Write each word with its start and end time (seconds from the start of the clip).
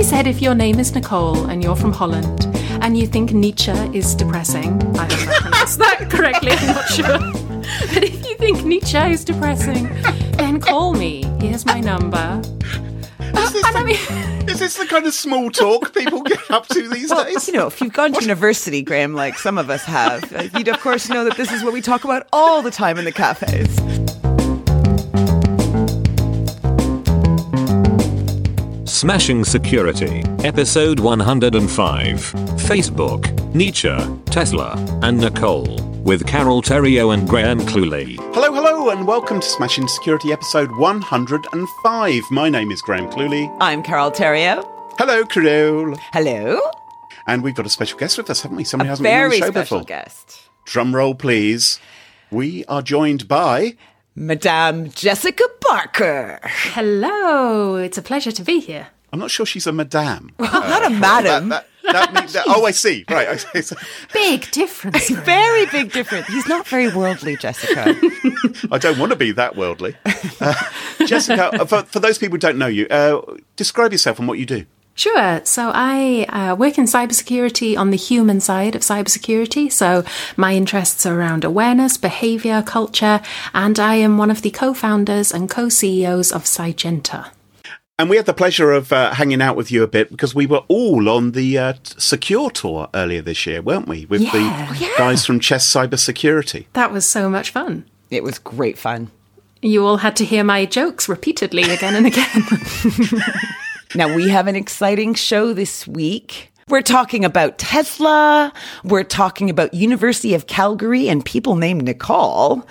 he 0.00 0.04
said 0.04 0.26
if 0.26 0.40
your 0.40 0.54
name 0.54 0.80
is 0.80 0.94
Nicole 0.94 1.50
and 1.50 1.62
you're 1.62 1.76
from 1.76 1.92
Holland 1.92 2.46
and 2.82 2.96
you 2.96 3.06
think 3.06 3.32
Nietzsche 3.34 3.70
is 3.92 4.14
depressing, 4.14 4.80
I 4.96 5.06
don't 5.06 5.26
know 5.26 5.30
if 5.30 5.30
I 5.30 5.40
pronounced 5.42 5.78
that 5.78 6.08
correctly, 6.10 6.52
I'm 6.52 6.66
not 6.74 6.88
sure. 6.88 7.18
But 7.94 8.02
if 8.04 8.26
you 8.26 8.34
think 8.36 8.64
Nietzsche 8.64 8.96
is 8.96 9.24
depressing, 9.26 9.84
then 10.38 10.58
call 10.58 10.94
me. 10.94 11.24
Here's 11.38 11.66
my 11.66 11.80
number. 11.80 12.40
Is 13.20 13.52
this, 13.52 13.62
And 13.64 13.66
I 13.76 13.80
the, 13.80 13.84
mean- 13.84 14.48
is 14.48 14.58
this 14.58 14.76
the 14.78 14.86
kind 14.86 15.04
of 15.06 15.12
small 15.12 15.50
talk 15.50 15.92
people 15.94 16.22
get 16.22 16.50
up 16.50 16.66
to 16.68 16.88
these 16.88 17.10
Well, 17.10 17.24
days? 17.26 17.46
you 17.46 17.52
know, 17.54 17.66
if 17.66 17.78
you've 17.82 17.92
gone 17.92 18.14
to 18.14 18.20
university, 18.22 18.80
Graham, 18.80 19.12
like 19.14 19.38
some 19.38 19.58
of 19.58 19.68
us 19.68 19.84
have, 19.84 20.32
uh, 20.34 20.48
you'd 20.56 20.68
of 20.68 20.80
course 20.80 21.10
know 21.10 21.24
that 21.24 21.36
this 21.36 21.52
is 21.52 21.62
what 21.62 21.74
we 21.74 21.82
talk 21.82 22.04
about 22.04 22.26
all 22.32 22.62
the 22.62 22.70
time 22.70 22.96
in 22.98 23.04
the 23.04 23.12
cafes. 23.12 23.68
Smashing 29.00 29.44
Security, 29.44 30.22
Episode 30.44 31.00
105. 31.00 32.16
Facebook, 32.60 33.54
Nietzsche, 33.54 33.96
Tesla, 34.26 34.74
and 35.00 35.18
Nicole. 35.18 35.80
With 36.02 36.26
Carole 36.26 36.60
Theriault 36.60 37.14
and 37.14 37.26
Graham 37.26 37.60
Cluley. 37.60 38.16
Hello, 38.34 38.52
hello, 38.52 38.90
and 38.90 39.06
welcome 39.06 39.40
to 39.40 39.46
Smashing 39.46 39.88
Security 39.88 40.34
episode 40.34 40.70
105. 40.76 42.22
My 42.30 42.50
name 42.50 42.70
is 42.70 42.82
Graham 42.82 43.08
Cluley. 43.10 43.50
I'm 43.58 43.82
Carole 43.82 44.10
Theriault. 44.10 44.68
Hello, 44.98 45.24
Carole. 45.24 45.96
Hello. 46.12 46.60
And 47.26 47.42
we've 47.42 47.54
got 47.54 47.64
a 47.64 47.70
special 47.70 47.98
guest 47.98 48.18
with 48.18 48.28
us, 48.28 48.42
haven't 48.42 48.58
we? 48.58 48.64
Somebody 48.64 48.88
A 48.88 48.90
hasn't 48.90 49.04
been 49.04 49.22
on 49.22 49.30
the 49.30 49.36
show 49.38 49.50
special 49.50 49.78
before. 49.78 49.86
guest. 49.86 50.42
Drum 50.66 50.94
roll, 50.94 51.14
please. 51.14 51.80
We 52.30 52.66
are 52.66 52.82
joined 52.82 53.28
by. 53.28 53.76
Madame 54.14 54.90
Jessica 54.90 55.44
Barker. 55.60 56.40
Hello, 56.42 57.76
it's 57.76 57.96
a 57.96 58.02
pleasure 58.02 58.32
to 58.32 58.42
be 58.42 58.60
here. 58.60 58.88
I'm 59.12 59.18
not 59.18 59.30
sure 59.30 59.46
she's 59.46 59.66
a 59.66 59.72
madame. 59.72 60.30
Not 60.38 60.86
a 60.86 60.90
madam. 60.90 61.48
That, 61.48 61.66
that 61.84 62.12
means 62.14 62.32
that, 62.32 62.44
oh, 62.46 62.64
I 62.64 62.70
see. 62.70 63.04
Right. 63.10 63.28
Okay. 63.28 63.62
So 63.62 63.76
Big 64.12 64.50
difference. 64.50 65.08
very 65.10 65.66
big 65.66 65.92
difference. 65.92 66.26
He's 66.28 66.46
not 66.46 66.66
very 66.66 66.94
worldly, 66.94 67.36
Jessica. 67.36 67.94
I 68.70 68.78
don't 68.78 68.98
want 68.98 69.10
to 69.10 69.16
be 69.16 69.32
that 69.32 69.56
worldly. 69.56 69.96
Uh, 70.40 70.54
Jessica, 71.06 71.60
uh, 71.60 71.64
for, 71.64 71.82
for 71.82 71.98
those 71.98 72.18
people 72.18 72.34
who 72.34 72.38
don't 72.38 72.58
know 72.58 72.68
you, 72.68 72.86
uh, 72.88 73.20
describe 73.56 73.90
yourself 73.92 74.18
and 74.18 74.28
what 74.28 74.38
you 74.38 74.46
do. 74.46 74.64
Sure. 74.94 75.40
So 75.44 75.70
I 75.74 76.24
uh, 76.28 76.56
work 76.56 76.76
in 76.76 76.84
cybersecurity 76.84 77.76
on 77.78 77.90
the 77.90 77.96
human 77.96 78.38
side 78.40 78.74
of 78.74 78.82
cybersecurity. 78.82 79.72
So 79.72 80.04
my 80.36 80.54
interests 80.54 81.06
are 81.06 81.18
around 81.18 81.42
awareness, 81.44 81.96
behavior, 81.96 82.62
culture, 82.62 83.20
and 83.54 83.78
I 83.78 83.94
am 83.94 84.18
one 84.18 84.30
of 84.30 84.42
the 84.42 84.50
co-founders 84.50 85.32
and 85.32 85.48
co-CEOs 85.48 86.32
of 86.32 86.44
Cygenta. 86.44 87.30
And 87.98 88.08
we 88.10 88.16
had 88.16 88.26
the 88.26 88.34
pleasure 88.34 88.72
of 88.72 88.92
uh, 88.92 89.12
hanging 89.14 89.42
out 89.42 89.56
with 89.56 89.70
you 89.70 89.82
a 89.82 89.86
bit 89.86 90.10
because 90.10 90.34
we 90.34 90.46
were 90.46 90.64
all 90.68 91.08
on 91.08 91.32
the 91.32 91.58
uh, 91.58 91.74
Secure 91.84 92.50
Tour 92.50 92.88
earlier 92.94 93.20
this 93.22 93.46
year, 93.46 93.60
weren't 93.62 93.88
we? 93.88 94.06
With 94.06 94.22
Yeah. 94.22 94.32
the 94.32 94.38
Oh, 94.38 94.76
yeah. 94.80 94.98
guys 94.98 95.24
from 95.26 95.38
Chess 95.40 95.66
Cybersecurity. 95.70 96.64
That 96.72 96.92
was 96.92 97.06
so 97.06 97.28
much 97.30 97.50
fun. 97.50 97.84
It 98.10 98.22
was 98.22 98.38
great 98.38 98.78
fun. 98.78 99.10
You 99.62 99.84
all 99.86 99.98
had 99.98 100.16
to 100.16 100.24
hear 100.24 100.42
my 100.44 100.64
jokes 100.64 101.08
repeatedly 101.10 101.62
again 101.64 101.94
and 101.94 102.06
again. 102.06 102.42
Now, 103.94 104.14
we 104.14 104.28
have 104.28 104.46
an 104.46 104.54
exciting 104.54 105.14
show 105.14 105.52
this 105.52 105.86
week. 105.86 106.52
We're 106.68 106.82
talking 106.82 107.24
about 107.24 107.58
Tesla. 107.58 108.52
We're 108.84 109.02
talking 109.02 109.50
about 109.50 109.74
University 109.74 110.34
of 110.34 110.46
Calgary 110.46 111.08
and 111.08 111.24
people 111.24 111.56
named 111.56 111.82
Nicole. 111.82 112.66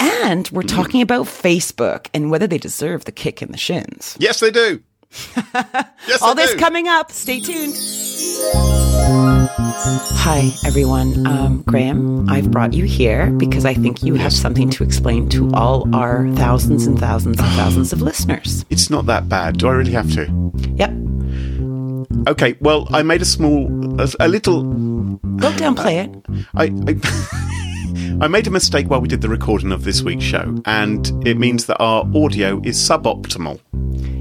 And 0.00 0.48
we're 0.50 0.62
talking 0.62 1.02
about 1.02 1.26
Facebook 1.26 2.06
and 2.14 2.30
whether 2.30 2.46
they 2.46 2.56
deserve 2.56 3.04
the 3.04 3.12
kick 3.12 3.42
in 3.42 3.52
the 3.52 3.58
shins. 3.58 4.16
Yes, 4.18 4.40
they 4.40 4.50
do. 4.50 4.82
Yes, 6.08 6.22
All 6.22 6.34
they 6.34 6.42
this 6.42 6.52
do. 6.52 6.58
coming 6.58 6.88
up. 6.88 7.12
Stay 7.12 7.40
tuned. 7.40 7.74
Hi, 10.24 10.50
everyone. 10.64 11.26
Um, 11.26 11.62
Graham, 11.66 12.28
I've 12.30 12.50
brought 12.50 12.72
you 12.72 12.84
here 12.84 13.30
because 13.32 13.64
I 13.64 13.74
think 13.74 14.02
you 14.02 14.14
have 14.14 14.32
something 14.32 14.70
to 14.70 14.84
explain 14.84 15.28
to 15.30 15.50
all 15.54 15.92
our 15.94 16.28
thousands 16.34 16.86
and 16.86 16.98
thousands 16.98 17.38
and 17.40 17.48
thousands 17.50 17.92
of 17.92 18.00
listeners. 18.00 18.64
It's 18.70 18.88
not 18.90 19.06
that 19.06 19.28
bad. 19.28 19.58
Do 19.58 19.68
I 19.68 19.72
really 19.72 19.92
have 19.92 20.10
to? 20.14 20.52
Yep. 20.76 20.92
Okay. 22.28 22.56
Well, 22.60 22.86
I 22.92 23.02
made 23.02 23.22
a 23.22 23.26
small, 23.26 23.66
a, 24.00 24.08
a 24.20 24.28
little. 24.28 24.62
Go 25.36 25.50
downplay 25.52 26.04
it. 26.06 26.46
I. 26.54 26.64
I 26.90 27.38
I 28.20 28.28
made 28.28 28.46
a 28.46 28.50
mistake 28.50 28.88
while 28.88 29.00
we 29.00 29.08
did 29.08 29.20
the 29.20 29.28
recording 29.28 29.72
of 29.72 29.82
this 29.84 30.02
week's 30.02 30.22
show, 30.22 30.54
and 30.64 31.10
it 31.26 31.38
means 31.38 31.66
that 31.66 31.78
our 31.80 32.02
audio 32.14 32.60
is 32.62 32.76
suboptimal. 32.78 33.58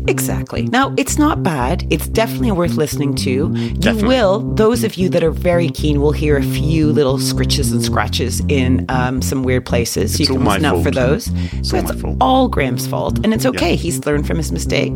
Exactly. 0.07 0.63
Now, 0.63 0.94
it's 0.97 1.17
not 1.17 1.44
bad. 1.44 1.85
It's 1.89 2.07
definitely 2.07 2.51
worth 2.51 2.73
listening 2.75 3.16
to. 3.16 3.29
You 3.31 3.69
Definitely. 3.73 4.07
will, 4.09 4.39
those 4.56 4.84
of 4.84 4.95
you 4.95 5.09
that 5.09 5.23
are 5.23 5.31
very 5.31 5.69
keen, 5.69 6.01
will 6.01 6.12
hear 6.12 6.38
a 6.38 6.44
few 6.44 6.91
little 6.91 7.17
scritches 7.17 7.72
and 7.72 7.84
scratches 7.84 8.41
in 8.47 8.85
um, 8.89 9.22
some 9.22 9.44
weird 9.44 9.66
places. 9.66 10.12
It's 10.19 10.22
you 10.22 10.28
can 10.35 10.44
listen 10.44 10.66
out 10.66 10.84
for 10.84 10.91
those. 10.91 11.29
It's 11.53 11.69
so 11.69 11.78
it's 11.78 11.91
all 12.19 12.47
Graham's 12.50 12.88
fault, 12.88 13.19
and 13.23 13.34
it's 13.34 13.45
okay. 13.45 13.75
He's 13.75 14.06
learned 14.06 14.28
from 14.28 14.38
his 14.38 14.51
mistake. 14.51 14.91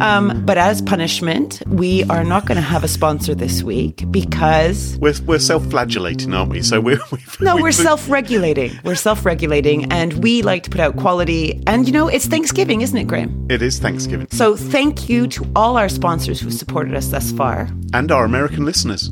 Um, 0.00 0.42
but 0.46 0.56
as 0.58 0.80
punishment, 0.82 1.62
we 1.66 2.04
are 2.04 2.24
not 2.24 2.46
going 2.46 2.56
to 2.56 2.62
have 2.62 2.82
a 2.84 2.88
sponsor 2.88 3.34
this 3.34 3.62
week 3.62 4.04
because. 4.10 4.96
We're, 5.00 5.14
we're 5.26 5.38
self-flagellating, 5.38 6.32
aren't 6.34 6.50
we? 6.50 6.62
So 6.62 6.80
we're 6.80 6.98
we've, 7.12 7.40
No, 7.40 7.56
we're 7.56 7.64
been- 7.64 7.72
self-regulating. 7.72 8.72
We're 8.84 8.94
self-regulating, 8.94 9.92
and 9.92 10.14
we 10.22 10.42
like 10.42 10.62
to 10.64 10.70
put 10.70 10.80
out 10.80 10.96
quality. 10.96 11.62
And 11.66 11.86
you 11.86 11.92
know, 11.92 12.08
it's 12.08 12.26
Thanksgiving, 12.26 12.80
isn't 12.80 12.96
it, 12.96 13.06
Graham? 13.06 13.46
It 13.50 13.62
is 13.62 13.78
Thanksgiving, 13.78 14.26
So 14.30 14.56
thank 14.56 15.08
you 15.08 15.26
to 15.28 15.46
all 15.56 15.76
our 15.76 15.88
sponsors 15.88 16.40
who 16.40 16.50
supported 16.50 16.94
us 16.94 17.08
thus 17.08 17.32
far. 17.32 17.68
and 17.92 18.12
our 18.12 18.24
American 18.24 18.64
listeners. 18.64 19.10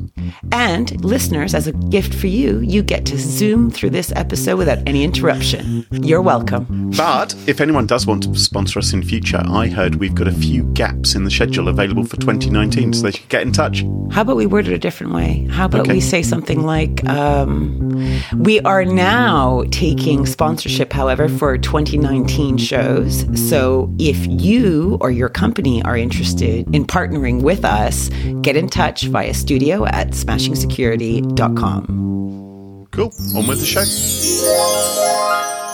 And 0.53 1.03
listeners, 1.03 1.53
as 1.53 1.67
a 1.67 1.73
gift 1.73 2.13
for 2.13 2.27
you, 2.27 2.59
you 2.59 2.81
get 2.81 3.05
to 3.07 3.17
zoom 3.17 3.69
through 3.69 3.89
this 3.89 4.13
episode 4.15 4.55
without 4.57 4.77
any 4.87 5.03
interruption. 5.03 5.85
You're 5.91 6.21
welcome. 6.21 6.91
But 6.95 7.35
if 7.45 7.59
anyone 7.59 7.87
does 7.87 8.07
want 8.07 8.23
to 8.23 8.33
sponsor 8.35 8.79
us 8.79 8.93
in 8.93 9.03
future, 9.03 9.41
I 9.45 9.67
heard 9.67 9.95
we've 9.95 10.15
got 10.15 10.29
a 10.29 10.31
few 10.31 10.63
gaps 10.73 11.13
in 11.13 11.25
the 11.25 11.29
schedule 11.31 11.67
available 11.67 12.05
for 12.05 12.15
2019, 12.15 12.93
so 12.93 13.03
they 13.03 13.11
should 13.11 13.27
get 13.27 13.41
in 13.41 13.51
touch. 13.51 13.83
How 14.11 14.21
about 14.21 14.37
we 14.37 14.45
word 14.45 14.67
it 14.69 14.73
a 14.73 14.79
different 14.79 15.11
way? 15.13 15.45
How 15.51 15.65
about 15.65 15.81
Okay. 15.81 15.93
we 15.95 15.99
say 15.99 16.21
something 16.21 16.63
like, 16.63 17.05
um, 17.09 17.89
we 18.37 18.61
are 18.61 18.85
now 18.85 19.65
taking 19.71 20.25
sponsorship, 20.25 20.93
however, 20.93 21.27
for 21.27 21.57
2019 21.57 22.57
shows. 22.57 23.25
So 23.49 23.93
if 23.99 24.25
you 24.25 24.97
or 25.01 25.08
your 25.09 25.29
company 25.29 25.81
are 25.83 25.97
interested 25.97 26.73
in 26.75 26.85
partnering 26.85 27.41
with 27.41 27.65
us, 27.65 28.09
get 28.41 28.55
in 28.55 28.69
touch 28.69 29.03
via 29.03 29.33
studio 29.33 29.85
at 29.85 30.09
smashingsecurity.com. 30.09 32.87
Cool. 32.91 33.13
On 33.35 33.47
with 33.47 33.59
the 33.59 33.65
show. 33.65 33.83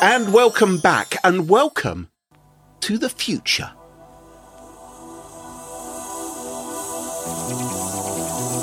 And 0.02 0.34
welcome 0.34 0.78
back, 0.78 1.16
and 1.24 1.50
welcome 1.50 2.10
to 2.82 2.98
the 2.98 3.10
future. 3.10 3.72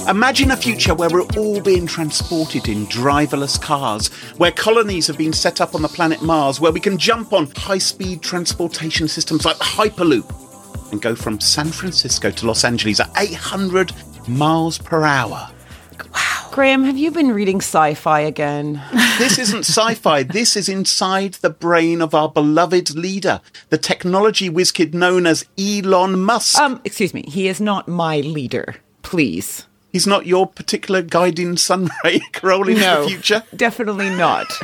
Imagine 0.08 0.50
a 0.50 0.56
future 0.56 0.94
where 0.94 1.08
we're 1.08 1.26
all 1.36 1.60
being 1.60 1.86
transported 1.86 2.68
in 2.68 2.86
driverless 2.86 3.60
cars, 3.60 4.08
where 4.36 4.50
colonies 4.50 5.06
have 5.06 5.16
been 5.16 5.32
set 5.32 5.60
up 5.60 5.74
on 5.74 5.82
the 5.82 5.88
planet 5.88 6.22
Mars, 6.22 6.60
where 6.60 6.72
we 6.72 6.80
can 6.80 6.98
jump 6.98 7.32
on 7.32 7.50
high 7.56 7.78
speed 7.78 8.20
transportation 8.20 9.08
systems 9.08 9.44
like 9.44 9.58
the 9.58 9.64
Hyperloop 9.64 10.51
and 10.90 11.00
go 11.02 11.14
from 11.14 11.40
San 11.40 11.68
Francisco 11.68 12.30
to 12.30 12.46
Los 12.46 12.64
Angeles 12.64 13.00
at 13.00 13.10
800 13.16 13.92
miles 14.28 14.78
per 14.78 15.04
hour. 15.04 15.50
Wow. 16.14 16.48
Graham, 16.52 16.84
have 16.84 16.98
you 16.98 17.10
been 17.10 17.32
reading 17.32 17.58
sci 17.58 17.94
fi 17.94 18.20
again? 18.20 18.82
This 19.18 19.38
isn't 19.38 19.66
sci 19.66 19.94
fi. 19.94 20.22
This 20.22 20.56
is 20.56 20.68
inside 20.68 21.34
the 21.34 21.50
brain 21.50 22.00
of 22.00 22.14
our 22.14 22.28
beloved 22.28 22.94
leader, 22.96 23.40
the 23.68 23.78
technology 23.78 24.48
whiz 24.48 24.72
kid 24.72 24.94
known 24.94 25.26
as 25.26 25.46
Elon 25.58 26.20
Musk. 26.20 26.58
Um, 26.58 26.80
excuse 26.84 27.14
me, 27.14 27.22
he 27.28 27.46
is 27.46 27.60
not 27.60 27.88
my 27.88 28.20
leader. 28.20 28.76
Please. 29.02 29.66
He's 29.92 30.06
not 30.06 30.26
your 30.26 30.46
particular 30.46 31.02
guiding 31.02 31.58
sun 31.58 31.90
ray 32.02 32.20
rolling 32.42 32.78
into 32.78 33.02
the 33.02 33.08
future. 33.08 33.42
Definitely 33.54 34.10
not. 34.10 34.46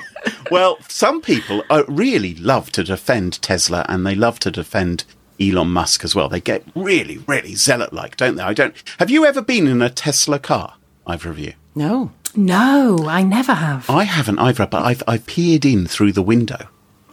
Well, 0.51 0.79
some 0.89 1.21
people 1.21 1.63
uh, 1.69 1.85
really 1.89 2.35
love 2.35 2.73
to 2.73 2.83
defend 2.83 3.41
Tesla 3.43 3.85
and 3.87 4.07
they 4.07 4.15
love 4.15 4.39
to 4.41 4.51
defend 4.51 5.05
Elon 5.41 5.71
Musk 5.71 6.05
as 6.05 6.15
well. 6.15 6.29
They 6.29 6.41
get 6.41 6.65
really, 6.75 7.19
really 7.27 7.55
zealot 7.55 7.93
like, 7.93 8.17
don't 8.17 8.37
they? 8.37 8.43
I 8.43 8.55
don't. 8.55 8.75
Have 8.99 9.11
you 9.11 9.25
ever 9.25 9.43
been 9.43 9.67
in 9.67 9.83
a 9.83 9.91
Tesla 9.91 10.39
car? 10.39 10.75
Either 11.07 11.31
of 11.31 11.39
you? 11.39 11.55
No. 11.75 12.13
no, 12.35 13.07
I 13.09 13.23
never 13.23 13.55
have. 13.55 13.89
I 13.89 14.05
haven't 14.05 14.39
either, 14.39 14.67
but 14.67 14.85
I've 14.85 15.03
I've 15.07 15.27
peered 15.27 15.65
in 15.65 15.87
through 15.87 16.13
the 16.13 16.23
window. 16.23 16.69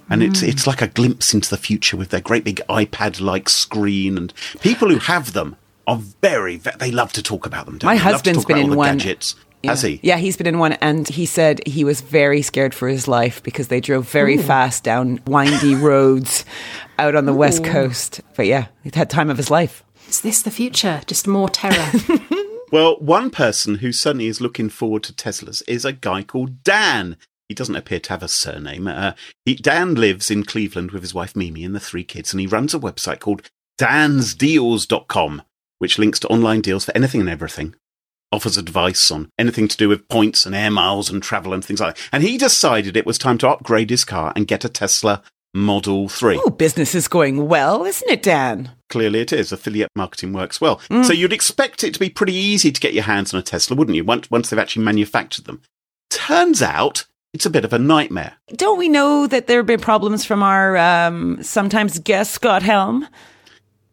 And 0.09 0.21
it's 0.21 0.41
hmm. 0.41 0.47
it's 0.47 0.67
like 0.67 0.81
a 0.81 0.87
glimpse 0.87 1.33
into 1.33 1.49
the 1.49 1.57
future 1.57 1.97
with 1.97 2.09
their 2.09 2.21
great 2.21 2.43
big 2.43 2.61
iPad-like 2.69 3.49
screen, 3.49 4.17
and 4.17 4.33
people 4.61 4.89
who 4.89 4.97
have 4.97 5.33
them 5.33 5.55
are 5.87 5.97
very, 6.21 6.57
ve 6.57 6.71
they 6.79 6.91
love 6.91 7.13
to 7.13 7.23
talk 7.23 7.45
about 7.45 7.65
them. 7.65 7.77
Don't 7.77 7.87
My 7.87 7.95
they? 7.95 8.03
Love 8.03 8.23
to 8.23 8.31
husband's 8.31 8.39
talk 8.39 8.47
been 8.47 8.57
in 8.57 8.75
one. 8.75 8.97
Gadgets. 8.97 9.35
Has 9.63 9.81
he? 9.81 9.99
Yeah, 10.03 10.17
he's 10.17 10.37
been 10.37 10.45
in 10.45 10.59
one, 10.59 10.73
and 10.73 11.07
he 11.07 11.25
said 11.25 11.65
he 11.67 11.83
was 11.83 12.01
very 12.01 12.43
scared 12.43 12.75
for 12.75 12.87
his 12.87 13.07
life 13.07 13.41
because 13.41 13.67
they 13.67 13.81
drove 13.81 14.07
very 14.07 14.37
fast 14.37 14.83
down 14.83 15.19
windy 15.25 15.73
roads 15.89 16.45
out 16.97 17.15
on 17.15 17.25
the 17.25 17.33
west 17.33 17.63
coast. 17.63 18.21
But 18.35 18.47
yeah, 18.47 18.67
he 18.83 18.91
had 18.93 19.09
time 19.09 19.29
of 19.29 19.37
his 19.37 19.51
life. 19.51 19.83
Is 20.07 20.21
this 20.21 20.41
the 20.41 20.51
future? 20.51 21.01
Just 21.07 21.27
more 21.27 21.49
terror. 21.49 21.91
Well, 22.71 22.97
one 22.97 23.29
person 23.29 23.75
who 23.75 23.91
suddenly 23.91 24.27
is 24.27 24.41
looking 24.41 24.69
forward 24.69 25.03
to 25.03 25.13
Teslas 25.13 25.61
is 25.67 25.85
a 25.85 25.93
guy 25.93 26.23
called 26.23 26.63
Dan. 26.63 27.15
He 27.47 27.55
doesn't 27.55 27.75
appear 27.75 27.99
to 27.99 28.09
have 28.09 28.23
a 28.23 28.27
surname. 28.27 28.87
Uh, 28.87 29.13
he, 29.45 29.55
Dan 29.55 29.95
lives 29.95 30.31
in 30.31 30.43
Cleveland 30.43 30.91
with 30.91 31.03
his 31.03 31.13
wife 31.13 31.35
Mimi 31.35 31.63
and 31.63 31.75
the 31.75 31.79
three 31.79 32.03
kids, 32.03 32.33
and 32.33 32.41
he 32.41 32.47
runs 32.47 32.73
a 32.73 32.79
website 32.79 33.19
called 33.19 33.49
dansdeals.com, 33.79 35.43
which 35.77 35.99
links 35.99 36.19
to 36.19 36.27
online 36.27 36.61
deals 36.61 36.85
for 36.85 36.97
anything 36.97 37.21
and 37.21 37.29
everything. 37.29 37.75
Offers 38.31 38.57
advice 38.57 39.11
on 39.11 39.29
anything 39.37 39.67
to 39.67 39.77
do 39.77 39.87
with 39.87 40.09
points 40.09 40.45
and 40.45 40.55
air 40.55 40.71
miles 40.71 41.09
and 41.09 41.21
travel 41.21 41.53
and 41.53 41.63
things 41.63 41.79
like 41.79 41.95
that. 41.95 42.09
And 42.11 42.23
he 42.23 42.37
decided 42.37 42.97
it 42.97 43.05
was 43.05 43.19
time 43.19 43.37
to 43.37 43.49
upgrade 43.49 43.91
his 43.91 44.03
car 44.03 44.33
and 44.35 44.47
get 44.47 44.65
a 44.65 44.69
Tesla 44.69 45.21
Model 45.55 46.09
3. 46.09 46.41
Oh, 46.43 46.49
business 46.49 46.93
is 46.93 47.07
going 47.07 47.47
well, 47.47 47.85
isn't 47.85 48.11
it, 48.11 48.21
Dan? 48.21 48.71
Clearly 48.89 49.21
it 49.21 49.31
is. 49.31 49.53
Affiliate 49.53 49.89
marketing 49.95 50.33
works 50.33 50.59
well. 50.59 50.81
So 51.03 51.13
you'd 51.13 51.31
expect 51.31 51.81
it 51.83 51.93
to 51.93 51.99
be 51.99 52.09
pretty 52.09 52.33
easy 52.33 52.73
to 52.73 52.81
get 52.81 52.93
your 52.93 53.05
hands 53.05 53.33
on 53.33 53.39
a 53.39 53.43
Tesla, 53.43 53.77
wouldn't 53.77 53.95
you? 53.95 54.03
Once, 54.03 54.29
once 54.29 54.49
they've 54.49 54.59
actually 54.59 54.83
manufactured 54.83 55.45
them. 55.45 55.61
Turns 56.09 56.61
out 56.61 57.05
it's 57.33 57.45
a 57.45 57.49
bit 57.49 57.63
of 57.63 57.71
a 57.71 57.79
nightmare. 57.79 58.33
Don't 58.53 58.77
we 58.77 58.89
know 58.89 59.27
that 59.27 59.47
there 59.47 59.59
have 59.59 59.65
been 59.65 59.79
problems 59.79 60.25
from 60.25 60.43
our 60.43 60.75
um, 60.77 61.41
sometimes 61.41 61.99
guest 61.99 62.31
Scott 62.31 62.61
Helme? 62.61 63.07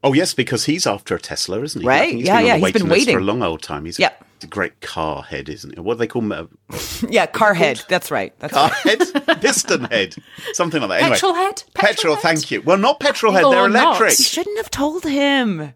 Oh 0.05 0.13
yes, 0.13 0.35
because 0.35 0.65
he's 0.65 0.87
after 0.87 1.15
a 1.15 1.21
Tesla, 1.21 1.63
isn't 1.63 1.81
he? 1.81 1.87
Right. 1.87 2.13
Yeah, 2.15 2.41
yeah, 2.41 2.57
he's 2.57 2.73
been 2.73 2.89
waiting 2.89 2.89
waiting. 2.89 3.15
for 3.15 3.21
a 3.21 3.25
long 3.25 3.43
old 3.43 3.63
time. 3.63 3.85
He's 3.85 3.99
Yep. 4.01 4.25
A 4.45 4.47
great 4.47 4.81
car 4.81 5.23
head, 5.23 5.49
isn't 5.49 5.73
it? 5.73 5.81
What 5.81 5.95
do 5.95 5.99
they 5.99 6.07
call 6.07 6.23
him? 6.23 6.33
Uh, 6.73 6.77
Yeah, 7.09 7.27
car 7.27 7.55
head. 7.55 7.83
That's 7.89 8.11
right. 8.11 8.33
That's 8.39 8.53
car 8.55 8.71
right. 8.85 8.99
head, 9.01 9.41
piston 9.41 9.85
head, 9.85 10.15
something 10.53 10.81
like 10.81 10.89
that. 10.91 11.01
Anyway, 11.03 11.15
Petrol 11.17 11.35
head? 11.35 11.63
petrol. 11.75 11.87
Petrol 11.95 12.15
head? 12.17 12.23
Thank 12.23 12.51
you. 12.51 12.63
Well, 12.63 12.79
not 12.79 13.01
petrol 13.01 13.33
head. 13.33 13.45
They're 13.45 13.69
not. 13.69 13.97
electric. 13.97 14.19
You 14.19 14.25
shouldn't 14.25 14.57
have 14.59 14.71
told 14.71 15.05
him. 15.05 15.75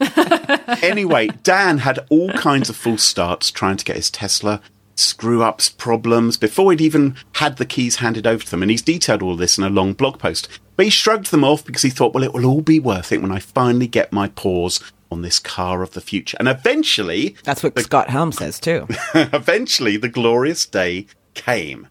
anyway, 0.82 1.28
Dan 1.42 1.78
had 1.78 2.00
all 2.10 2.30
kinds 2.32 2.68
of 2.68 2.76
false 2.76 3.02
starts 3.02 3.50
trying 3.50 3.76
to 3.76 3.84
get 3.84 3.96
his 3.96 4.10
Tesla, 4.10 4.60
screw 4.94 5.42
ups, 5.42 5.68
problems 5.70 6.36
before 6.36 6.70
he'd 6.72 6.80
even 6.80 7.16
had 7.34 7.56
the 7.56 7.64
keys 7.66 7.96
handed 7.96 8.26
over 8.26 8.44
to 8.44 8.50
them. 8.50 8.62
And 8.62 8.70
he's 8.70 8.82
detailed 8.82 9.22
all 9.22 9.36
this 9.36 9.58
in 9.58 9.64
a 9.64 9.70
long 9.70 9.92
blog 9.94 10.18
post. 10.18 10.48
But 10.76 10.84
he 10.86 10.90
shrugged 10.90 11.30
them 11.30 11.44
off 11.44 11.64
because 11.64 11.82
he 11.82 11.90
thought, 11.90 12.14
well, 12.14 12.24
it 12.24 12.32
will 12.32 12.46
all 12.46 12.62
be 12.62 12.80
worth 12.80 13.12
it 13.12 13.22
when 13.22 13.32
I 13.32 13.38
finally 13.38 13.86
get 13.86 14.12
my 14.12 14.28
paws 14.28 14.80
on 15.12 15.22
this 15.22 15.38
car 15.38 15.82
of 15.82 15.92
the 15.92 16.00
future. 16.00 16.36
And 16.40 16.48
eventually, 16.48 17.36
That's 17.44 17.62
what 17.62 17.78
Scott 17.78 18.08
Helme 18.08 18.32
says 18.32 18.58
too. 18.58 18.88
eventually, 19.14 19.96
the 19.96 20.08
glorious 20.08 20.66
day 20.66 21.06
came. 21.34 21.86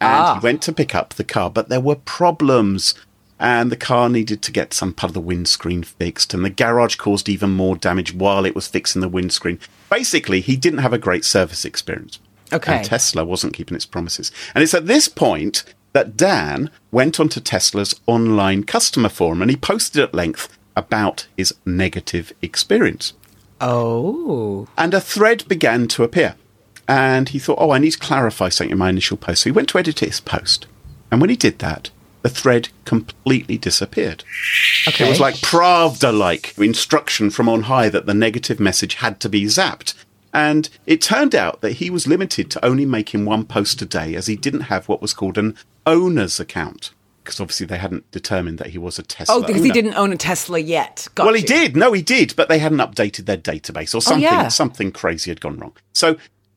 And 0.00 0.12
Ah. 0.12 0.34
he 0.34 0.44
went 0.44 0.62
to 0.62 0.72
pick 0.72 0.94
up 0.94 1.14
the 1.14 1.24
car, 1.24 1.50
but 1.50 1.68
there 1.68 1.80
were 1.80 1.96
problems. 1.96 2.94
And 3.38 3.70
the 3.70 3.76
car 3.76 4.08
needed 4.08 4.40
to 4.42 4.52
get 4.52 4.72
some 4.72 4.94
part 4.94 5.10
of 5.10 5.14
the 5.14 5.20
windscreen 5.20 5.82
fixed, 5.82 6.32
and 6.32 6.42
the 6.42 6.48
garage 6.48 6.96
caused 6.96 7.28
even 7.28 7.50
more 7.50 7.76
damage 7.76 8.14
while 8.14 8.46
it 8.46 8.54
was 8.54 8.66
fixing 8.66 9.02
the 9.02 9.08
windscreen. 9.10 9.58
Basically, 9.90 10.40
he 10.40 10.56
didn't 10.56 10.78
have 10.78 10.94
a 10.94 10.98
great 10.98 11.22
service 11.24 11.66
experience. 11.66 12.18
Okay. 12.50 12.76
And 12.76 12.84
Tesla 12.86 13.24
wasn't 13.26 13.52
keeping 13.52 13.74
its 13.74 13.84
promises. 13.84 14.32
And 14.54 14.62
it's 14.62 14.72
at 14.72 14.86
this 14.86 15.08
point 15.08 15.64
that 15.92 16.16
Dan 16.16 16.70
went 16.90 17.20
onto 17.20 17.40
Tesla's 17.40 17.94
online 18.06 18.64
customer 18.64 19.08
forum 19.10 19.42
and 19.42 19.50
he 19.50 19.56
posted 19.56 20.02
at 20.02 20.14
length 20.14 20.55
about 20.76 21.26
his 21.36 21.54
negative 21.64 22.32
experience 22.42 23.14
Oh. 23.60 24.68
and 24.76 24.92
a 24.94 25.00
thread 25.00 25.46
began 25.48 25.88
to 25.88 26.04
appear. 26.04 26.36
And 26.88 27.30
he 27.30 27.38
thought, 27.38 27.58
oh, 27.58 27.70
I 27.70 27.78
need 27.78 27.92
to 27.92 27.98
clarify 27.98 28.48
something 28.50 28.70
in 28.70 28.78
my 28.78 28.90
initial 28.90 29.16
post. 29.16 29.42
So 29.42 29.48
he 29.50 29.52
went 29.52 29.68
to 29.70 29.78
edit 29.78 30.00
his 30.00 30.20
post. 30.20 30.66
And 31.10 31.20
when 31.20 31.30
he 31.30 31.36
did 31.36 31.58
that, 31.60 31.90
the 32.22 32.28
thread 32.28 32.68
completely 32.84 33.58
disappeared. 33.58 34.22
Okay. 34.86 35.06
It 35.06 35.08
was 35.08 35.20
like 35.20 35.36
Pravda 35.36 36.16
like 36.16 36.56
instruction 36.58 37.30
from 37.30 37.48
on 37.48 37.62
high 37.62 37.88
that 37.88 38.06
the 38.06 38.14
negative 38.14 38.60
message 38.60 38.94
had 38.94 39.18
to 39.20 39.28
be 39.28 39.44
zapped. 39.44 39.94
And 40.32 40.68
it 40.86 41.00
turned 41.00 41.34
out 41.34 41.60
that 41.62 41.74
he 41.74 41.88
was 41.88 42.06
limited 42.06 42.50
to 42.50 42.64
only 42.64 42.84
making 42.84 43.24
one 43.24 43.46
post 43.46 43.80
a 43.80 43.86
day 43.86 44.14
as 44.14 44.26
he 44.26 44.36
didn't 44.36 44.62
have 44.62 44.88
what 44.88 45.00
was 45.00 45.14
called 45.14 45.38
an 45.38 45.56
owner's 45.86 46.38
account. 46.38 46.90
Because 47.26 47.40
obviously 47.40 47.66
they 47.66 47.78
hadn't 47.78 48.08
determined 48.12 48.58
that 48.58 48.68
he 48.68 48.78
was 48.78 49.00
a 49.00 49.02
Tesla. 49.02 49.34
Oh, 49.34 49.42
because 49.42 49.64
he 49.64 49.70
didn't 49.72 49.94
own 49.94 50.12
a 50.12 50.16
Tesla 50.16 50.60
yet. 50.60 51.08
Got 51.16 51.26
Well, 51.26 51.34
he 51.34 51.42
did. 51.42 51.76
No, 51.76 51.92
he 51.92 52.02
did, 52.02 52.36
but 52.36 52.48
they 52.48 52.60
hadn't 52.60 52.78
updated 52.78 53.26
their 53.26 53.36
database 53.36 53.96
or 53.96 54.00
something. 54.00 54.24
Oh, 54.24 54.30
yeah. 54.30 54.48
Something 54.48 54.92
crazy 54.92 55.32
had 55.32 55.40
gone 55.40 55.58
wrong. 55.58 55.72
So 55.92 56.16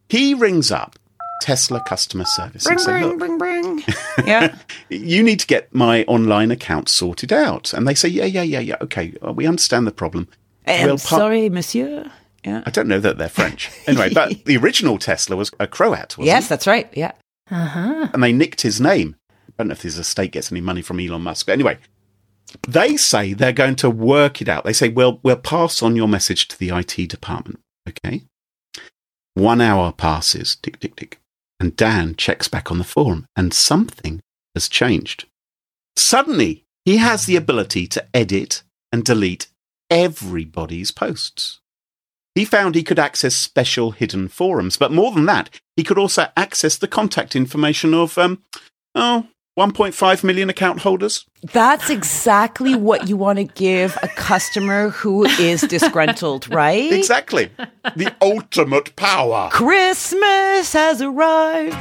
he 0.09 0.35
rings 0.35 0.71
up 0.71 0.99
Tesla 1.41 1.81
customer 1.87 2.25
service 2.25 2.65
Bring, 2.65 2.73
and 2.75 2.81
said, 2.81 2.91
bring, 2.91 3.07
"Look, 3.07 3.17
bring, 3.17 3.37
bring. 3.39 3.83
yeah. 4.27 4.55
you 4.89 5.23
need 5.23 5.39
to 5.39 5.47
get 5.47 5.73
my 5.73 6.03
online 6.03 6.51
account 6.51 6.87
sorted 6.87 7.33
out." 7.33 7.73
And 7.73 7.87
they 7.87 7.95
say, 7.95 8.09
"Yeah, 8.09 8.25
yeah, 8.25 8.43
yeah, 8.43 8.59
yeah. 8.59 8.75
Okay, 8.81 9.15
well, 9.21 9.33
we 9.33 9.47
understand 9.47 9.87
the 9.87 9.91
problem. 9.91 10.27
I'm 10.67 10.85
We'll 10.85 10.97
pa- 10.97 11.17
sorry, 11.17 11.49
monsieur. 11.49 12.11
Yeah. 12.45 12.61
I 12.65 12.69
don't 12.69 12.87
know 12.87 12.99
that 12.99 13.17
they're 13.17 13.27
French. 13.29 13.69
Anyway, 13.87 14.13
but 14.13 14.43
the 14.45 14.57
original 14.57 14.97
Tesla 14.97 15.35
was 15.35 15.51
a 15.59 15.67
Croat, 15.67 16.17
wasn't 16.17 16.27
Yes, 16.27 16.45
it? 16.45 16.49
that's 16.49 16.67
right. 16.67 16.89
Yeah. 16.93 17.11
Uh-huh. 17.51 18.09
And 18.13 18.21
they 18.23 18.31
nicked 18.31 18.61
his 18.61 18.79
name. 18.79 19.15
I 19.59 19.63
don't 19.63 19.67
know 19.67 19.73
if 19.73 19.81
his 19.81 19.99
estate 19.99 20.31
gets 20.31 20.53
any 20.53 20.61
money 20.61 20.81
from 20.81 21.01
Elon 21.01 21.21
Musk. 21.21 21.47
But 21.47 21.51
anyway, 21.51 21.79
they 22.65 22.95
say 22.95 23.33
they're 23.33 23.51
going 23.51 23.75
to 23.75 23.89
work 23.89 24.41
it 24.41 24.47
out. 24.47 24.63
They 24.63 24.71
say, 24.71 24.87
well, 24.87 25.19
we'll 25.21 25.35
pass 25.35 25.83
on 25.83 25.97
your 25.97 26.07
message 26.07 26.47
to 26.47 26.57
the 26.57 26.69
IT 26.69 27.09
department. 27.09 27.59
Okay. 27.87 28.23
One 29.33 29.59
hour 29.59 29.91
passes, 29.91 30.55
tick, 30.55 30.79
tick, 30.79 30.95
tick. 30.95 31.19
And 31.59 31.75
Dan 31.75 32.15
checks 32.15 32.47
back 32.47 32.71
on 32.71 32.77
the 32.77 32.85
forum 32.85 33.25
and 33.35 33.53
something 33.53 34.21
has 34.55 34.69
changed. 34.69 35.25
Suddenly, 35.97 36.63
he 36.85 36.97
has 36.97 37.25
the 37.25 37.35
ability 37.35 37.85
to 37.87 38.05
edit 38.13 38.63
and 38.93 39.03
delete 39.03 39.47
everybody's 39.89 40.91
posts. 40.91 41.59
He 42.33 42.45
found 42.45 42.75
he 42.75 42.83
could 42.83 42.99
access 42.99 43.35
special 43.35 43.91
hidden 43.91 44.29
forums, 44.29 44.77
but 44.77 44.93
more 44.93 45.11
than 45.11 45.25
that, 45.25 45.49
he 45.75 45.83
could 45.83 45.97
also 45.97 46.27
access 46.37 46.77
the 46.77 46.87
contact 46.87 47.35
information 47.35 47.93
of, 47.93 48.17
um, 48.17 48.41
oh, 48.95 49.27
1.5 49.57 50.23
million 50.23 50.49
account 50.49 50.79
holders. 50.79 51.25
That's 51.43 51.89
exactly 51.89 52.75
what 52.75 53.09
you 53.09 53.17
want 53.17 53.39
to 53.39 53.43
give 53.45 53.97
a 54.01 54.07
customer 54.07 54.89
who 54.89 55.25
is 55.25 55.61
disgruntled, 55.61 56.47
right? 56.53 56.91
Exactly. 56.91 57.49
the 57.95 58.13
ultimate 58.21 58.95
power. 58.95 59.49
Christmas 59.51 60.71
has 60.73 61.01
arrived. 61.01 61.75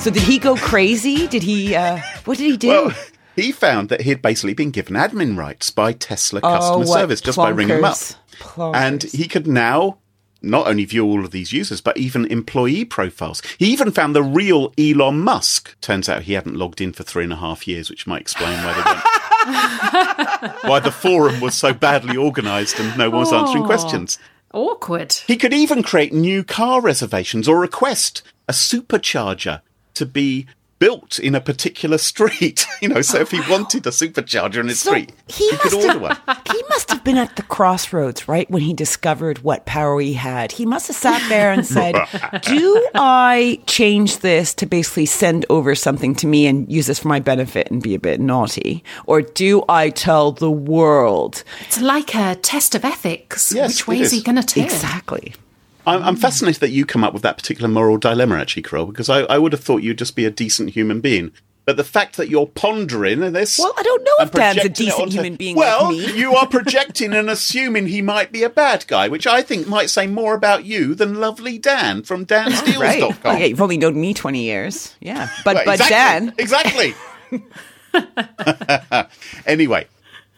So 0.00 0.10
did 0.10 0.22
he 0.24 0.38
go 0.40 0.56
crazy? 0.56 1.28
Did 1.28 1.44
he? 1.44 1.76
Uh, 1.76 2.00
what 2.24 2.36
did 2.36 2.50
he 2.50 2.56
do? 2.56 2.68
Well, 2.68 2.92
he 3.36 3.52
found 3.52 3.88
that 3.88 4.00
he 4.00 4.10
had 4.10 4.20
basically 4.20 4.52
been 4.52 4.72
given 4.72 4.94
admin 4.96 5.36
rights 5.36 5.70
by 5.70 5.92
Tesla 5.92 6.40
Oh, 6.42 6.48
customer 6.48 6.78
what 6.78 6.88
service 6.88 7.20
just 7.20 7.36
by 7.38 7.50
ringing 7.50 7.76
them 7.76 7.84
up. 7.84 7.96
Plonkers. 8.40 8.74
And 8.74 9.02
he 9.04 9.28
could 9.28 9.46
now 9.46 9.98
not 10.42 10.66
only 10.66 10.84
view 10.84 11.04
all 11.04 11.24
of 11.24 11.30
these 11.30 11.52
users, 11.52 11.80
but 11.80 11.96
even 11.96 12.26
employee 12.26 12.84
profiles. 12.84 13.42
He 13.58 13.66
even 13.66 13.90
found 13.92 14.14
the 14.14 14.22
real 14.22 14.72
Elon 14.78 15.20
Musk. 15.20 15.76
Turns 15.80 16.08
out 16.08 16.22
he 16.22 16.32
hadn't 16.34 16.56
logged 16.56 16.80
in 16.80 16.92
for 16.92 17.02
three 17.02 17.24
and 17.24 17.32
a 17.32 17.36
half 17.36 17.66
years, 17.68 17.88
which 17.90 18.06
might 18.06 18.20
explain 18.22 18.58
why 18.64 18.72
they 18.74 18.82
went. 18.90 20.54
why 20.64 20.80
the 20.80 20.92
forum 20.92 21.40
was 21.40 21.54
so 21.54 21.72
badly 21.72 22.16
organised 22.16 22.78
and 22.78 22.96
no 22.96 23.10
one 23.10 23.20
was 23.20 23.32
answering 23.32 23.64
Oh. 23.64 23.66
questions. 23.66 24.18
Awkward. 24.52 25.12
He 25.26 25.36
could 25.36 25.54
even 25.54 25.82
create 25.82 26.12
new 26.12 26.44
car 26.44 26.80
reservations 26.80 27.48
or 27.48 27.58
request 27.58 28.22
a 28.48 28.52
supercharger 28.52 29.62
to 29.94 30.06
be 30.06 30.46
built 30.82 31.20
in 31.20 31.36
a 31.36 31.40
particular 31.40 31.96
street. 31.96 32.66
You 32.82 32.88
know, 32.88 33.02
so 33.02 33.20
if 33.20 33.30
he 33.30 33.38
oh. 33.38 33.48
wanted 33.48 33.86
a 33.86 33.90
supercharger 33.90 34.56
in 34.56 34.66
his 34.66 34.80
So 34.80 34.90
street, 34.90 35.12
he 35.28 35.48
he 35.48 35.56
could 35.56 35.72
must 35.72 35.86
order 35.86 35.98
one. 36.00 36.16
have, 36.26 36.42
he 36.50 36.60
must 36.68 36.90
have 36.90 37.04
been 37.04 37.16
at 37.16 37.36
the 37.36 37.44
crossroads, 37.44 38.26
right, 38.26 38.50
when 38.50 38.62
he 38.62 38.74
discovered 38.74 39.38
what 39.44 39.66
power 39.66 40.00
he 40.00 40.14
had. 40.14 40.50
He 40.50 40.66
must 40.66 40.88
have 40.88 40.96
sat 40.96 41.22
there 41.28 41.52
and 41.52 41.64
said, 41.64 41.94
Do 42.42 42.88
I 42.96 43.60
change 43.66 44.18
this 44.18 44.52
to 44.54 44.66
basically 44.66 45.06
send 45.06 45.46
over 45.48 45.76
something 45.76 46.16
to 46.16 46.26
me 46.26 46.48
and 46.48 46.68
use 46.72 46.88
this 46.88 46.98
for 46.98 47.06
my 47.06 47.20
benefit 47.20 47.70
and 47.70 47.80
be 47.80 47.94
a 47.94 48.00
bit 48.00 48.18
naughty? 48.18 48.82
Or 49.06 49.22
do 49.22 49.62
I 49.68 49.90
tell 49.90 50.32
the 50.32 50.50
world? 50.50 51.44
It's 51.60 51.80
like 51.80 52.16
a 52.16 52.34
test 52.34 52.74
of 52.74 52.84
ethics. 52.84 53.52
Yes, 53.54 53.68
Which 53.68 53.86
way 53.86 54.00
is 54.00 54.10
he 54.10 54.22
going 54.22 54.40
to 54.40 54.42
take? 54.42 54.64
Exactly. 54.64 55.34
I'm, 55.86 56.02
I'm 56.02 56.16
fascinated 56.16 56.60
that 56.60 56.70
you 56.70 56.86
come 56.86 57.02
up 57.04 57.12
with 57.12 57.22
that 57.22 57.36
particular 57.36 57.68
moral 57.68 57.98
dilemma, 57.98 58.36
actually, 58.36 58.62
Carole, 58.62 58.86
because 58.86 59.08
I, 59.08 59.20
I 59.22 59.38
would 59.38 59.52
have 59.52 59.62
thought 59.62 59.82
you'd 59.82 59.98
just 59.98 60.14
be 60.16 60.24
a 60.24 60.30
decent 60.30 60.70
human 60.70 61.00
being. 61.00 61.32
But 61.64 61.76
the 61.76 61.84
fact 61.84 62.16
that 62.16 62.28
you're 62.28 62.48
pondering 62.48 63.20
this. 63.32 63.56
Well, 63.56 63.72
I 63.76 63.84
don't 63.84 64.02
know 64.02 64.12
if 64.18 64.32
Dan's 64.32 64.64
a 64.64 64.68
decent 64.68 65.00
onto- 65.00 65.12
human 65.12 65.36
being 65.36 65.54
Well, 65.56 65.92
like 65.94 65.96
me. 66.08 66.12
you 66.18 66.34
are 66.34 66.48
projecting 66.48 67.12
and 67.12 67.30
assuming 67.30 67.86
he 67.86 68.02
might 68.02 68.32
be 68.32 68.42
a 68.42 68.50
bad 68.50 68.84
guy, 68.88 69.06
which 69.08 69.28
I 69.28 69.42
think 69.42 69.68
might 69.68 69.88
say 69.88 70.08
more 70.08 70.34
about 70.34 70.64
you 70.64 70.96
than 70.96 71.20
lovely 71.20 71.58
Dan 71.58 72.02
from 72.02 72.26
dansdeals.com. 72.26 72.80
Right. 72.80 73.02
Oh, 73.24 73.36
yeah, 73.36 73.44
you've 73.44 73.62
only 73.62 73.78
known 73.78 74.00
me 74.00 74.12
20 74.12 74.42
years. 74.42 74.96
Yeah. 75.00 75.30
But, 75.44 75.54
Right, 75.54 75.66
but 75.66 75.78
Dan, 75.88 76.34
Exactly. 76.36 76.94
anyway, 79.46 79.86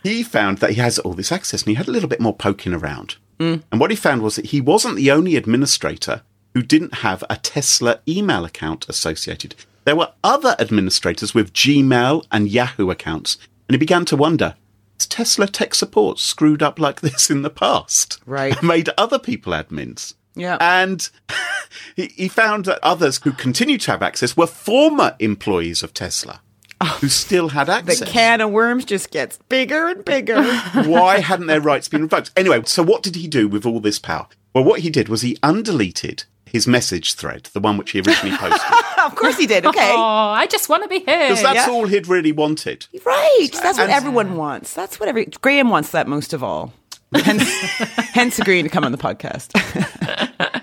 he 0.02 0.22
found 0.22 0.58
that 0.58 0.70
he 0.70 0.76
has 0.76 0.98
all 0.98 1.14
this 1.14 1.32
access 1.32 1.62
and 1.62 1.68
he 1.70 1.74
had 1.74 1.88
a 1.88 1.90
little 1.90 2.08
bit 2.08 2.20
more 2.20 2.34
poking 2.34 2.74
around. 2.74 3.16
Mm. 3.38 3.62
And 3.71 3.81
what 3.81 3.91
he 3.91 3.97
found 3.97 4.23
was 4.23 4.37
that 4.37 4.47
he 4.47 4.61
wasn't 4.61 4.97
the 4.97 5.11
only 5.11 5.37
administrator 5.37 6.23
who 6.55 6.62
didn't 6.62 6.95
have 6.95 7.25
a 7.29 7.37
Tesla 7.37 8.00
email 8.09 8.45
account 8.45 8.88
associated. 8.88 9.55
There 9.85 9.97
were 9.97 10.12
other 10.23 10.57
administrators 10.59 11.35
with 11.35 11.53
Gmail 11.53 12.25
and 12.31 12.49
Yahoo 12.49 12.91
accounts 12.91 13.37
And 13.69 13.75
he 13.75 13.79
began 13.79 14.05
to 14.07 14.17
wonder 14.17 14.55
has 14.99 15.07
Tesla 15.07 15.47
tech 15.47 15.75
support 15.75 16.19
screwed 16.19 16.62
up 16.62 16.79
like 16.79 17.00
this 17.03 17.31
in 17.31 17.43
the 17.43 17.50
past? 17.50 18.21
Right. 18.26 18.61
Made 18.62 18.91
other 18.97 19.19
people 19.19 19.53
admins. 19.53 20.14
Yeah. 20.35 20.57
And 20.61 21.09
he, 21.97 22.07
he 22.07 22.29
found 22.29 22.64
that 22.64 22.83
others 22.83 23.21
who 23.23 23.33
continued 23.33 23.83
to 23.83 23.93
have 23.93 24.03
access 24.03 24.37
were 24.37 24.47
former 24.47 25.17
employees 25.19 25.83
of 25.83 25.95
Tesla 25.95 26.41
Oh. 26.81 26.99
who 27.00 27.09
still 27.09 27.49
had 27.50 27.69
access. 27.71 28.00
the 28.00 28.07
can 28.07 28.40
of 28.40 28.50
worms 28.50 28.85
just 28.85 29.11
gets 29.11 29.38
bigger 29.49 29.87
and 29.88 30.04
bigger. 30.04 30.43
Why 30.85 31.21
hadn't 31.21 31.47
their 31.47 31.61
rights 31.61 31.88
been 31.88 32.02
revoked? 32.02 32.31
Anyway, 32.37 32.62
so 32.64 32.83
what 32.83 33.02
did 33.02 33.16
he 33.16 33.28
do 33.28 33.49
with 33.49 33.64
all 33.64 33.81
this 33.81 33.99
power? 33.99 34.26
Well, 34.54 34.64
what 34.64 34.81
he 34.81 34.90
did 34.90 35.09
was 35.09 35.23
he 35.23 35.37
undeleted 35.37 36.25
his 36.47 36.66
message 36.66 37.14
thread, 37.14 37.45
the 37.52 37.61
one 37.61 37.76
which 37.78 37.90
he 37.93 38.00
originally 38.00 38.37
posted, 38.37 38.61
of 39.04 39.14
course 39.16 39.37
he 39.38 39.47
did. 39.47 39.66
Okay. 39.66 39.93
Oh, 39.95 40.00
I 40.00 40.47
just 40.47 40.69
want 40.69 40.83
to 40.85 40.88
be 40.88 41.00
here. 41.00 41.28
because 41.28 41.43
that's 41.43 41.66
Yeah. 41.66 41.71
all 41.73 41.87
he'd 41.87 42.07
really 42.07 42.33
wanted. 42.33 42.87
Right. 43.04 43.49
That's 43.52 43.78
what 43.78 43.85
And- 43.85 43.93
everyone 43.93 44.37
wants. 44.37 44.73
That's 44.75 45.00
what 45.00 45.09
every 45.09 45.26
Graham 45.40 45.71
wants 45.71 45.90
that 45.90 46.07
most 46.09 46.33
of 46.33 46.43
all. 46.45 46.73
Hence, 47.14 47.43
hence 48.12 48.38
agreeing 48.40 48.64
to 48.64 48.69
come 48.71 48.85
on 48.85 48.90
the 48.93 48.99
podcast. 48.99 49.52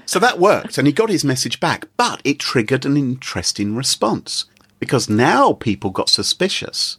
So 0.05 0.19
that 0.19 0.39
worked, 0.39 0.77
and 0.77 0.85
he 0.85 0.91
got 0.91 1.09
his 1.09 1.23
message 1.23 1.61
back, 1.61 1.85
but 1.95 2.19
it 2.25 2.37
triggered 2.39 2.85
an 2.85 2.97
interesting 2.97 3.75
response 3.75 4.45
because 4.81 5.09
now 5.09 5.53
people 5.53 5.91
got 5.91 6.09
suspicious 6.09 6.97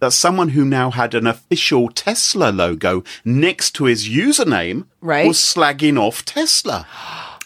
that 0.00 0.12
someone 0.12 0.50
who 0.50 0.64
now 0.64 0.90
had 0.90 1.12
an 1.14 1.26
official 1.26 1.88
Tesla 1.90 2.50
logo 2.50 3.02
next 3.24 3.72
to 3.72 3.84
his 3.84 4.08
username 4.08 4.86
Right. 5.00 5.26
was 5.28 5.38
slagging 5.38 5.98
off 5.98 6.24
Tesla. 6.24 6.86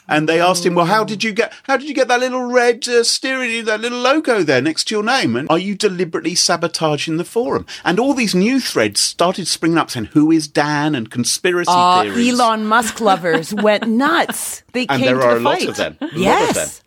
And 0.09 0.29
they 0.29 0.41
asked 0.41 0.67
him, 0.67 0.75
"Well, 0.75 0.87
how 0.87 1.05
did 1.05 1.25
you 1.25 1.33
get? 1.33 1.53
How 1.63 1.77
did 1.79 1.89
you 1.89 1.95
get 1.95 2.09
that 2.09 2.21
little 2.21 2.43
red 2.43 2.87
uh, 2.89 3.03
steering, 3.05 3.65
that 3.65 3.81
little 3.81 4.01
logo 4.01 4.43
there 4.43 4.61
next 4.61 4.85
to 4.89 4.95
your 4.97 5.05
name? 5.05 5.37
And 5.37 5.49
are 5.49 5.59
you 5.59 5.75
deliberately 5.75 6.35
sabotaging 6.35 7.17
the 7.17 7.25
forum?" 7.25 7.65
And 7.85 7.99
all 7.99 8.13
these 8.13 8.35
new 8.35 8.61
threads 8.61 9.01
started 9.01 9.47
springing 9.49 9.79
up, 9.79 9.91
saying, 9.91 10.11
"Who 10.13 10.31
is 10.31 10.49
Dan?" 10.49 10.95
and 10.95 11.09
conspiracy 11.09 11.71
Uh, 11.73 12.03
theories. 12.03 12.29
Elon 12.33 12.67
Musk 12.67 13.01
lovers 13.01 13.55
went 13.55 13.87
nuts. 13.89 14.63
They 14.73 14.87
And 14.89 15.01
came 15.01 15.07
there 15.07 15.15
to 15.21 15.25
are 15.25 15.35
the 15.37 15.41
a 15.41 15.49
lot 15.49 15.59
fight. 15.61 15.69
of 15.69 15.77
them. 15.77 15.97
Lot 16.01 16.13
of 16.13 16.19
Yes. 16.19 16.82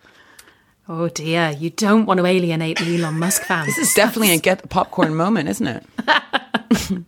Them. 0.88 1.00
Oh 1.00 1.10
dear, 1.10 1.52
you 1.52 1.70
don't 1.70 2.06
want 2.06 2.20
to 2.20 2.26
alienate 2.26 2.80
the 2.80 2.96
Elon 2.96 3.20
Musk 3.20 3.44
fans. 3.48 3.68
This 3.68 3.90
is 3.90 3.94
definitely 3.94 4.34
a 4.34 4.40
get 4.40 4.62
the 4.62 4.68
popcorn 4.68 5.16
moment, 5.24 5.50
isn't 5.50 5.68
it? 5.68 5.86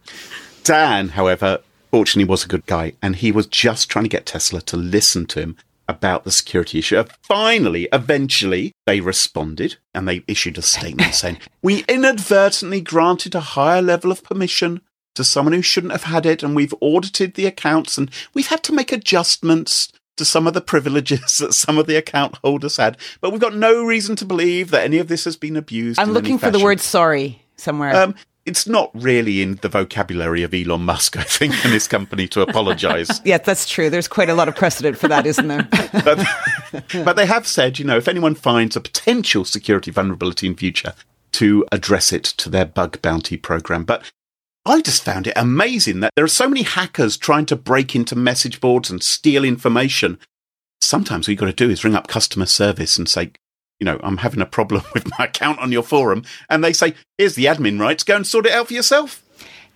Dan, 0.63 1.09
however, 1.09 1.59
fortunately 1.91 2.29
was 2.29 2.43
a 2.43 2.47
good 2.47 2.65
guy, 2.65 2.93
and 3.01 3.15
he 3.15 3.31
was 3.31 3.47
just 3.47 3.89
trying 3.89 4.05
to 4.05 4.09
get 4.09 4.25
Tesla 4.25 4.61
to 4.61 4.77
listen 4.77 5.25
to 5.27 5.39
him 5.39 5.57
about 5.87 6.23
the 6.23 6.31
security 6.31 6.79
issue. 6.79 6.97
Uh, 6.97 7.05
finally, 7.23 7.87
eventually, 7.93 8.73
they 8.85 8.99
responded 8.99 9.77
and 9.93 10.07
they 10.07 10.23
issued 10.27 10.57
a 10.57 10.61
statement 10.61 11.15
saying, 11.15 11.37
We 11.61 11.85
inadvertently 11.87 12.81
granted 12.81 13.35
a 13.35 13.39
higher 13.39 13.81
level 13.81 14.11
of 14.11 14.23
permission 14.23 14.81
to 15.15 15.23
someone 15.23 15.53
who 15.53 15.61
shouldn't 15.61 15.93
have 15.93 16.03
had 16.03 16.25
it, 16.25 16.43
and 16.43 16.55
we've 16.55 16.73
audited 16.81 17.33
the 17.33 17.45
accounts, 17.45 17.97
and 17.97 18.11
we've 18.33 18.47
had 18.47 18.63
to 18.63 18.73
make 18.73 18.91
adjustments 18.91 19.91
to 20.17 20.25
some 20.25 20.47
of 20.47 20.53
the 20.53 20.61
privileges 20.61 21.37
that 21.39 21.53
some 21.53 21.77
of 21.77 21.87
the 21.87 21.95
account 21.95 22.37
holders 22.43 22.77
had, 22.77 22.97
but 23.21 23.31
we've 23.31 23.41
got 23.41 23.55
no 23.55 23.83
reason 23.83 24.15
to 24.17 24.25
believe 24.25 24.71
that 24.71 24.83
any 24.83 24.97
of 24.97 25.07
this 25.07 25.25
has 25.25 25.35
been 25.35 25.55
abused. 25.55 25.99
I'm 25.99 26.11
looking 26.11 26.37
for 26.37 26.51
the 26.51 26.59
word 26.59 26.79
sorry 26.79 27.43
somewhere. 27.55 27.95
Um, 27.95 28.15
it's 28.45 28.65
not 28.65 28.89
really 28.93 29.41
in 29.41 29.55
the 29.55 29.67
vocabulary 29.67 30.41
of 30.41 30.53
Elon 30.53 30.83
Musk, 30.83 31.17
I 31.17 31.23
think, 31.23 31.53
and 31.65 31.73
his 31.73 31.87
company 31.87 32.27
to 32.29 32.41
apologise. 32.41 33.21
yeah, 33.25 33.37
that's 33.37 33.67
true. 33.67 33.89
There's 33.89 34.07
quite 34.07 34.29
a 34.29 34.33
lot 34.33 34.47
of 34.47 34.55
precedent 34.55 34.97
for 34.97 35.07
that, 35.09 35.25
isn't 35.27 35.47
there? 35.47 35.67
but, 35.91 36.25
but 37.03 37.13
they 37.17 37.25
have 37.25 37.45
said, 37.45 37.77
you 37.77 37.85
know, 37.85 37.97
if 37.97 38.07
anyone 38.07 38.35
finds 38.35 38.75
a 38.75 38.81
potential 38.81 39.43
security 39.43 39.91
vulnerability 39.91 40.47
in 40.47 40.55
future, 40.55 40.93
to 41.33 41.65
address 41.71 42.11
it 42.13 42.23
to 42.23 42.49
their 42.49 42.65
bug 42.65 43.01
bounty 43.01 43.37
program. 43.37 43.83
But 43.83 44.09
I 44.67 44.81
just 44.81 45.05
found 45.05 45.27
it 45.27 45.33
amazing 45.37 46.01
that 46.01 46.11
there 46.15 46.25
are 46.25 46.27
so 46.27 46.49
many 46.49 46.63
hackers 46.63 47.15
trying 47.15 47.45
to 47.45 47.55
break 47.55 47.95
into 47.95 48.17
message 48.17 48.59
boards 48.59 48.89
and 48.89 49.01
steal 49.01 49.45
information. 49.45 50.19
Sometimes 50.81 51.25
what 51.25 51.31
you've 51.31 51.39
got 51.39 51.45
to 51.45 51.53
do 51.53 51.69
is 51.69 51.85
ring 51.85 51.95
up 51.95 52.07
customer 52.09 52.45
service 52.45 52.97
and 52.97 53.07
say, 53.07 53.31
you 53.79 53.85
know, 53.85 53.97
I'm 54.03 54.17
having 54.17 54.41
a 54.41 54.45
problem 54.45 54.83
with 54.93 55.09
my 55.17 55.25
account 55.25 55.59
on 55.59 55.71
your 55.71 55.83
forum. 55.83 56.25
And 56.49 56.65
they 56.65 56.73
say, 56.73 56.95
here's 57.17 57.35
the 57.35 57.45
admin 57.45 57.79
rights, 57.79 58.03
go 58.03 58.17
and 58.17 58.27
sort 58.27 58.45
it 58.45 58.51
out 58.51 58.67
for 58.67 58.73
yourself. 58.73 59.23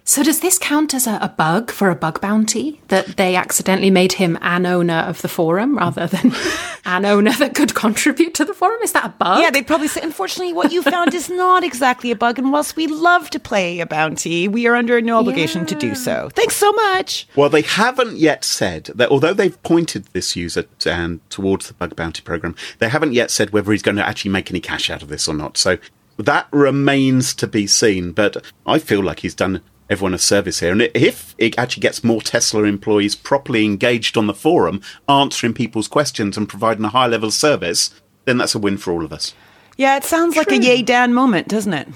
So 0.03 0.23
does 0.23 0.39
this 0.39 0.57
count 0.57 0.93
as 0.93 1.07
a, 1.07 1.19
a 1.21 1.29
bug 1.29 1.71
for 1.71 1.89
a 1.89 1.95
bug 1.95 2.19
bounty 2.21 2.81
that 2.87 3.17
they 3.17 3.35
accidentally 3.35 3.91
made 3.91 4.13
him 4.13 4.37
an 4.41 4.65
owner 4.65 4.97
of 5.07 5.21
the 5.21 5.27
forum 5.27 5.77
rather 5.77 6.07
than 6.07 6.33
an 6.85 7.05
owner 7.05 7.31
that 7.33 7.55
could 7.55 7.75
contribute 7.75 8.33
to 8.35 8.45
the 8.45 8.53
forum? 8.53 8.79
Is 8.83 8.93
that 8.93 9.05
a 9.05 9.09
bug? 9.09 9.41
yeah, 9.41 9.51
they'd 9.51 9.67
probably 9.67 9.87
say, 9.87 10.01
unfortunately, 10.01 10.53
what 10.53 10.71
you 10.71 10.81
found 10.81 11.13
is 11.13 11.29
not 11.29 11.63
exactly 11.63 12.11
a 12.11 12.15
bug. 12.15 12.39
And 12.39 12.51
whilst 12.51 12.75
we 12.75 12.87
love 12.87 13.29
to 13.29 13.39
play 13.39 13.79
a 13.79 13.85
bounty, 13.85 14.47
we 14.47 14.67
are 14.67 14.75
under 14.75 14.99
no 15.01 15.19
obligation 15.19 15.65
to 15.67 15.75
do 15.75 15.95
so. 15.95 16.29
Thanks 16.33 16.55
so 16.55 16.71
much. 16.71 17.27
Well, 17.35 17.49
they 17.49 17.61
haven't 17.61 18.17
yet 18.17 18.43
said 18.43 18.85
that, 18.95 19.09
although 19.09 19.33
they've 19.33 19.61
pointed 19.63 20.05
this 20.07 20.35
user 20.35 20.65
and 20.85 21.27
towards 21.29 21.67
the 21.67 21.73
bug 21.75 21.95
bounty 21.95 22.21
program, 22.21 22.55
they 22.79 22.89
haven't 22.89 23.13
yet 23.13 23.31
said 23.31 23.51
whether 23.51 23.71
he's 23.71 23.81
going 23.83 23.97
to 23.97 24.07
actually 24.07 24.31
make 24.31 24.51
any 24.51 24.59
cash 24.59 24.89
out 24.89 25.03
of 25.03 25.09
this 25.09 25.27
or 25.27 25.35
not. 25.35 25.57
So 25.57 25.77
that 26.17 26.47
remains 26.51 27.33
to 27.35 27.47
be 27.47 27.67
seen. 27.67 28.11
But 28.11 28.45
I 28.65 28.79
feel 28.79 29.03
like 29.03 29.19
he's 29.19 29.35
done 29.35 29.61
everyone 29.91 30.13
a 30.13 30.17
service 30.17 30.61
here. 30.61 30.71
And 30.71 30.81
if 30.95 31.35
it 31.37 31.57
actually 31.59 31.81
gets 31.81 32.03
more 32.03 32.21
Tesla 32.21 32.63
employees 32.63 33.15
properly 33.15 33.65
engaged 33.65 34.17
on 34.17 34.25
the 34.27 34.33
forum, 34.33 34.81
answering 35.07 35.53
people's 35.53 35.87
questions 35.87 36.37
and 36.37 36.47
providing 36.49 36.85
a 36.85 36.89
high 36.89 37.07
level 37.07 37.27
of 37.27 37.33
service, 37.33 37.91
then 38.25 38.37
that's 38.37 38.55
a 38.55 38.59
win 38.59 38.77
for 38.77 38.91
all 38.93 39.03
of 39.05 39.11
us. 39.13 39.33
Yeah, 39.77 39.97
it 39.97 40.03
sounds 40.03 40.35
like 40.35 40.51
a 40.51 40.57
yay 40.61 40.81
Dan 40.81 41.13
moment, 41.13 41.47
doesn't 41.47 41.73
it? 41.73 41.87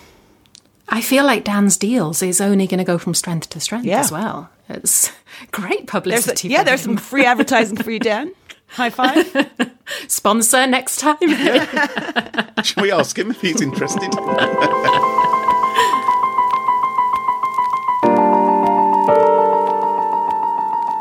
I 0.90 1.02
feel 1.02 1.24
like 1.26 1.44
Dan's 1.46 1.78
deals 1.78 2.22
is 2.22 2.40
only 2.42 2.68
going 2.68 2.78
to 2.80 2.84
go 2.84 2.98
from 2.98 3.14
strength 3.16 3.50
to 3.52 3.60
strength 3.60 3.86
Yeah. 3.86 4.00
as 4.02 4.12
well. 4.12 4.50
It's 4.70 5.12
great 5.52 5.80
There's 5.80 5.86
publicity. 5.90 6.48
a, 6.50 6.52
yeah, 6.52 6.64
there's 6.64 6.82
some 6.82 6.98
free 6.98 7.26
advertising 7.26 7.78
for 7.78 7.90
you, 7.92 8.00
Dan. 8.00 8.34
High 8.68 8.90
five. 8.90 9.50
sponsor 10.08 10.68
next 10.68 10.98
time. 11.00 11.18
Shall 12.64 12.84
we 12.84 12.92
ask 12.92 13.18
him 13.18 13.32
if 13.32 13.42
he's 13.42 13.62
interested? 13.62 14.12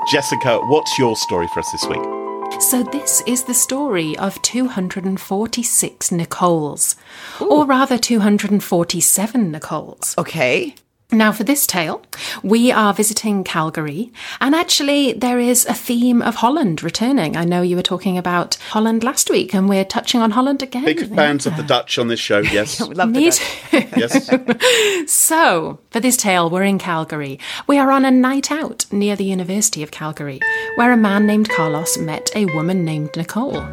Jessica, 0.07 0.59
what's 0.59 0.99
your 0.99 1.17
story 1.17 1.49
for 1.49 1.61
us 1.61 1.73
this 1.73 1.87
week? 1.87 2.61
So, 2.61 2.83
this 2.83 3.23
is 3.27 3.45
the 3.45 3.55
story 3.55 4.17
of 4.19 4.41
246 4.43 6.11
Nicoles, 6.11 6.95
or 7.41 7.65
rather 7.65 7.97
247 7.97 9.53
Nicoles. 9.53 10.19
Okay. 10.19 10.75
Now, 11.15 11.31
for 11.31 11.45
this 11.45 11.65
tale, 11.65 12.03
we 12.43 12.73
are 12.73 12.93
visiting 12.93 13.45
Calgary, 13.45 14.13
and 14.41 14.53
actually, 14.53 15.13
there 15.13 15.39
is 15.39 15.65
a 15.67 15.73
theme 15.73 16.21
of 16.21 16.35
Holland 16.37 16.83
returning. 16.83 17.37
I 17.37 17.45
know 17.45 17.63
you 17.63 17.77
were 17.77 17.83
talking 17.83 18.19
about 18.19 18.57
Holland 18.71 19.05
last 19.05 19.31
week, 19.31 19.55
and 19.55 19.69
we're 19.69 19.85
touching 19.85 20.21
on 20.21 20.33
Holland 20.33 20.61
again. 20.61 20.85
Big 20.85 21.15
fans 21.15 21.47
of 21.47 21.57
the 21.57 21.63
Dutch 21.63 21.99
on 21.99 22.09
this 22.09 22.19
show, 22.19 22.39
yes. 22.53 22.81
We 22.81 22.97
love 22.97 23.13
the 23.15 23.21
Me 23.21 23.25
Dutch. 23.27 23.39
too. 23.71 23.85
yes. 23.97 25.11
So, 25.11 25.79
for 25.91 26.01
this 26.01 26.17
tale, 26.17 26.51
we're 26.51 26.65
in 26.65 26.79
Calgary. 26.79 27.39
We 27.69 27.79
are 27.79 27.93
on 27.93 28.05
a 28.05 28.11
night 28.11 28.51
out 28.51 28.87
near 28.91 29.15
the 29.15 29.25
University 29.25 29.83
of 29.85 29.93
Calgary, 29.93 30.41
where 30.75 30.93
a 30.93 30.97
man 30.97 31.27
named 31.27 31.49
Carlos 31.49 31.97
met 31.97 32.31
a 32.35 32.47
woman 32.47 32.85
named 32.85 33.11
Nicole. 33.17 33.65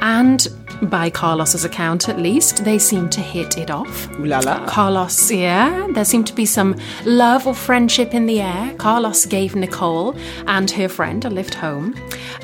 And 0.00 0.46
by 0.82 1.10
Carlos's 1.10 1.64
account, 1.64 2.08
at 2.08 2.18
least, 2.18 2.64
they 2.64 2.78
seem 2.78 3.08
to 3.10 3.20
hit 3.20 3.58
it 3.58 3.70
off. 3.70 4.08
Ooh 4.12 4.26
la 4.26 4.38
la. 4.40 4.66
Carlos, 4.66 5.30
yeah, 5.30 5.86
there 5.90 6.04
seemed 6.04 6.26
to 6.28 6.34
be 6.34 6.46
some 6.46 6.76
love 7.04 7.46
or 7.46 7.54
friendship 7.54 8.14
in 8.14 8.26
the 8.26 8.40
air. 8.40 8.74
Carlos 8.78 9.26
gave 9.26 9.54
Nicole 9.54 10.16
and 10.46 10.70
her 10.72 10.88
friend 10.88 11.24
a 11.24 11.30
lift 11.30 11.54
home, 11.54 11.94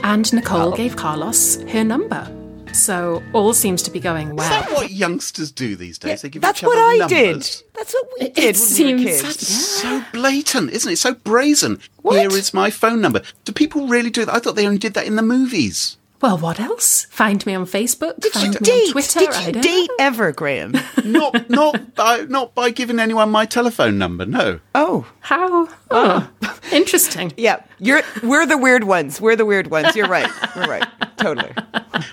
and 0.02 0.32
Nicole 0.32 0.72
oh. 0.72 0.76
gave 0.76 0.96
Carlos 0.96 1.62
her 1.62 1.84
number. 1.84 2.30
So 2.72 3.22
all 3.32 3.52
seems 3.52 3.82
to 3.82 3.90
be 3.90 4.00
going 4.00 4.36
well. 4.36 4.46
Is 4.46 4.50
well. 4.50 4.62
that 4.62 4.72
what 4.72 4.90
youngsters 4.90 5.50
do 5.50 5.76
these 5.76 5.98
days? 5.98 6.22
They 6.22 6.28
give 6.28 6.42
That's 6.42 6.60
each 6.60 6.64
other 6.64 6.76
what 6.76 6.94
I 6.94 6.96
numbers. 6.98 7.60
did. 7.60 7.66
That's 7.74 7.92
what 7.92 8.08
we 8.18 8.26
It 8.26 8.34
did 8.34 8.42
when 8.42 8.46
we 8.46 8.54
seems 8.54 9.04
were 9.04 9.10
kids. 9.10 9.48
So 9.48 10.04
blatant, 10.12 10.70
isn't 10.70 10.92
it? 10.92 10.96
So 10.96 11.14
brazen. 11.14 11.80
What? 12.02 12.18
Here 12.18 12.30
is 12.30 12.54
my 12.54 12.70
phone 12.70 13.00
number. 13.00 13.22
Do 13.44 13.52
people 13.52 13.88
really 13.88 14.10
do 14.10 14.24
that? 14.24 14.34
I 14.34 14.38
thought 14.38 14.56
they 14.56 14.66
only 14.66 14.78
did 14.78 14.94
that 14.94 15.06
in 15.06 15.16
the 15.16 15.22
movies. 15.22 15.96
Well, 16.20 16.36
what 16.36 16.60
else? 16.60 17.06
Find 17.06 17.44
me 17.46 17.54
on 17.54 17.64
Facebook. 17.64 18.20
Did 18.20 18.32
find 18.32 18.46
you 18.54 18.60
me 18.60 18.64
date? 18.64 18.86
on 18.88 18.92
Twitter. 18.92 19.20
Did 19.20 19.46
you 19.46 19.52
don't 19.52 19.62
date 19.62 19.88
know. 19.88 19.96
ever, 20.04 20.32
Graham? 20.32 20.72
Not 21.04 21.48
not 21.48 21.94
by 21.94 22.26
not 22.28 22.54
by 22.54 22.70
giving 22.70 22.98
anyone 22.98 23.30
my 23.30 23.46
telephone 23.46 23.96
number. 23.96 24.26
No. 24.26 24.60
Oh, 24.74 25.06
How? 25.20 25.68
Oh, 25.90 26.30
interesting. 26.72 27.32
yeah. 27.38 27.62
You're 27.78 28.02
we're 28.22 28.44
the 28.46 28.58
weird 28.58 28.84
ones. 28.84 29.18
We're 29.20 29.36
the 29.36 29.46
weird 29.46 29.68
ones. 29.70 29.96
You're 29.96 30.08
right. 30.08 30.28
We're 30.54 30.66
right. 30.68 30.86
Totally. 31.16 31.52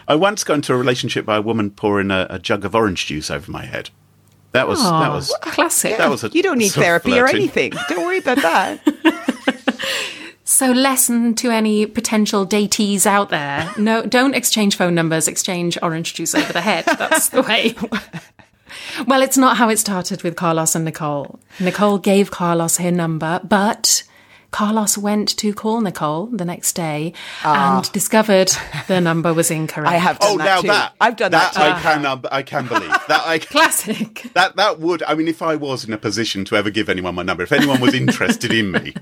I 0.08 0.16
once 0.16 0.44
got 0.46 0.54
into 0.56 0.74
a 0.74 0.78
relationship 0.78 1.26
by 1.26 1.36
a 1.38 1.42
woman 1.42 1.70
pouring 1.72 2.10
a, 2.12 2.28
a 2.30 2.40
jug 2.40 2.64
of 2.64 2.74
orange 2.76 3.06
juice 3.08 3.30
over 3.30 3.52
my 3.52 3.66
head. 3.66 3.90
That 4.54 4.68
was 4.70 4.82
that 4.82 5.10
was 5.12 5.36
classic. 5.42 5.98
that 5.98 6.10
was 6.10 6.24
a 6.24 6.30
You 6.30 6.42
don't 6.44 6.58
need 6.58 6.72
therapy 6.72 7.20
or 7.20 7.28
anything. 7.28 7.74
Don't 7.90 8.06
worry 8.06 8.20
about 8.20 8.38
that. 8.38 8.80
So, 10.50 10.72
lesson 10.72 11.36
to 11.36 11.52
any 11.52 11.86
potential 11.86 12.46
datees 12.46 13.06
out 13.06 13.30
there: 13.30 13.70
no, 13.78 14.06
don't 14.06 14.34
exchange 14.34 14.78
phone 14.78 14.96
numbers. 14.96 15.28
Exchange 15.28 15.78
orange 15.82 16.14
juice 16.14 16.34
over 16.34 16.54
the 16.54 16.62
head. 16.62 16.86
That's 16.86 17.28
the 17.30 17.42
way. 17.42 17.76
Well, 19.06 19.22
it's 19.22 19.38
not 19.38 19.58
how 19.58 19.68
it 19.70 19.78
started 19.78 20.24
with 20.24 20.36
Carlos 20.38 20.74
and 20.74 20.86
Nicole. 20.86 21.40
Nicole 21.60 21.98
gave 21.98 22.32
Carlos 22.32 22.78
her 22.78 22.92
number, 22.92 23.42
but 23.44 24.04
Carlos 24.52 24.98
went 24.98 25.38
to 25.38 25.54
call 25.54 25.82
Nicole 25.82 26.28
the 26.28 26.46
next 26.46 26.74
day 26.74 27.12
and 27.44 27.92
discovered 27.92 28.50
the 28.88 29.02
number 29.02 29.34
was 29.34 29.52
incorrect. 29.52 29.90
I 29.94 29.98
have 29.98 30.18
done 30.20 30.32
Oh, 30.34 30.38
that 30.38 30.46
now 30.46 30.62
too. 30.62 30.68
that 30.70 30.94
I've 31.02 31.16
done 31.18 31.32
that, 31.32 31.54
that 31.54 31.76
I 31.76 31.82
can 31.82 32.06
uh, 32.06 32.22
I 32.32 32.42
can 32.44 32.68
believe 32.68 32.90
that 32.90 33.22
I 33.26 33.40
Classic. 33.54 34.26
that 34.34 34.56
that 34.56 34.80
would 34.80 35.04
I 35.04 35.14
mean 35.16 35.28
if 35.28 35.42
I 35.42 35.56
was 35.58 35.84
in 35.84 35.92
a 35.92 35.98
position 35.98 36.46
to 36.46 36.56
ever 36.56 36.70
give 36.70 36.88
anyone 36.88 37.16
my 37.16 37.24
number 37.24 37.44
if 37.44 37.52
anyone 37.52 37.82
was 37.82 37.94
interested 37.94 38.54
in 38.54 38.72
me 38.72 38.94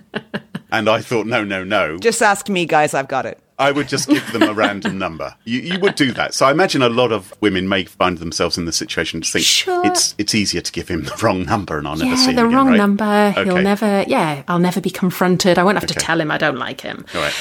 and 0.77 0.89
I 0.89 1.01
thought 1.01 1.25
no 1.27 1.43
no 1.43 1.63
no 1.63 1.97
Just 1.97 2.21
ask 2.21 2.49
me, 2.49 2.65
guys. 2.65 2.93
I've 2.93 3.07
got 3.07 3.25
it. 3.25 3.39
I 3.57 3.71
would 3.71 3.87
just 3.87 4.09
give 4.09 4.29
them 4.33 4.43
a 4.43 4.53
random 4.65 4.97
number. 4.97 5.33
You, 5.45 5.61
you 5.61 5.79
would 5.79 5.95
do 5.95 6.11
that. 6.11 6.33
So 6.33 6.45
I 6.45 6.51
imagine 6.51 6.81
a 6.81 6.89
lot 6.89 7.13
of 7.13 7.33
women 7.39 7.69
may 7.69 7.85
find 7.85 8.17
themselves 8.17 8.57
in 8.57 8.65
the 8.65 8.73
situation 8.73 9.21
to 9.21 9.31
think 9.31 9.45
Sure. 9.45 9.81
it's 9.87 10.13
it's 10.17 10.35
easier 10.35 10.59
to 10.59 10.71
give 10.73 10.89
him 10.89 11.03
the 11.03 11.15
wrong 11.23 11.43
number 11.45 11.77
and 11.77 11.87
I'll 11.87 11.95
never 11.95 12.17
see 12.17 12.23
Yeah, 12.25 12.29
him 12.31 12.35
the 12.35 12.41
again, 12.47 12.55
wrong 12.57 12.67
right? 12.67 12.77
number. 12.77 13.31
He'll 13.45 13.61
never, 13.61 14.03
yeah, 14.07 14.43
I'll 14.49 14.59
never 14.59 14.81
be 14.81 14.89
confronted. 14.89 15.57
I 15.57 15.63
won't 15.63 15.77
have 15.79 15.87
to 15.87 15.93
tell 15.93 16.19
him 16.19 16.31
I 16.31 16.37
don't 16.37 16.57
like 16.57 16.81
him. 16.81 17.05
All 17.15 17.21
right. 17.21 17.33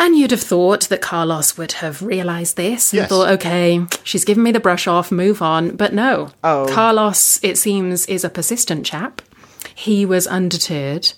And 0.00 0.16
you'd 0.18 0.32
have 0.32 0.42
thought 0.42 0.88
that 0.88 1.02
Carlos 1.02 1.56
would 1.56 1.72
have 1.72 2.02
realised 2.02 2.56
this 2.56 2.92
and 2.92 3.02
Yes. 3.02 3.08
thought, 3.08 3.28
okay, 3.34 3.86
she's 4.02 4.24
given 4.24 4.42
me 4.42 4.50
the 4.50 4.58
brush 4.58 4.88
off, 4.88 5.12
move 5.12 5.40
on. 5.40 5.76
But 5.76 5.92
no. 5.94 6.30
Oh. 6.42 6.66
Carlos, 6.68 7.38
it 7.44 7.56
seems, 7.58 8.06
is 8.06 8.24
a 8.24 8.30
persistent 8.30 8.84
chap. 8.84 9.22
He 9.76 10.04
was 10.04 10.26
undeterred. 10.26 11.12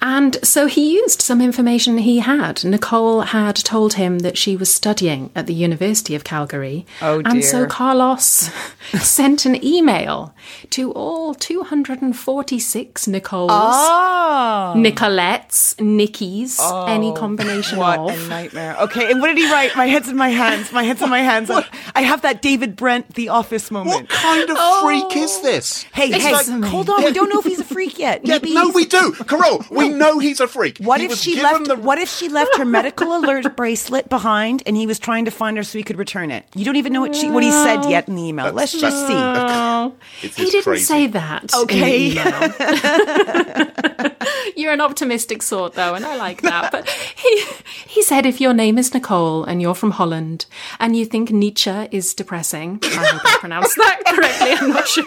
And 0.00 0.38
so 0.44 0.66
he 0.66 0.94
used 0.94 1.22
some 1.22 1.40
information 1.40 1.98
he 1.98 2.20
had. 2.20 2.64
Nicole 2.64 3.22
had 3.22 3.56
told 3.56 3.94
him 3.94 4.20
that 4.20 4.36
she 4.38 4.56
was 4.56 4.72
studying 4.72 5.30
at 5.34 5.46
the 5.46 5.54
University 5.54 6.14
of 6.14 6.24
Calgary. 6.24 6.86
Oh, 7.02 7.22
dear. 7.22 7.32
And 7.32 7.44
so. 7.44 7.66
Carlos 7.66 8.50
sent 9.00 9.46
an 9.46 9.62
email 9.64 10.34
to 10.70 10.92
all 10.92 11.34
246 11.34 13.06
Nicoles, 13.06 13.48
Oh, 13.50 14.74
Nicolettes, 14.76 15.74
Nickies, 15.78 16.58
oh, 16.60 16.86
any 16.86 17.12
combination 17.14 17.78
what 17.78 17.98
of. 17.98 18.10
a 18.10 18.28
nightmare. 18.28 18.76
Okay, 18.80 19.10
and 19.10 19.20
what 19.20 19.28
did 19.28 19.38
he 19.38 19.50
write? 19.50 19.76
My 19.76 19.86
head's 19.86 20.08
in 20.08 20.16
my 20.16 20.30
hands. 20.30 20.72
My 20.72 20.82
head's 20.82 21.02
in 21.02 21.10
my 21.10 21.20
hands. 21.20 21.50
I 21.94 22.02
have 22.02 22.22
that 22.22 22.42
David 22.42 22.76
Brent, 22.76 23.14
The 23.14 23.28
Office 23.28 23.70
moment. 23.70 23.96
What 23.96 24.08
kind 24.08 24.50
of 24.50 24.56
oh. 24.58 24.82
freak 24.84 25.16
is 25.22 25.40
this? 25.42 25.82
Hey, 25.94 26.08
It's 26.10 26.24
hey, 26.24 26.32
like- 26.32 26.70
hold 26.70 26.90
on. 26.90 27.04
We 27.04 27.12
don't 27.12 27.28
know 27.28 27.38
if 27.38 27.44
he's 27.46 27.60
a 27.60 27.64
freak 27.64 27.98
yet. 27.98 28.26
Yeah, 28.26 28.38
no, 28.42 28.70
we 28.70 28.84
do. 28.86 29.12
Carole, 29.12 29.64
we 29.70 29.88
know 29.88 30.18
he's 30.18 30.40
a 30.40 30.48
freak. 30.48 30.78
What 30.78 31.00
He 31.00 31.06
if 31.06 31.14
she 31.18 31.40
left? 31.40 31.66
the- 31.66 31.76
What 31.76 31.98
if 31.98 32.08
she 32.08 32.28
left 32.28 32.56
her 32.56 32.64
medical 32.64 33.16
alert 33.18 33.56
bracelet 33.56 34.08
behind, 34.08 34.62
and 34.66 34.76
he 34.76 34.86
was 34.86 34.98
trying 34.98 35.24
to 35.26 35.30
find 35.30 35.56
her 35.56 35.62
so 35.62 35.78
he 35.78 35.84
could 35.84 35.96
return 35.98 36.30
it? 36.30 36.44
You 36.54 36.64
don't 36.64 36.76
even 36.76 36.92
know 36.92 37.00
what 37.00 37.14
she 37.16 37.30
what 37.30 37.42
he 37.42 37.50
said 37.50 37.84
yet 37.88 38.08
in 38.08 38.16
the 38.16 38.22
email. 38.22 38.52
Let's 38.52 38.72
just 38.72 39.06
see. 39.06 39.14
Oh, 39.14 39.94
It's 40.22 40.36
he 40.36 40.46
didn't 40.46 40.64
crazy. 40.64 40.84
say 40.84 41.06
that. 41.08 41.54
Okay. 41.54 42.08
In 42.08 42.14
the 42.16 42.20
email. 44.00 44.10
you're 44.56 44.72
an 44.72 44.80
optimistic 44.80 45.42
sort, 45.42 45.74
though, 45.74 45.94
and 45.94 46.04
I 46.04 46.16
like 46.16 46.42
that. 46.42 46.72
But 46.72 46.88
he 46.88 47.44
he 47.86 48.02
said, 48.02 48.26
if 48.26 48.40
your 48.40 48.52
name 48.52 48.78
is 48.78 48.92
Nicole 48.92 49.44
and 49.44 49.60
you're 49.62 49.74
from 49.74 49.92
Holland 49.92 50.46
and 50.78 50.96
you 50.96 51.04
think 51.04 51.30
Nietzsche 51.30 51.88
is 51.90 52.14
depressing, 52.14 52.78
I 52.82 52.86
hope 53.06 53.22
I 53.24 53.36
pronounced 53.38 53.76
that 53.76 54.02
correctly. 54.06 54.52
I'm 54.52 54.70
not 54.70 54.88
sure. 54.88 55.04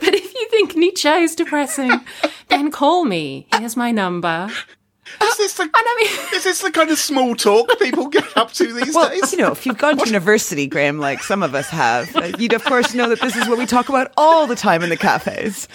But 0.00 0.14
if 0.14 0.21
you 0.42 0.48
think 0.50 0.76
Nietzsche 0.76 1.08
is 1.08 1.34
depressing, 1.34 1.90
then 2.48 2.70
call 2.70 3.04
me. 3.04 3.46
Here's 3.56 3.76
my 3.76 3.90
number. 3.92 4.48
Is 5.22 5.36
this 5.36 5.54
the, 5.54 5.68
I 5.74 5.96
mean- 6.00 6.36
is 6.36 6.44
this 6.44 6.60
the 6.62 6.70
kind 6.70 6.90
of 6.90 6.98
small 6.98 7.34
talk 7.34 7.78
people 7.78 8.08
get 8.08 8.36
up 8.36 8.52
to 8.52 8.72
these 8.72 8.94
Well, 8.94 9.08
days? 9.10 9.32
you 9.32 9.38
know, 9.38 9.52
if 9.52 9.66
you've 9.66 9.78
gone 9.78 9.98
to 9.98 10.06
university, 10.06 10.66
Graham, 10.66 10.98
like 10.98 11.22
some 11.22 11.42
of 11.42 11.54
us 11.54 11.68
have, 11.68 12.14
uh, 12.16 12.32
you'd 12.38 12.52
of 12.54 12.64
course 12.64 12.94
know 12.94 13.08
that 13.08 13.20
this 13.20 13.36
is 13.36 13.48
what 13.48 13.58
we 13.58 13.66
talk 13.66 13.88
about 13.88 14.12
all 14.16 14.46
the 14.46 14.56
time 14.56 14.82
in 14.82 14.88
the 14.90 14.96
cafes. 14.96 15.68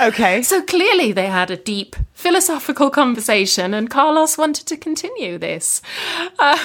Okay. 0.00 0.42
So 0.42 0.62
clearly 0.62 1.12
they 1.12 1.26
had 1.26 1.50
a 1.50 1.56
deep 1.56 1.96
philosophical 2.22 2.88
conversation, 2.88 3.74
and 3.74 3.90
Carlos 3.90 4.38
wanted 4.38 4.66
to 4.68 4.76
continue 4.76 5.38
this. 5.38 5.82
Uh, 6.38 6.56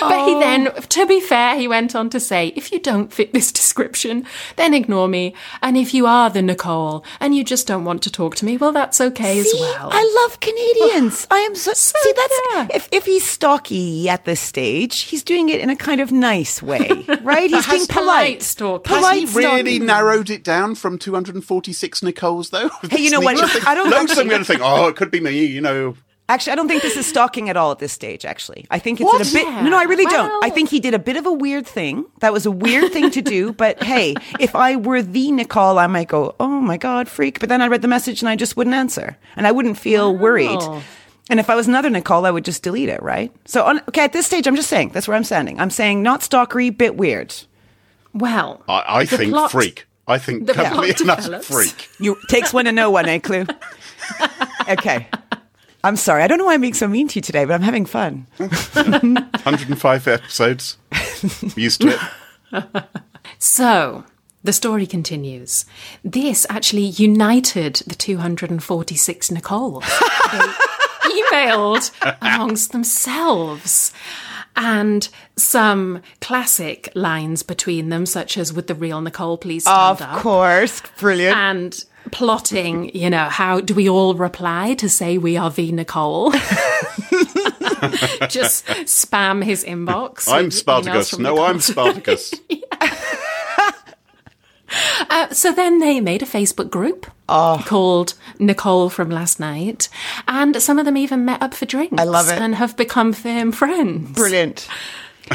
but 0.00 0.26
he 0.26 0.34
then, 0.40 0.72
to 0.74 1.06
be 1.06 1.20
fair, 1.20 1.54
he 1.56 1.68
went 1.68 1.94
on 1.94 2.08
to 2.10 2.18
say, 2.18 2.48
if 2.56 2.72
you 2.72 2.80
don't 2.80 3.12
fit 3.12 3.32
this 3.32 3.52
description, 3.52 4.24
then 4.56 4.72
ignore 4.72 5.08
me. 5.08 5.34
And 5.60 5.76
if 5.76 5.92
you 5.92 6.06
are 6.06 6.30
the 6.30 6.40
Nicole 6.40 7.04
and 7.20 7.34
you 7.34 7.44
just 7.44 7.66
don't 7.66 7.84
want 7.84 8.02
to 8.04 8.10
talk 8.10 8.36
to 8.36 8.44
me, 8.46 8.56
well, 8.56 8.72
that's 8.72 9.00
okay 9.00 9.38
as 9.38 9.52
well. 9.54 9.90
I 9.92 10.24
love 10.24 10.40
Canadians. 10.40 11.26
I 11.30 11.40
am 11.40 11.54
so, 11.54 11.72
see 11.74 12.12
that's 12.16 12.40
yeah. 12.50 12.68
if 12.74 12.88
if 12.90 13.04
he's 13.04 13.24
stocky 13.24 14.08
at 14.08 14.24
this 14.24 14.40
stage, 14.40 15.02
he's 15.02 15.22
doing 15.22 15.50
it 15.50 15.60
in 15.60 15.68
a 15.68 15.76
kind 15.76 16.00
of 16.00 16.10
nice 16.10 16.62
way, 16.62 16.88
right? 17.22 17.50
He's 17.50 17.66
being 17.66 17.86
polite 17.86 18.02
polite. 18.06 18.42
stalking. 18.42 18.96
Has 18.96 19.10
he 19.10 19.38
really 19.38 19.76
stalking. 19.76 19.86
narrowed 19.86 20.30
it 20.30 20.42
down 20.42 20.74
from 20.74 20.98
246 20.98 22.00
Nicoles, 22.00 22.50
though? 22.50 22.70
Hey, 22.90 23.00
you 23.02 23.10
know 23.10 23.20
what? 23.20 23.36
I 23.66 23.74
don't 23.74 23.90
Loads 23.90 24.04
of 24.04 24.10
actually- 24.10 24.16
them 24.16 24.28
going 24.28 24.40
to 24.40 24.44
think, 24.46 24.60
oh, 24.62 24.88
it 24.88 24.96
could 24.96 25.10
be 25.10 25.20
me, 25.20 25.44
you 25.44 25.60
know. 25.60 25.96
Actually, 26.28 26.52
I 26.52 26.56
don't 26.56 26.68
think 26.68 26.82
this 26.82 26.96
is 26.96 27.04
stalking 27.04 27.50
at 27.50 27.56
all 27.56 27.72
at 27.72 27.78
this 27.78 27.92
stage. 27.92 28.24
Actually, 28.24 28.64
I 28.70 28.78
think 28.78 29.00
it's 29.00 29.04
What? 29.06 29.20
a 29.20 29.32
bit. 29.32 29.44
Yeah. 29.44 29.62
No, 29.62 29.70
no, 29.70 29.78
I 29.78 29.82
really 29.82 30.06
don't. 30.06 30.42
I 30.42 30.48
think 30.50 30.70
he 30.70 30.80
did 30.80 30.94
a 30.94 30.98
bit 30.98 31.16
of 31.16 31.26
a 31.26 31.32
weird 31.32 31.66
thing. 31.66 32.06
That 32.20 32.32
was 32.32 32.46
a 32.46 32.50
weird 32.50 32.90
thing 32.92 33.10
to 33.10 33.20
do. 33.20 33.52
But 33.62 33.82
hey, 33.82 34.14
if 34.40 34.54
I 34.54 34.76
were 34.76 35.02
the 35.02 35.30
Nicole, 35.32 35.78
I 35.78 35.88
might 35.88 36.08
go, 36.08 36.34
"Oh 36.40 36.60
my 36.60 36.78
god, 36.78 37.08
freak!" 37.08 37.38
But 37.40 37.48
then 37.50 37.60
I 37.60 37.66
read 37.66 37.82
the 37.82 37.88
message 37.88 38.22
and 38.22 38.28
I 38.30 38.36
just 38.36 38.56
wouldn't 38.56 38.74
answer, 38.74 39.18
and 39.36 39.46
I 39.46 39.52
wouldn't 39.52 39.76
feel 39.78 40.16
worried. 40.16 40.60
And 41.28 41.38
if 41.38 41.50
I 41.50 41.54
was 41.54 41.66
another 41.68 41.90
Nicole, 41.90 42.24
I 42.24 42.30
would 42.30 42.44
just 42.46 42.62
delete 42.62 42.88
it, 42.88 43.02
right? 43.02 43.30
So, 43.44 43.64
on, 43.64 43.80
okay, 43.88 44.04
at 44.04 44.12
this 44.12 44.24
stage, 44.26 44.46
I'm 44.46 44.56
just 44.56 44.70
saying 44.70 44.90
that's 44.90 45.06
where 45.08 45.16
I'm 45.16 45.24
standing. 45.24 45.60
I'm 45.60 45.70
saying 45.70 46.02
not 46.02 46.20
stalkery, 46.20 46.76
bit 46.76 46.96
weird. 46.96 47.34
well, 48.14 48.62
I, 48.68 48.84
I 49.00 49.04
think 49.06 49.32
plot- 49.32 49.50
freak. 49.50 49.86
I 50.06 50.18
think 50.18 50.46
the 50.46 50.54
plot 50.54 50.72
complete 50.72 51.00
and 51.00 51.44
freak. 51.44 51.88
You 52.00 52.16
takes 52.28 52.52
one 52.52 52.64
to 52.64 52.72
know 52.72 52.90
one, 52.90 53.08
eh, 53.08 53.18
Clue? 53.18 53.46
Okay. 54.68 55.08
I'm 55.84 55.96
sorry. 55.96 56.22
I 56.22 56.26
don't 56.28 56.38
know 56.38 56.44
why 56.44 56.54
I'm 56.54 56.60
being 56.60 56.74
so 56.74 56.86
mean 56.86 57.08
to 57.08 57.16
you 57.16 57.22
today, 57.22 57.44
but 57.44 57.54
I'm 57.54 57.62
having 57.62 57.86
fun. 57.86 58.26
105 58.36 60.08
episodes. 60.08 60.76
Used 61.56 61.80
to 61.80 61.98
it. 62.54 62.84
So, 63.38 64.04
the 64.44 64.52
story 64.52 64.86
continues. 64.86 65.64
This 66.04 66.46
actually 66.48 66.82
united 66.82 67.76
the 67.86 67.94
246 67.94 69.30
Nicole. 69.30 69.80
they 70.32 70.38
emailed 71.10 71.90
amongst 72.20 72.72
themselves. 72.72 73.92
And 74.54 75.08
some 75.36 76.02
classic 76.20 76.90
lines 76.94 77.42
between 77.42 77.88
them, 77.88 78.04
such 78.06 78.36
as, 78.36 78.52
Would 78.52 78.66
the 78.66 78.74
real 78.74 79.00
Nicole 79.00 79.38
please 79.38 79.64
stand 79.64 80.00
Of 80.00 80.02
up? 80.02 80.20
course. 80.20 80.82
Brilliant. 80.98 81.36
And 81.36 81.84
plotting, 82.10 82.94
you 82.94 83.08
know, 83.08 83.28
how 83.30 83.60
do 83.60 83.74
we 83.74 83.88
all 83.88 84.14
reply 84.14 84.74
to 84.74 84.88
say 84.88 85.16
we 85.18 85.36
are 85.36 85.50
the 85.50 85.72
Nicole? 85.72 86.32
Just 88.28 88.66
spam 88.86 89.42
his 89.42 89.64
inbox. 89.64 90.28
I'm 90.32 90.50
Spartacus. 90.50 91.18
No, 91.18 91.30
Nicole. 91.30 91.46
I'm 91.46 91.60
Spartacus. 91.60 92.34
Uh, 95.10 95.28
so 95.28 95.52
then 95.52 95.80
they 95.80 96.00
made 96.00 96.22
a 96.22 96.26
Facebook 96.26 96.70
group 96.70 97.06
Oh. 97.32 97.62
called 97.66 98.14
Nicole 98.38 98.90
from 98.90 99.08
last 99.10 99.40
night, 99.40 99.88
and 100.28 100.60
some 100.62 100.78
of 100.78 100.84
them 100.84 100.96
even 100.96 101.24
met 101.24 101.42
up 101.42 101.54
for 101.54 101.64
drinks. 101.66 102.00
I 102.00 102.04
love 102.04 102.28
it. 102.28 102.38
and 102.38 102.54
have 102.56 102.76
become 102.76 103.12
firm 103.12 103.52
friends. 103.52 104.12
Brilliant. 104.12 104.68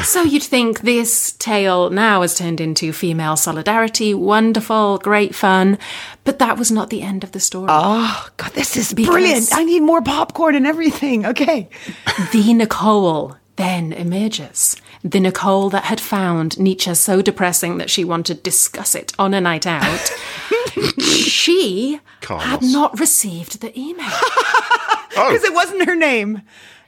So 0.04 0.22
you'd 0.22 0.42
think 0.44 0.82
this 0.82 1.32
tale 1.32 1.88
now 1.90 2.20
has 2.20 2.36
turned 2.36 2.60
into 2.60 2.92
female 2.92 3.36
solidarity, 3.36 4.12
wonderful, 4.14 4.98
great 4.98 5.34
fun, 5.34 5.78
but 6.24 6.38
that 6.38 6.58
was 6.58 6.70
not 6.70 6.90
the 6.90 7.00
end 7.02 7.24
of 7.24 7.32
the 7.32 7.40
story. 7.40 7.66
Oh, 7.70 8.28
God, 8.36 8.52
this 8.52 8.76
is 8.76 8.92
Because- 8.92 9.10
brilliant. 9.10 9.48
I 9.52 9.64
need 9.64 9.80
more 9.80 10.02
popcorn 10.02 10.54
and 10.54 10.66
everything. 10.66 11.24
Okay. 11.26 11.68
the 12.32 12.52
Nicole 12.52 13.36
then 13.58 13.92
emerges. 13.92 14.76
The 15.04 15.20
Nicole 15.20 15.68
that 15.70 15.84
had 15.84 16.00
found 16.00 16.58
Nietzsche 16.58 16.94
so 16.94 17.20
depressing 17.20 17.76
that 17.78 17.90
she 17.90 18.04
wanted 18.04 18.36
to 18.36 18.42
discuss 18.42 18.94
it 18.94 19.12
on 19.18 19.34
a 19.34 19.40
night 19.40 19.66
out. 19.66 20.10
she 21.00 22.00
had 22.22 22.62
not 22.62 22.98
received 22.98 23.60
the 23.60 23.78
email. 23.78 24.08
Oh. 25.20 25.32
Because 25.32 25.42
it 25.42 25.54
wasn't 25.54 25.84
her 25.84 25.96
name. 25.96 26.42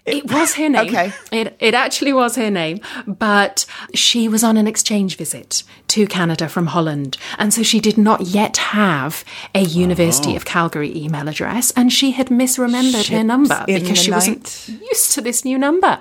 It 0.07 0.31
was 0.31 0.55
her 0.55 0.69
name. 0.69 0.89
Okay. 0.89 1.13
It, 1.33 1.57
it 1.59 1.75
actually 1.75 2.13
was 2.13 2.37
her 2.37 2.51
name, 2.51 2.81
but 3.07 3.67
she 3.93 4.29
was 4.29 4.45
on 4.45 4.57
an 4.57 4.69
exchange 4.69 5.17
visit 5.17 5.65
to 5.89 6.07
Canada 6.07 6.49
from 6.49 6.67
Holland. 6.67 7.17
And 7.39 7.53
so 7.53 7.65
she 7.65 7.81
did 7.81 7.99
not 7.99 8.21
yet 8.23 8.57
have 8.59 9.25
a 9.53 9.63
University 9.63 10.35
oh. 10.35 10.37
of 10.37 10.45
Calgary 10.45 10.97
email 10.97 11.27
address, 11.29 11.73
and 11.73 11.93
she 11.93 12.13
had 12.13 12.29
misremembered 12.29 13.09
her 13.09 13.25
number 13.25 13.65
because 13.67 13.99
she 13.99 14.11
night. 14.11 14.17
wasn't 14.17 14.69
used 14.81 15.13
to 15.13 15.21
this 15.21 15.45
new 15.45 15.59
number. 15.59 15.99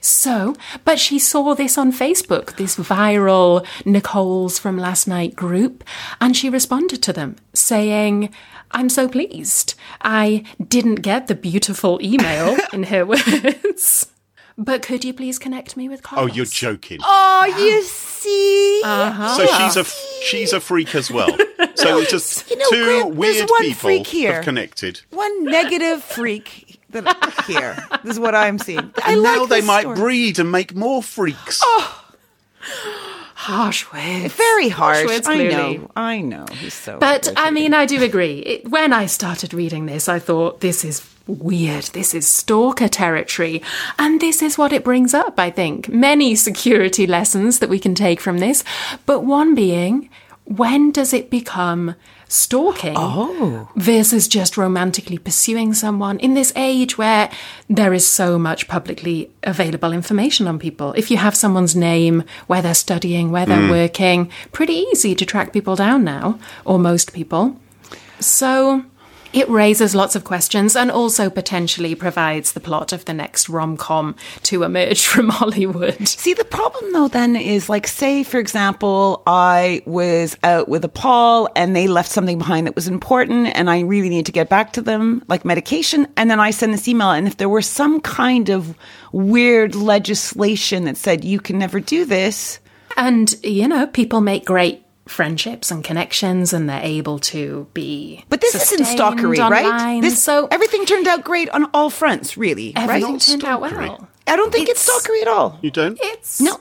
So, 0.00 0.54
but 0.84 0.98
she 0.98 1.18
saw 1.18 1.54
this 1.54 1.76
on 1.78 1.92
Facebook, 1.92 2.56
this 2.56 2.76
viral 2.76 3.66
Nicole's 3.84 4.58
from 4.58 4.78
last 4.78 5.06
night 5.06 5.34
group, 5.36 5.84
and 6.20 6.36
she 6.36 6.48
responded 6.48 7.02
to 7.02 7.12
them 7.12 7.36
saying, 7.52 8.30
I'm 8.70 8.88
so 8.88 9.08
pleased. 9.08 9.74
I 10.00 10.44
didn't 10.66 10.96
get 10.96 11.28
the 11.28 11.34
beautiful 11.34 12.00
email, 12.02 12.56
in 12.72 12.84
her 12.84 13.06
words, 13.06 14.10
But 14.58 14.82
could 14.82 15.04
you 15.04 15.12
please 15.14 15.38
connect 15.38 15.76
me 15.76 15.88
with 15.88 16.02
Oh, 16.12 16.26
you're 16.26 16.44
joking. 16.44 16.98
Oh, 17.02 17.54
you 17.58 17.82
see? 17.82 18.82
Uh-huh. 18.84 19.36
So 19.36 19.46
she's 19.46 19.76
a 19.76 19.84
she's 20.24 20.52
a 20.52 20.60
freak 20.60 20.94
as 20.94 21.10
well. 21.10 21.36
So 21.74 21.98
it's 21.98 22.10
just 22.10 22.50
You 22.50 22.58
know, 22.58 22.66
two 22.70 22.84
Graham, 22.84 23.02
there's 23.06 23.36
weird 23.36 23.50
one 23.50 23.62
people 23.62 23.80
freak 23.80 24.06
here. 24.06 24.34
have 24.34 24.44
connected. 24.44 25.00
One 25.10 25.44
negative 25.44 26.02
freak 26.02 26.73
that 27.00 27.44
here. 27.46 27.76
This 28.02 28.12
is 28.12 28.20
what 28.20 28.34
I'm 28.34 28.58
seeing. 28.58 28.92
I 29.04 29.12
And 29.12 29.22
like 29.22 29.36
now 29.38 29.46
they 29.46 29.60
might 29.62 29.82
story. 29.82 29.96
breed 29.96 30.38
and 30.38 30.50
make 30.52 30.74
more 30.74 31.02
freaks. 31.02 31.60
Oh. 31.62 32.00
Harsh 33.34 33.84
words. 33.92 34.32
Very 34.34 34.68
harsh. 34.70 35.04
words, 35.04 35.28
I 35.28 35.42
know. 35.44 35.90
I 35.96 36.20
know. 36.20 36.46
He's 36.52 36.72
so. 36.72 36.98
But 36.98 37.30
I 37.36 37.50
mean, 37.50 37.74
I 37.74 37.84
do 37.84 38.02
agree. 38.02 38.38
It, 38.38 38.68
when 38.70 38.92
I 38.92 39.06
started 39.06 39.52
reading 39.52 39.86
this, 39.86 40.08
I 40.08 40.18
thought 40.18 40.60
this 40.60 40.82
is 40.84 41.06
weird. 41.26 41.84
This 41.86 42.14
is 42.14 42.26
stalker 42.26 42.88
territory. 42.88 43.60
And 43.98 44.20
this 44.20 44.40
is 44.40 44.56
what 44.56 44.72
it 44.72 44.84
brings 44.84 45.12
up, 45.12 45.38
I 45.38 45.50
think. 45.50 45.88
Many 45.88 46.34
security 46.36 47.06
lessons 47.06 47.58
that 47.58 47.68
we 47.68 47.78
can 47.78 47.94
take 47.94 48.20
from 48.20 48.38
this. 48.38 48.64
But 49.04 49.20
one 49.24 49.54
being, 49.54 50.08
when 50.44 50.92
does 50.92 51.12
it 51.12 51.30
become 51.30 51.94
stalking 52.28 52.94
oh. 52.96 53.68
versus 53.76 54.26
just 54.28 54.56
romantically 54.56 55.18
pursuing 55.18 55.72
someone 55.72 56.18
in 56.18 56.34
this 56.34 56.52
age 56.56 56.98
where 56.98 57.30
there 57.68 57.94
is 57.94 58.06
so 58.06 58.38
much 58.38 58.68
publicly 58.68 59.30
available 59.44 59.92
information 59.92 60.48
on 60.48 60.58
people. 60.58 60.92
If 60.94 61.10
you 61.10 61.16
have 61.16 61.36
someone's 61.36 61.76
name, 61.76 62.24
where 62.46 62.60
they're 62.60 62.74
studying, 62.74 63.30
where 63.30 63.46
they're 63.46 63.58
mm. 63.58 63.70
working, 63.70 64.30
pretty 64.52 64.74
easy 64.74 65.14
to 65.14 65.24
track 65.24 65.52
people 65.52 65.76
down 65.76 66.04
now, 66.04 66.38
or 66.64 66.78
most 66.78 67.12
people. 67.12 67.56
So 68.20 68.84
it 69.34 69.48
raises 69.48 69.94
lots 69.94 70.14
of 70.14 70.22
questions 70.22 70.76
and 70.76 70.90
also 70.90 71.28
potentially 71.28 71.94
provides 71.96 72.52
the 72.52 72.60
plot 72.60 72.92
of 72.92 73.04
the 73.04 73.12
next 73.12 73.48
rom 73.48 73.76
com 73.76 74.14
to 74.44 74.62
emerge 74.62 75.06
from 75.12 75.28
Hollywood. 75.28 76.06
See, 76.06 76.34
the 76.34 76.44
problem 76.44 76.92
though 76.92 77.08
then 77.08 77.34
is 77.34 77.68
like, 77.68 77.86
say, 77.88 78.22
for 78.22 78.38
example, 78.38 79.22
I 79.26 79.82
was 79.86 80.36
out 80.44 80.68
with 80.68 80.84
a 80.84 80.88
Paul 80.88 81.48
and 81.56 81.74
they 81.74 81.88
left 81.88 82.10
something 82.10 82.38
behind 82.38 82.68
that 82.68 82.76
was 82.76 82.86
important 82.86 83.48
and 83.56 83.68
I 83.68 83.80
really 83.80 84.08
need 84.08 84.26
to 84.26 84.32
get 84.32 84.48
back 84.48 84.72
to 84.74 84.82
them, 84.82 85.24
like 85.26 85.44
medication. 85.44 86.06
And 86.16 86.30
then 86.30 86.38
I 86.38 86.52
send 86.52 86.72
this 86.72 86.86
email. 86.86 87.10
And 87.10 87.26
if 87.26 87.36
there 87.36 87.48
were 87.48 87.62
some 87.62 88.00
kind 88.00 88.50
of 88.50 88.76
weird 89.12 89.74
legislation 89.74 90.84
that 90.84 90.96
said 90.96 91.24
you 91.24 91.40
can 91.40 91.58
never 91.58 91.80
do 91.80 92.04
this, 92.04 92.60
And, 92.96 93.34
you 93.42 93.66
know, 93.66 93.86
people 93.86 94.20
make 94.20 94.44
great 94.44 94.83
friendships 95.06 95.70
and 95.70 95.84
connections 95.84 96.52
and 96.52 96.68
they're 96.68 96.82
able 96.82 97.18
to 97.18 97.66
be. 97.74 98.24
but 98.28 98.40
this 98.40 98.54
isn't 98.54 98.78
sustained 98.78 99.00
stalkery, 99.00 99.38
right? 99.38 99.66
online. 99.66 100.00
This, 100.00 100.22
so 100.22 100.48
everything 100.50 100.86
turned 100.86 101.06
out 101.06 101.24
great 101.24 101.50
on 101.50 101.66
all 101.74 101.90
fronts, 101.90 102.36
really, 102.36 102.72
everything 102.74 103.12
right? 103.12 103.20
turned 103.20 103.44
out 103.44 103.60
well. 103.60 104.08
I 104.26 104.36
don't 104.36 104.52
think 104.52 104.68
it's, 104.68 104.86
It's- 104.88 105.06
stalkery 105.06 105.22
at 105.22 105.28
all. 105.28 105.58
You 105.62 105.70
don't? 105.70 105.98
It's 106.00 106.40
No. 106.40 106.60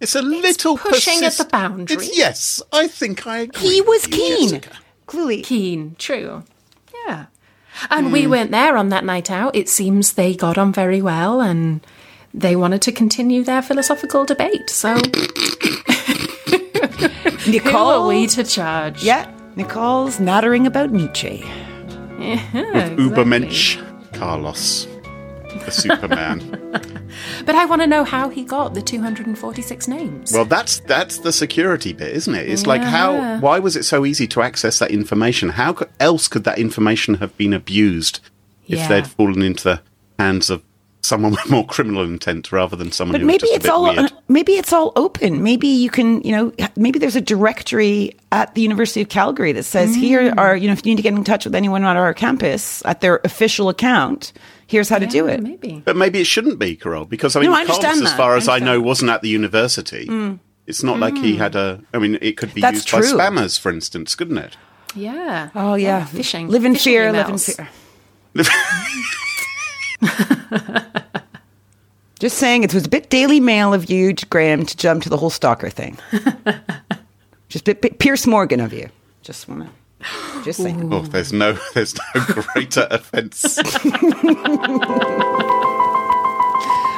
It's 0.00 0.14
a 0.14 0.22
little 0.22 0.76
pushing 0.76 1.24
at 1.24 1.34
the 1.34 1.44
boundary. 1.44 1.96
It's- 1.96 2.16
yes, 2.16 2.62
I 2.72 2.88
think 2.88 3.26
I 3.26 3.38
agree. 3.38 3.60
He 3.62 3.80
was 3.80 4.06
keen. 4.06 4.50
Jessica. 4.50 4.76
Clearly. 5.06 5.42
keen. 5.42 5.96
True. 5.98 6.44
Yeah. 7.06 7.26
And 7.90 8.12
we 8.12 8.24
hmm. 8.24 8.30
weren't 8.30 8.50
there 8.50 8.76
on 8.76 8.90
that 8.90 9.04
night 9.04 9.30
out. 9.30 9.54
It 9.56 9.68
seems 9.68 10.12
they 10.12 10.34
got 10.34 10.58
on 10.58 10.72
very 10.72 11.02
well 11.02 11.40
and 11.40 11.84
they 12.32 12.56
wanted 12.56 12.82
to 12.82 12.92
continue 12.92 13.42
their 13.42 13.62
philosophical 13.62 14.24
debate. 14.24 14.70
So 14.70 14.96
who 17.44 17.52
Nicole. 17.52 17.88
are 17.88 18.06
we 18.08 18.26
to 18.28 18.44
charge? 18.44 19.02
Yeah. 19.02 19.30
Nicole's 19.56 20.18
nattering 20.20 20.66
about 20.66 20.90
Nietzsche. 20.90 21.44
With 22.18 22.40
Ubermensch 22.98 23.78
Carlos, 24.14 24.86
the 25.64 25.70
Superman. 25.70 26.60
But 27.46 27.54
I 27.54 27.64
want 27.64 27.80
to 27.80 27.86
know 27.86 28.02
how 28.02 28.28
he 28.28 28.42
got 28.44 28.74
the 28.74 28.82
246 28.82 29.86
names. 29.86 30.32
well, 30.32 30.44
that's 30.44 30.80
that's 30.80 31.18
the 31.18 31.30
security 31.32 31.92
bit, 31.92 32.10
isn't 32.16 32.34
it? 32.34 32.48
It's 32.48 32.66
like 32.66 32.82
how 32.82 33.38
why 33.38 33.60
was 33.60 33.76
it 33.76 33.84
so 33.84 34.04
easy 34.04 34.26
to 34.28 34.42
access 34.42 34.80
that 34.80 34.90
information? 34.90 35.50
How 35.50 35.74
co- 35.74 35.86
else 36.00 36.26
could 36.26 36.42
that 36.44 36.58
information 36.58 37.14
have 37.16 37.36
been 37.36 37.52
abused 37.52 38.18
if 38.66 38.78
Yeah. 38.78 38.88
they'd 38.88 39.06
fallen 39.06 39.42
into 39.42 39.62
the 39.64 39.80
hands 40.18 40.50
of 40.50 40.62
someone 41.04 41.32
with 41.32 41.50
more 41.50 41.66
criminal 41.66 42.02
intent 42.02 42.50
rather 42.50 42.74
than 42.76 42.90
someone 42.90 43.12
But 43.12 43.20
who 43.20 43.26
was 43.26 43.32
maybe 43.34 43.40
just 43.40 43.52
a 43.52 43.56
it's 43.56 43.62
bit 43.64 43.72
all 43.72 43.94
weird? 43.94 44.12
maybe 44.28 44.52
it's 44.52 44.72
all 44.72 44.92
open. 44.96 45.42
Maybe 45.42 45.68
you 45.68 45.90
can, 45.90 46.22
you 46.22 46.32
know, 46.32 46.52
maybe 46.76 46.98
there's 46.98 47.16
a 47.16 47.20
directory 47.20 48.16
at 48.32 48.54
the 48.54 48.62
University 48.62 49.00
of 49.02 49.08
Calgary 49.08 49.52
that 49.52 49.64
says 49.64 49.94
here 49.94 50.22
Mm. 50.32 50.38
are, 50.38 50.56
you 50.56 50.66
know, 50.66 50.72
if 50.72 50.84
you 50.84 50.90
need 50.92 50.96
to 50.96 51.02
get 51.02 51.12
in 51.14 51.22
touch 51.24 51.44
with 51.44 51.54
anyone 51.54 51.84
on 51.84 51.96
our 51.96 52.14
campus 52.14 52.82
at 52.86 53.00
their 53.00 53.20
official 53.24 53.68
account, 53.68 54.32
here's 54.66 54.88
how 54.88 54.98
to 54.98 55.06
do 55.06 55.26
it. 55.28 55.42
Maybe. 55.42 55.82
But 55.84 55.96
maybe 55.96 56.20
it 56.20 56.26
shouldn't 56.26 56.58
be, 56.58 56.74
Carole, 56.76 57.04
because 57.04 57.36
I 57.36 57.40
mean, 57.40 57.50
No, 57.50 57.56
I 57.56 57.64
Carlos, 57.66 57.84
understand 57.84 58.06
as 58.06 58.14
far 58.16 58.36
as 58.36 58.48
I 58.48 58.58
know. 58.58 58.80
Mm. 58.80 58.84
wasn't 58.84 59.10
at 59.10 59.22
the 59.22 59.28
university. 59.28 60.08
It's 60.66 60.82
not 60.82 60.98
like 60.98 61.14
he 61.18 61.36
had 61.36 61.54
a. 61.54 61.80
I 61.92 61.98
mean, 61.98 62.16
it 62.22 62.38
could 62.38 62.54
be 62.54 62.62
That's 62.62 62.76
used 62.76 62.88
true. 62.88 63.00
by 63.18 63.28
spammers, 63.28 63.60
for 63.60 63.70
instance, 63.70 64.14
couldn't 64.14 64.38
it? 64.38 64.56
Yeah. 64.96 65.50
Oh 65.54 65.74
yeah, 65.74 66.06
Phishing. 66.06 66.48
Live 66.48 66.64
in 66.64 66.72
Phishing 66.74 66.84
fear, 66.84 67.12
live 67.12 67.28
in 67.28 67.34
emails. 67.34 67.54
fear. 67.54 67.68
Just 72.20 72.38
saying, 72.38 72.62
it 72.62 72.72
was 72.72 72.86
a 72.86 72.88
bit 72.88 73.10
Daily 73.10 73.40
Mail 73.40 73.74
of 73.74 73.90
you, 73.90 74.14
Graham, 74.30 74.64
to 74.66 74.76
jump 74.76 75.02
to 75.02 75.08
the 75.10 75.16
whole 75.16 75.30
stalker 75.30 75.68
thing. 75.68 75.98
Just 77.48 77.68
a 77.68 77.74
bit, 77.74 77.82
bit 77.82 77.98
Piers 77.98 78.24
Morgan 78.26 78.60
of 78.60 78.72
you. 78.72 78.88
Just 79.22 79.48
wanna, 79.48 79.68
just 80.44 80.62
saying. 80.62 80.92
Oh, 80.92 81.00
there's 81.02 81.32
no, 81.32 81.58
there's 81.74 81.94
no 82.14 82.24
greater 82.24 82.86
offence. 82.90 83.58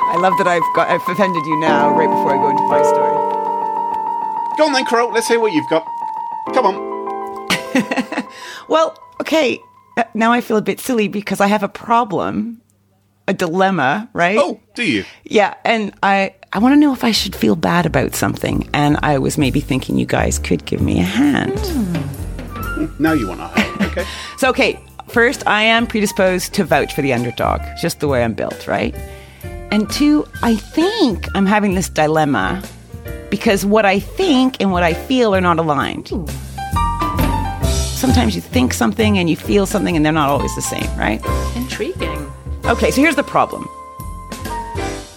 I 0.08 0.16
love 0.18 0.34
that 0.38 0.46
I've 0.46 0.62
got, 0.74 0.88
I've 0.88 1.02
offended 1.08 1.44
you 1.46 1.58
now, 1.60 1.90
right 1.96 2.08
before 2.08 2.32
I 2.34 2.36
go 2.36 2.50
into 2.50 2.62
my 2.64 2.82
story. 2.82 3.12
Go 4.58 4.66
on 4.66 4.72
then, 4.72 4.84
Crow. 4.86 5.08
Let's 5.08 5.28
hear 5.28 5.40
what 5.40 5.52
you've 5.52 5.68
got. 5.68 5.84
Come 6.54 6.66
on. 6.66 6.96
Well, 8.68 8.96
okay. 9.20 9.60
uh, 9.96 10.04
Now 10.14 10.32
I 10.32 10.40
feel 10.40 10.56
a 10.56 10.62
bit 10.62 10.80
silly 10.80 11.08
because 11.08 11.40
I 11.40 11.46
have 11.48 11.62
a 11.62 11.68
problem, 11.68 12.60
a 13.28 13.34
dilemma, 13.34 14.08
right? 14.12 14.38
Oh, 14.38 14.60
do 14.74 14.84
you? 14.84 15.04
Yeah, 15.24 15.54
and 15.64 15.92
I 16.02 16.34
I 16.52 16.58
want 16.58 16.72
to 16.72 16.76
know 16.76 16.92
if 16.92 17.04
I 17.04 17.10
should 17.12 17.34
feel 17.34 17.56
bad 17.56 17.86
about 17.86 18.14
something, 18.14 18.68
and 18.72 18.98
I 19.02 19.18
was 19.18 19.36
maybe 19.36 19.60
thinking 19.60 19.98
you 19.98 20.06
guys 20.06 20.38
could 20.38 20.64
give 20.64 20.80
me 20.80 21.00
a 21.00 21.04
hand. 21.04 21.58
Hmm. 21.58 23.02
Now 23.02 23.12
you 23.12 23.28
want 23.28 23.40
to 23.40 23.46
help. 23.60 23.80
Okay. 23.92 24.04
So, 24.38 24.50
okay, 24.50 24.78
first, 25.08 25.46
I 25.46 25.62
am 25.62 25.86
predisposed 25.86 26.52
to 26.54 26.64
vouch 26.64 26.94
for 26.94 27.00
the 27.00 27.14
underdog, 27.14 27.62
just 27.80 28.00
the 28.00 28.08
way 28.08 28.22
I'm 28.22 28.34
built, 28.34 28.66
right? 28.66 28.94
And 29.70 29.90
two, 29.90 30.26
I 30.42 30.56
think 30.56 31.26
I'm 31.34 31.46
having 31.46 31.74
this 31.74 31.88
dilemma 31.88 32.62
because 33.30 33.64
what 33.64 33.86
I 33.86 33.98
think 33.98 34.56
and 34.60 34.72
what 34.72 34.82
I 34.82 34.92
feel 34.92 35.34
are 35.34 35.40
not 35.40 35.58
aligned. 35.58 36.08
Sometimes 37.96 38.34
you 38.34 38.42
think 38.42 38.74
something 38.74 39.18
and 39.18 39.28
you 39.28 39.36
feel 39.36 39.64
something, 39.64 39.96
and 39.96 40.04
they're 40.04 40.12
not 40.12 40.28
always 40.28 40.54
the 40.54 40.62
same, 40.62 40.88
right? 40.98 41.20
Intriguing. 41.56 42.30
Okay, 42.68 42.90
so 42.90 43.00
here's 43.00 43.14
the 43.14 43.22
problem. 43.22 43.68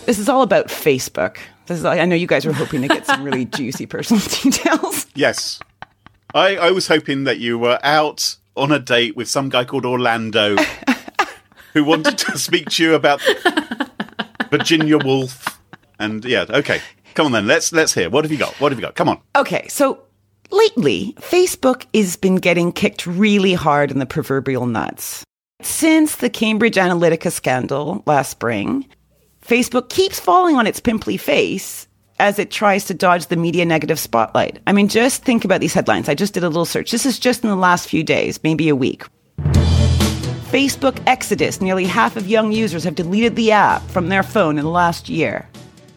This 0.06 0.20
is 0.20 0.30
all 0.30 0.44
about 0.44 0.68
Facebook. 0.68 1.38
This 1.66 1.80
is, 1.80 1.86
I 1.86 2.06
know 2.06 2.14
you 2.16 2.28
guys 2.28 2.46
were 2.46 2.54
hoping 2.54 2.84
to 2.84 2.88
get 2.88 3.08
some 3.08 3.24
really 3.24 3.46
juicy 3.58 3.88
personal 3.88 4.22
details. 4.44 5.08
Yes. 5.16 5.60
I, 6.36 6.58
I 6.58 6.70
was 6.70 6.88
hoping 6.88 7.24
that 7.24 7.40
you 7.40 7.58
were 7.58 7.80
out 7.82 8.36
on 8.56 8.72
a 8.72 8.78
date 8.78 9.16
with 9.16 9.28
some 9.28 9.50
guy 9.50 9.66
called 9.66 9.84
Orlando 9.84 10.58
who 11.74 11.84
wanted 11.84 12.20
to 12.20 12.38
speak 12.38 12.70
to 12.70 12.84
you 12.84 12.94
about 12.94 13.20
Virginia 14.52 15.00
Woolf. 15.00 15.60
And 15.98 16.24
yeah, 16.26 16.46
okay. 16.50 16.82
Come 17.16 17.26
on 17.26 17.32
then. 17.32 17.48
Let's 17.48 17.72
let's 17.74 17.96
hear. 17.96 18.12
What 18.12 18.26
have 18.26 18.32
you 18.32 18.38
got? 18.38 18.54
What 18.62 18.72
have 18.72 18.78
you 18.78 18.86
got? 18.86 18.94
Come 18.94 19.10
on. 19.10 19.22
Okay, 19.36 19.68
so 19.70 20.04
lately, 20.52 21.16
Facebook 21.18 21.88
has 21.96 22.16
been 22.16 22.36
getting 22.36 22.72
kicked 22.72 23.08
really 23.08 23.56
hard 23.56 23.90
in 23.90 23.98
the 23.98 24.06
proverbial 24.06 24.68
nuts. 24.68 25.24
Since 25.62 26.16
the 26.16 26.30
Cambridge 26.30 26.76
Analytica 26.76 27.32
scandal 27.32 28.02
last 28.06 28.32
spring, 28.32 28.86
Facebook 29.46 29.90
keeps 29.90 30.18
falling 30.18 30.56
on 30.56 30.66
its 30.66 30.80
pimply 30.80 31.18
face 31.18 31.86
as 32.18 32.40
it 32.40 32.50
tries 32.50 32.86
to 32.86 32.94
dodge 32.94 33.28
the 33.28 33.36
media 33.36 33.66
negative 33.66 34.00
spotlight. 34.00 34.60
I 34.68 34.72
mean, 34.72 34.88
just 34.88 35.24
think 35.24 35.44
about 35.44 35.60
these 35.60 35.74
headlines. 35.74 36.08
I 36.08 36.16
just 36.16 36.34
did 36.34 36.46
a 36.46 36.48
little 36.48 36.64
search. 36.64 36.92
This 36.92 37.06
is 37.06 37.20
just 37.20 37.44
in 37.44 37.50
the 37.50 37.58
last 37.58 37.90
few 37.90 38.06
days, 38.06 38.42
maybe 38.42 38.70
a 38.70 38.76
week. 38.76 39.06
Facebook 40.50 41.02
exodus. 41.08 41.60
Nearly 41.60 41.86
half 41.86 42.16
of 42.16 42.28
young 42.28 42.54
users 42.54 42.86
have 42.86 42.96
deleted 42.96 43.36
the 43.36 43.52
app 43.52 43.82
from 43.90 44.08
their 44.08 44.24
phone 44.24 44.58
in 44.58 44.64
the 44.64 44.72
last 44.72 45.10
year. 45.10 45.48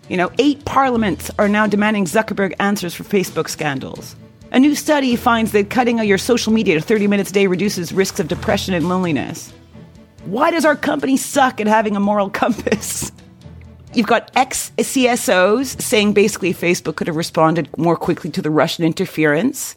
You 0.08 0.16
know, 0.16 0.32
eight 0.40 0.64
parliaments 0.64 1.30
are 1.38 1.48
now 1.48 1.68
demanding 1.68 2.06
Zuckerberg 2.06 2.52
answers 2.58 2.94
for 2.94 3.04
Facebook 3.04 3.48
scandals. 3.48 4.16
A 4.52 4.60
new 4.60 4.74
study 4.74 5.16
finds 5.16 5.52
that 5.52 5.70
cutting 5.70 5.98
your 6.04 6.18
social 6.18 6.52
media 6.52 6.74
to 6.74 6.80
30 6.80 7.06
minutes 7.06 7.30
a 7.30 7.32
day 7.32 7.46
reduces 7.46 7.92
risks 7.92 8.20
of 8.20 8.28
depression 8.28 8.74
and 8.74 8.88
loneliness. 8.88 9.52
Why 10.26 10.50
does 10.50 10.64
our 10.66 10.76
company 10.76 11.16
suck 11.16 11.60
at 11.60 11.66
having 11.66 11.96
a 11.96 12.00
moral 12.00 12.28
compass? 12.42 13.10
You've 13.94 14.06
got 14.06 14.30
ex 14.36 14.70
CSOs 14.78 15.80
saying 15.80 16.12
basically 16.12 16.52
Facebook 16.54 16.96
could 16.96 17.06
have 17.06 17.16
responded 17.16 17.68
more 17.78 17.96
quickly 17.96 18.30
to 18.30 18.42
the 18.42 18.50
Russian 18.50 18.84
interference. 18.84 19.74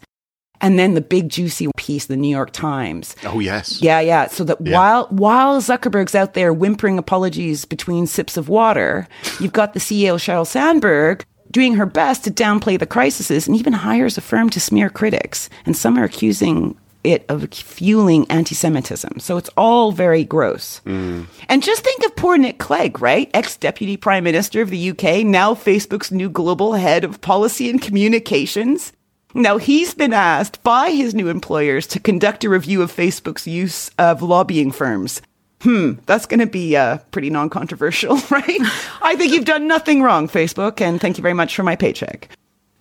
And 0.60 0.78
then 0.78 0.94
the 0.94 1.02
big 1.02 1.28
juicy 1.28 1.68
piece, 1.76 2.06
the 2.06 2.16
New 2.16 2.30
York 2.30 2.50
Times. 2.50 3.14
Oh 3.24 3.40
yes. 3.40 3.82
Yeah, 3.82 4.00
yeah. 4.00 4.26
So 4.28 4.42
that 4.44 4.58
Yeah. 4.62 4.74
while 4.74 5.06
while 5.08 5.60
Zuckerberg's 5.60 6.14
out 6.14 6.32
there 6.32 6.52
whimpering 6.52 6.96
apologies 6.98 7.66
between 7.66 8.06
sips 8.06 8.38
of 8.38 8.48
water, 8.48 9.06
you've 9.38 9.52
got 9.52 9.74
the 9.74 9.80
CEO 9.80 10.16
Sheryl 10.16 10.46
Sandberg 10.46 11.24
doing 11.50 11.74
her 11.74 11.86
best 11.86 12.24
to 12.24 12.30
downplay 12.30 12.78
the 12.78 12.86
crises 12.86 13.46
and 13.46 13.56
even 13.56 13.72
hires 13.72 14.18
a 14.18 14.20
firm 14.20 14.50
to 14.50 14.60
smear 14.60 14.90
critics. 14.90 15.48
And 15.64 15.76
some 15.76 15.98
are 15.98 16.04
accusing 16.04 16.76
it 17.04 17.24
of 17.28 17.48
fueling 17.52 18.26
anti-Semitism. 18.30 19.20
So 19.20 19.36
it's 19.36 19.50
all 19.56 19.92
very 19.92 20.24
gross. 20.24 20.80
Mm. 20.84 21.26
And 21.48 21.62
just 21.62 21.84
think 21.84 22.04
of 22.04 22.16
poor 22.16 22.36
Nick 22.36 22.58
Clegg, 22.58 23.00
right? 23.00 23.30
Ex-deputy 23.32 23.96
prime 23.96 24.24
minister 24.24 24.60
of 24.60 24.70
the 24.70 24.90
UK, 24.90 25.24
now 25.24 25.54
Facebook's 25.54 26.10
new 26.10 26.28
global 26.28 26.72
head 26.74 27.04
of 27.04 27.20
policy 27.20 27.70
and 27.70 27.80
communications. 27.80 28.92
Now, 29.34 29.58
he's 29.58 29.92
been 29.92 30.14
asked 30.14 30.62
by 30.62 30.92
his 30.92 31.14
new 31.14 31.28
employers 31.28 31.86
to 31.88 32.00
conduct 32.00 32.44
a 32.44 32.48
review 32.48 32.80
of 32.80 32.90
Facebook's 32.90 33.46
use 33.46 33.90
of 33.98 34.22
lobbying 34.22 34.72
firms. 34.72 35.20
Hmm, 35.62 35.92
that's 36.06 36.26
going 36.26 36.40
to 36.40 36.46
be 36.46 36.76
uh, 36.76 36.98
pretty 37.10 37.30
non 37.30 37.50
controversial, 37.50 38.16
right? 38.30 38.60
I 39.02 39.16
think 39.16 39.32
you've 39.32 39.44
done 39.44 39.66
nothing 39.66 40.02
wrong, 40.02 40.28
Facebook, 40.28 40.80
and 40.80 41.00
thank 41.00 41.18
you 41.18 41.22
very 41.22 41.34
much 41.34 41.54
for 41.54 41.62
my 41.62 41.76
paycheck. 41.76 42.28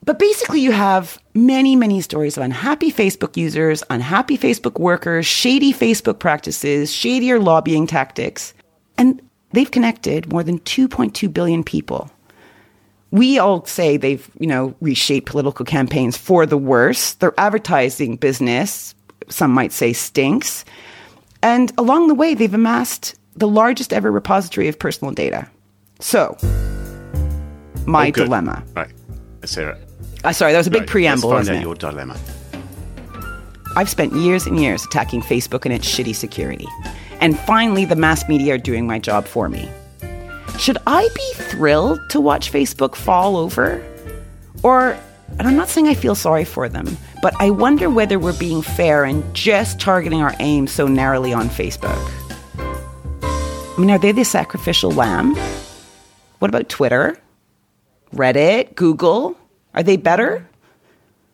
But 0.04 0.20
basically, 0.20 0.60
you 0.60 0.72
have 0.72 1.20
many, 1.34 1.76
many 1.76 2.00
stories 2.02 2.38
of 2.38 2.44
unhappy 2.44 2.92
Facebook 2.92 3.36
users, 3.38 3.84
unhappy 3.90 4.38
Facebook 4.38 4.80
workers, 4.80 5.26
shady 5.26 5.74
Facebook 5.74 6.20
practices, 6.20 6.94
shadier 6.94 7.40
lobbying 7.40 7.88
tactics. 7.88 8.54
And 8.98 9.22
they've 9.52 9.72
connected 9.72 10.32
more 10.32 10.44
than 10.44 10.60
2.2 10.60 11.34
billion 11.34 11.64
people 11.64 12.12
we 13.16 13.40
all 13.40 13.66
say 13.66 13.96
they've, 13.96 14.30
you 14.40 14.48
know, 14.48 14.76
reshaped 14.82 15.28
political 15.28 15.64
campaigns 15.64 16.18
for 16.18 16.46
the 16.46 16.58
worse. 16.58 17.14
Their 17.14 17.34
advertising 17.40 18.18
business, 18.18 18.94
some 19.30 19.52
might 19.52 19.72
say, 19.72 19.94
stinks. 19.94 20.66
And 21.46 21.72
along 21.78 22.08
the 22.08 22.16
way, 22.16 22.34
they've 22.34 22.52
amassed 22.56 23.14
the 23.36 23.48
largest 23.48 23.94
ever 23.94 24.12
repository 24.12 24.68
of 24.68 24.80
personal 24.80 25.14
data. 25.14 25.48
So, 26.00 26.36
my 27.86 28.08
Oh, 28.08 28.12
dilemma. 28.12 28.64
Right. 28.76 28.90
Let's 29.42 29.54
hear 29.54 29.70
it. 29.70 29.78
Uh, 30.24 30.34
sorry, 30.34 30.54
that 30.54 30.58
was 30.58 30.66
a 30.66 30.72
big 30.72 30.82
Right, 30.82 30.90
preamble, 30.90 31.30
Let's 31.30 31.48
find 31.48 31.56
it? 31.58 31.60
out 31.60 31.64
your 31.64 31.76
dilemma. 31.76 32.18
I've 33.76 33.90
spent 33.92 34.14
years 34.14 34.48
and 34.48 34.60
years 34.60 34.84
attacking 34.86 35.22
Facebook 35.22 35.66
and 35.66 35.74
its 35.74 35.88
shitty 35.88 36.16
security. 36.16 36.66
And 37.22 37.38
finally, 37.38 37.86
the 37.86 37.96
mass 37.96 38.28
media 38.28 38.56
are 38.56 38.58
doing 38.58 38.88
my 38.88 38.98
job 38.98 39.26
for 39.28 39.48
me. 39.48 39.70
Should 40.58 40.80
I 40.88 41.08
be 41.14 41.32
thrilled 41.44 42.00
to 42.10 42.20
watch 42.20 42.52
Facebook 42.52 42.96
fall 42.96 43.38
over? 43.38 43.84
Or, 44.64 44.98
and 45.38 45.48
I'm 45.48 45.56
not 45.56 45.70
saying 45.70 45.88
I 45.90 45.94
feel 45.94 46.16
sorry 46.16 46.46
for 46.46 46.68
them, 46.70 46.98
but 47.26 47.34
I 47.40 47.50
wonder 47.50 47.90
whether 47.90 48.20
we're 48.20 48.38
being 48.38 48.62
fair 48.62 49.04
and 49.04 49.24
just 49.34 49.80
targeting 49.80 50.22
our 50.22 50.36
aim 50.40 50.68
so 50.68 50.86
narrowly 50.86 51.34
on 51.34 51.50
Facebook. 51.50 51.98
I 52.60 53.76
mean, 53.80 53.90
are 53.90 53.98
they 53.98 54.12
the 54.12 54.24
sacrificial 54.24 54.92
lamb? 54.92 55.36
What 56.38 56.50
about 56.50 56.70
Twitter? 56.70 57.18
Reddit? 58.14 58.76
Google? 58.76 59.36
Are 59.74 59.82
they 59.82 59.98
better? 59.98 60.48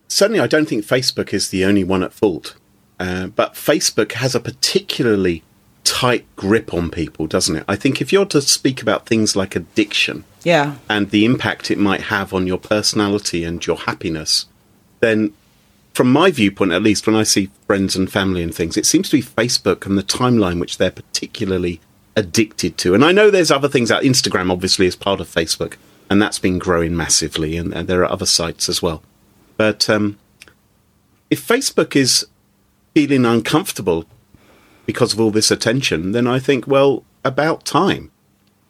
Certainly, 0.08 0.40
I 0.40 0.48
don't 0.48 0.66
think 0.66 0.86
Facebook 0.86 1.34
is 1.34 1.50
the 1.50 1.66
only 1.66 1.84
one 1.84 2.04
at 2.04 2.14
fault. 2.14 2.56
Uh, 2.98 3.28
but 3.28 3.56
Facebook 3.56 4.14
has 4.14 4.34
a 4.34 4.40
particularly 4.40 5.44
tight 5.84 6.26
grip 6.38 6.74
on 6.74 6.90
people, 6.90 7.28
doesn't 7.28 7.58
it? 7.58 7.66
I 7.68 7.76
think 7.76 8.00
if 8.00 8.14
you're 8.14 8.26
to 8.28 8.42
speak 8.42 8.82
about 8.82 9.08
things 9.08 9.36
like 9.36 9.58
addiction 9.58 10.24
Yeah. 10.46 10.76
and 10.90 11.10
the 11.10 11.26
impact 11.26 11.70
it 11.70 11.78
might 11.78 12.04
have 12.04 12.34
on 12.34 12.48
your 12.48 12.60
personality 12.60 13.44
and 13.44 13.68
your 13.68 13.76
happiness, 13.76 14.46
then 15.02 15.34
from 15.94 16.12
my 16.12 16.32
viewpoint, 16.32 16.72
at 16.72 16.84
least, 16.84 17.06
when 17.06 17.16
I 17.16 17.24
see 17.24 17.52
friends 17.68 17.96
and 17.96 18.12
family 18.12 18.42
and 18.42 18.54
things, 18.54 18.78
it 18.78 18.86
seems 18.86 19.10
to 19.10 19.18
be 19.18 19.24
Facebook 19.24 19.86
and 19.86 19.98
the 19.98 20.04
timeline 20.04 20.60
which 20.60 20.78
they're 20.78 20.92
particularly 20.92 21.82
addicted 22.16 22.78
to. 22.80 22.94
And 22.94 23.04
I 23.04 23.12
know 23.12 23.30
there's 23.30 23.52
other 23.52 23.70
things 23.70 23.92
out. 23.92 24.04
Instagram, 24.04 24.52
obviously, 24.52 24.86
is 24.86 24.96
part 24.96 25.20
of 25.20 25.28
Facebook, 25.28 25.76
and 26.10 26.22
that's 26.22 26.40
been 26.40 26.60
growing 26.60 26.96
massively, 26.96 27.58
and, 27.58 27.74
and 27.74 27.88
there 27.88 28.02
are 28.02 28.12
other 28.12 28.26
sites 28.26 28.70
as 28.70 28.82
well. 28.82 29.04
But 29.58 29.90
um, 29.90 30.18
if 31.30 31.46
Facebook 31.46 31.96
is 31.96 32.26
feeling 32.94 33.26
uncomfortable 33.26 34.06
because 34.86 35.14
of 35.14 35.20
all 35.20 35.32
this 35.32 35.52
attention, 35.52 36.12
then 36.12 36.28
I 36.28 36.40
think, 36.40 36.68
well, 36.68 37.04
about 37.24 37.66
time. 37.66 38.12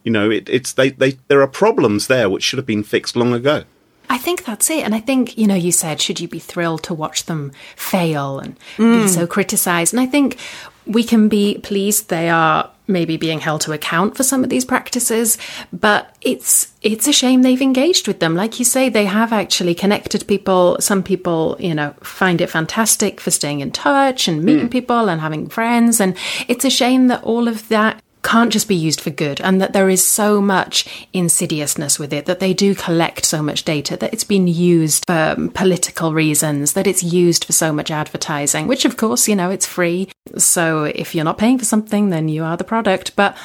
You 0.03 0.11
know, 0.11 0.29
it, 0.31 0.49
it's 0.49 0.73
they, 0.73 0.89
they 0.89 1.17
there 1.27 1.41
are 1.41 1.47
problems 1.47 2.07
there 2.07 2.29
which 2.29 2.43
should 2.43 2.57
have 2.57 2.65
been 2.65 2.83
fixed 2.83 3.15
long 3.15 3.33
ago. 3.33 3.63
I 4.11 4.17
think 4.17 4.43
that's 4.43 4.69
it. 4.69 4.83
And 4.83 4.93
I 4.93 4.99
think, 4.99 5.37
you 5.37 5.47
know, 5.47 5.55
you 5.55 5.71
said, 5.71 6.01
should 6.01 6.19
you 6.19 6.27
be 6.27 6.37
thrilled 6.37 6.83
to 6.83 6.93
watch 6.93 7.27
them 7.27 7.53
fail 7.77 8.39
and 8.39 8.55
be 8.75 8.83
mm. 8.83 9.09
so 9.09 9.25
criticized? 9.25 9.93
And 9.93 10.01
I 10.01 10.05
think 10.05 10.37
we 10.85 11.01
can 11.01 11.29
be 11.29 11.59
pleased 11.59 12.09
they 12.09 12.29
are 12.29 12.69
maybe 12.87 13.15
being 13.15 13.39
held 13.39 13.61
to 13.61 13.71
account 13.71 14.17
for 14.17 14.23
some 14.23 14.43
of 14.43 14.49
these 14.49 14.65
practices, 14.65 15.37
but 15.71 16.13
it's 16.19 16.73
it's 16.81 17.07
a 17.07 17.13
shame 17.13 17.41
they've 17.41 17.61
engaged 17.61 18.05
with 18.05 18.19
them. 18.19 18.35
Like 18.35 18.59
you 18.59 18.65
say, 18.65 18.89
they 18.89 19.05
have 19.05 19.31
actually 19.31 19.75
connected 19.75 20.27
people. 20.27 20.75
Some 20.81 21.03
people, 21.03 21.55
you 21.57 21.73
know, 21.73 21.93
find 22.01 22.41
it 22.41 22.49
fantastic 22.49 23.21
for 23.21 23.31
staying 23.31 23.61
in 23.61 23.71
touch 23.71 24.27
and 24.27 24.43
meeting 24.43 24.67
mm. 24.67 24.71
people 24.71 25.09
and 25.09 25.21
having 25.21 25.47
friends. 25.47 26.01
And 26.01 26.17
it's 26.49 26.65
a 26.65 26.69
shame 26.69 27.07
that 27.07 27.23
all 27.23 27.47
of 27.47 27.69
that 27.69 28.01
can't 28.23 28.53
just 28.53 28.67
be 28.67 28.75
used 28.75 29.01
for 29.01 29.09
good 29.09 29.41
and 29.41 29.61
that 29.61 29.73
there 29.73 29.89
is 29.89 30.05
so 30.05 30.39
much 30.39 31.07
insidiousness 31.11 31.97
with 31.97 32.13
it 32.13 32.25
that 32.25 32.39
they 32.39 32.53
do 32.53 32.75
collect 32.75 33.25
so 33.25 33.41
much 33.41 33.63
data 33.63 33.97
that 33.97 34.13
it's 34.13 34.23
been 34.23 34.47
used 34.47 35.05
for 35.05 35.35
um, 35.37 35.49
political 35.49 36.13
reasons 36.13 36.73
that 36.73 36.87
it's 36.87 37.03
used 37.03 37.45
for 37.45 37.51
so 37.51 37.73
much 37.73 37.89
advertising 37.89 38.67
which 38.67 38.85
of 38.85 38.97
course 38.97 39.27
you 39.27 39.35
know 39.35 39.49
it's 39.49 39.65
free 39.65 40.09
so 40.37 40.83
if 40.83 41.15
you're 41.15 41.25
not 41.25 41.37
paying 41.37 41.57
for 41.57 41.65
something 41.65 42.09
then 42.09 42.29
you 42.29 42.43
are 42.43 42.57
the 42.57 42.63
product 42.63 43.15
but 43.15 43.35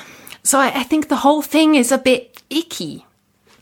so 0.42 0.58
I, 0.58 0.80
I 0.80 0.82
think 0.82 1.08
the 1.08 1.16
whole 1.16 1.42
thing 1.42 1.74
is 1.74 1.90
a 1.90 1.98
bit 1.98 2.42
icky 2.50 3.04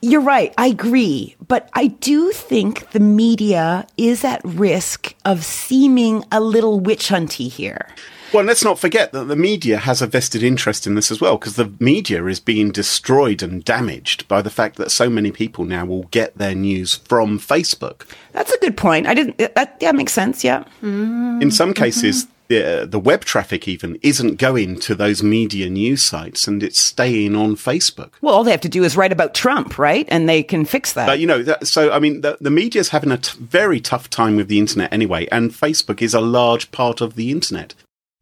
You're 0.04 0.20
right. 0.20 0.52
I 0.58 0.66
agree. 0.66 1.34
But 1.48 1.70
I 1.72 1.86
do 1.86 2.30
think 2.30 2.90
the 2.90 3.00
media 3.00 3.86
is 3.96 4.22
at 4.22 4.44
risk 4.44 5.14
of 5.24 5.44
seeming 5.44 6.24
a 6.30 6.40
little 6.40 6.78
witch 6.78 7.08
hunty 7.08 7.48
here. 7.50 7.88
Well, 8.34 8.42
let's 8.42 8.64
not 8.64 8.80
forget 8.80 9.12
that 9.12 9.28
the 9.28 9.36
media 9.36 9.78
has 9.78 10.02
a 10.02 10.08
vested 10.08 10.42
interest 10.42 10.88
in 10.88 10.96
this 10.96 11.12
as 11.12 11.20
well, 11.20 11.38
because 11.38 11.54
the 11.54 11.72
media 11.78 12.26
is 12.26 12.40
being 12.40 12.72
destroyed 12.72 13.44
and 13.44 13.64
damaged 13.64 14.26
by 14.26 14.42
the 14.42 14.50
fact 14.50 14.74
that 14.76 14.90
so 14.90 15.08
many 15.08 15.30
people 15.30 15.64
now 15.64 15.84
will 15.84 16.02
get 16.10 16.36
their 16.36 16.56
news 16.56 16.96
from 16.96 17.38
Facebook. 17.38 18.08
That's 18.32 18.50
a 18.52 18.58
good 18.58 18.76
point. 18.76 19.06
I 19.06 19.14
didn't. 19.14 19.40
Uh, 19.40 19.50
that 19.54 19.76
yeah 19.80 19.92
makes 19.92 20.12
sense. 20.12 20.42
Yeah. 20.42 20.64
Mm-hmm. 20.82 21.42
In 21.42 21.52
some 21.52 21.72
cases, 21.72 22.26
the, 22.48 22.82
uh, 22.82 22.86
the 22.86 22.98
web 22.98 23.24
traffic 23.24 23.68
even 23.68 24.00
isn't 24.02 24.36
going 24.36 24.80
to 24.80 24.96
those 24.96 25.22
media 25.22 25.70
news 25.70 26.02
sites 26.02 26.48
and 26.48 26.60
it's 26.62 26.80
staying 26.80 27.36
on 27.36 27.54
Facebook. 27.54 28.14
Well, 28.20 28.34
all 28.34 28.42
they 28.42 28.50
have 28.50 28.60
to 28.62 28.68
do 28.68 28.82
is 28.82 28.96
write 28.96 29.12
about 29.12 29.34
Trump, 29.34 29.78
right? 29.78 30.06
And 30.10 30.28
they 30.28 30.42
can 30.42 30.64
fix 30.64 30.92
that. 30.94 31.06
But 31.06 31.20
you 31.20 31.28
know, 31.28 31.44
that, 31.44 31.68
so 31.68 31.92
I 31.92 32.00
mean, 32.00 32.22
the, 32.22 32.36
the 32.40 32.54
is 32.74 32.88
having 32.88 33.12
a 33.12 33.18
t- 33.18 33.38
very 33.38 33.80
tough 33.80 34.10
time 34.10 34.34
with 34.34 34.48
the 34.48 34.58
internet 34.58 34.92
anyway, 34.92 35.28
and 35.30 35.52
Facebook 35.52 36.02
is 36.02 36.14
a 36.14 36.20
large 36.20 36.72
part 36.72 37.00
of 37.00 37.14
the 37.14 37.30
internet. 37.30 37.74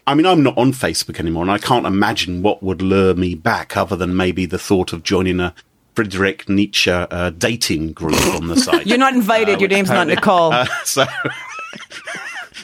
I 0.07 0.15
mean, 0.15 0.27
I'm 0.27 0.43
not 0.43 0.59
on 0.59 0.73
Facebook 0.73 1.21
anymore, 1.21 1.43
and 1.43 1.51
I 1.51 1.59
can't 1.59 1.87
imagine 1.87 2.43
what 2.43 2.63
would 2.63 2.83
lure 2.83 3.15
me 3.15 3.35
back 3.35 3.77
other 3.77 3.95
than 3.95 4.17
maybe 4.17 4.47
the 4.47 4.59
thought 4.59 4.93
of 4.93 5.03
joining 5.03 5.39
a 5.39 5.55
Friedrich 5.95 6.49
Nietzsche 6.49 6.91
uh, 6.91 7.31
dating 7.31 7.93
group 7.93 8.21
on 8.35 8.49
the 8.49 8.57
site. 8.61 8.87
You're 8.87 8.99
not 8.99 9.15
invited. 9.15 9.61
Your 9.61 9.69
name's 9.69 9.91
not 9.91 10.07
Nicole. 10.09 10.53
Uh, 10.53 10.67
so 10.85 11.05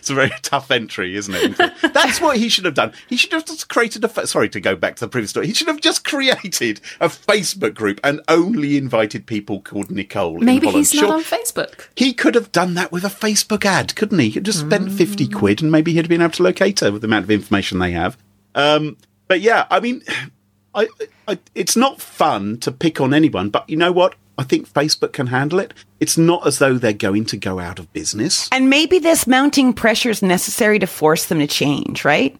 it's 0.09 0.11
a 0.11 0.15
very 0.15 0.31
tough 0.43 0.71
entry, 0.71 1.15
isn't 1.17 1.35
it? 1.35 1.57
That's 1.93 2.21
what 2.21 2.37
he 2.39 2.49
should 2.49 2.65
have 2.65 2.75
done. 2.75 2.93
He 3.09 3.17
should 3.17 3.33
have 3.33 3.45
just 3.45 3.69
created 3.69 4.03
a. 4.05 4.09
Fa- 4.09 4.27
Sorry 4.27 4.49
to 4.49 4.61
go 4.61 4.75
back 4.75 4.97
to 4.97 5.01
the 5.05 5.09
previous 5.09 5.31
story. 5.31 5.47
He 5.47 5.55
should 5.55 5.69
have 5.69 5.81
just 5.81 6.05
created 6.05 6.81
a 7.01 7.09
Facebook 7.09 7.75
group 7.75 8.01
and 8.03 8.21
only 8.29 8.77
invited 8.77 9.27
people 9.27 9.61
called 9.61 9.91
Nicole. 9.91 10.39
maybe 10.39 10.69
he's 10.69 10.95
not 10.95 11.01
Sure, 11.01 11.13
on 11.15 11.23
facebook 11.23 11.89
He 11.97 12.13
could 12.13 12.35
have 12.35 12.51
done 12.53 12.75
that 12.75 12.91
with 12.93 13.05
a 13.05 13.09
Facebook 13.09 13.65
ad, 13.65 13.95
couldn't 13.95 14.19
he? 14.19 14.31
He 14.31 14.41
just 14.41 14.61
spent 14.61 14.91
50 14.93 15.29
quid 15.29 15.63
and 15.63 15.71
maybe 15.71 15.93
he'd 15.93 15.99
have 16.05 16.09
been 16.09 16.23
able 16.23 16.33
to 16.33 16.43
locate 16.43 16.81
her 16.81 16.91
with 16.93 17.03
the 17.03 17.07
amount 17.09 17.25
of 17.25 17.31
information 17.31 17.79
they 17.79 17.93
have. 17.93 18.17
Um, 18.55 18.97
but 19.27 19.41
yeah, 19.41 19.67
I 19.71 19.81
mean, 19.81 20.03
I, 20.75 20.89
I, 21.27 21.39
it's 21.55 21.77
not 21.77 22.01
fun 22.01 22.59
to 22.59 22.71
pick 22.73 23.01
on 23.01 23.13
anyone, 23.15 23.51
but 23.51 23.69
you 23.69 23.77
know 23.77 23.93
what? 23.93 24.15
I 24.39 24.45
think 24.45 24.73
Facebook 24.73 25.13
can 25.13 25.27
handle 25.27 25.59
it. 25.59 25.75
It's 25.99 26.17
not 26.17 26.47
as 26.47 26.59
though 26.59 26.79
they're 26.79 26.93
going 26.93 27.25
to 27.27 27.37
go 27.37 27.59
out 27.59 27.79
of 27.79 27.93
business. 27.93 28.49
and 28.53 28.71
maybe 28.71 29.01
this 29.01 29.27
mounting 29.27 29.73
pressure 29.73 30.11
is 30.11 30.23
necessary 30.23 30.79
to 30.79 30.87
force 30.87 31.27
them 31.27 31.41
to 31.41 31.47
change, 31.47 32.05
right? 32.05 32.39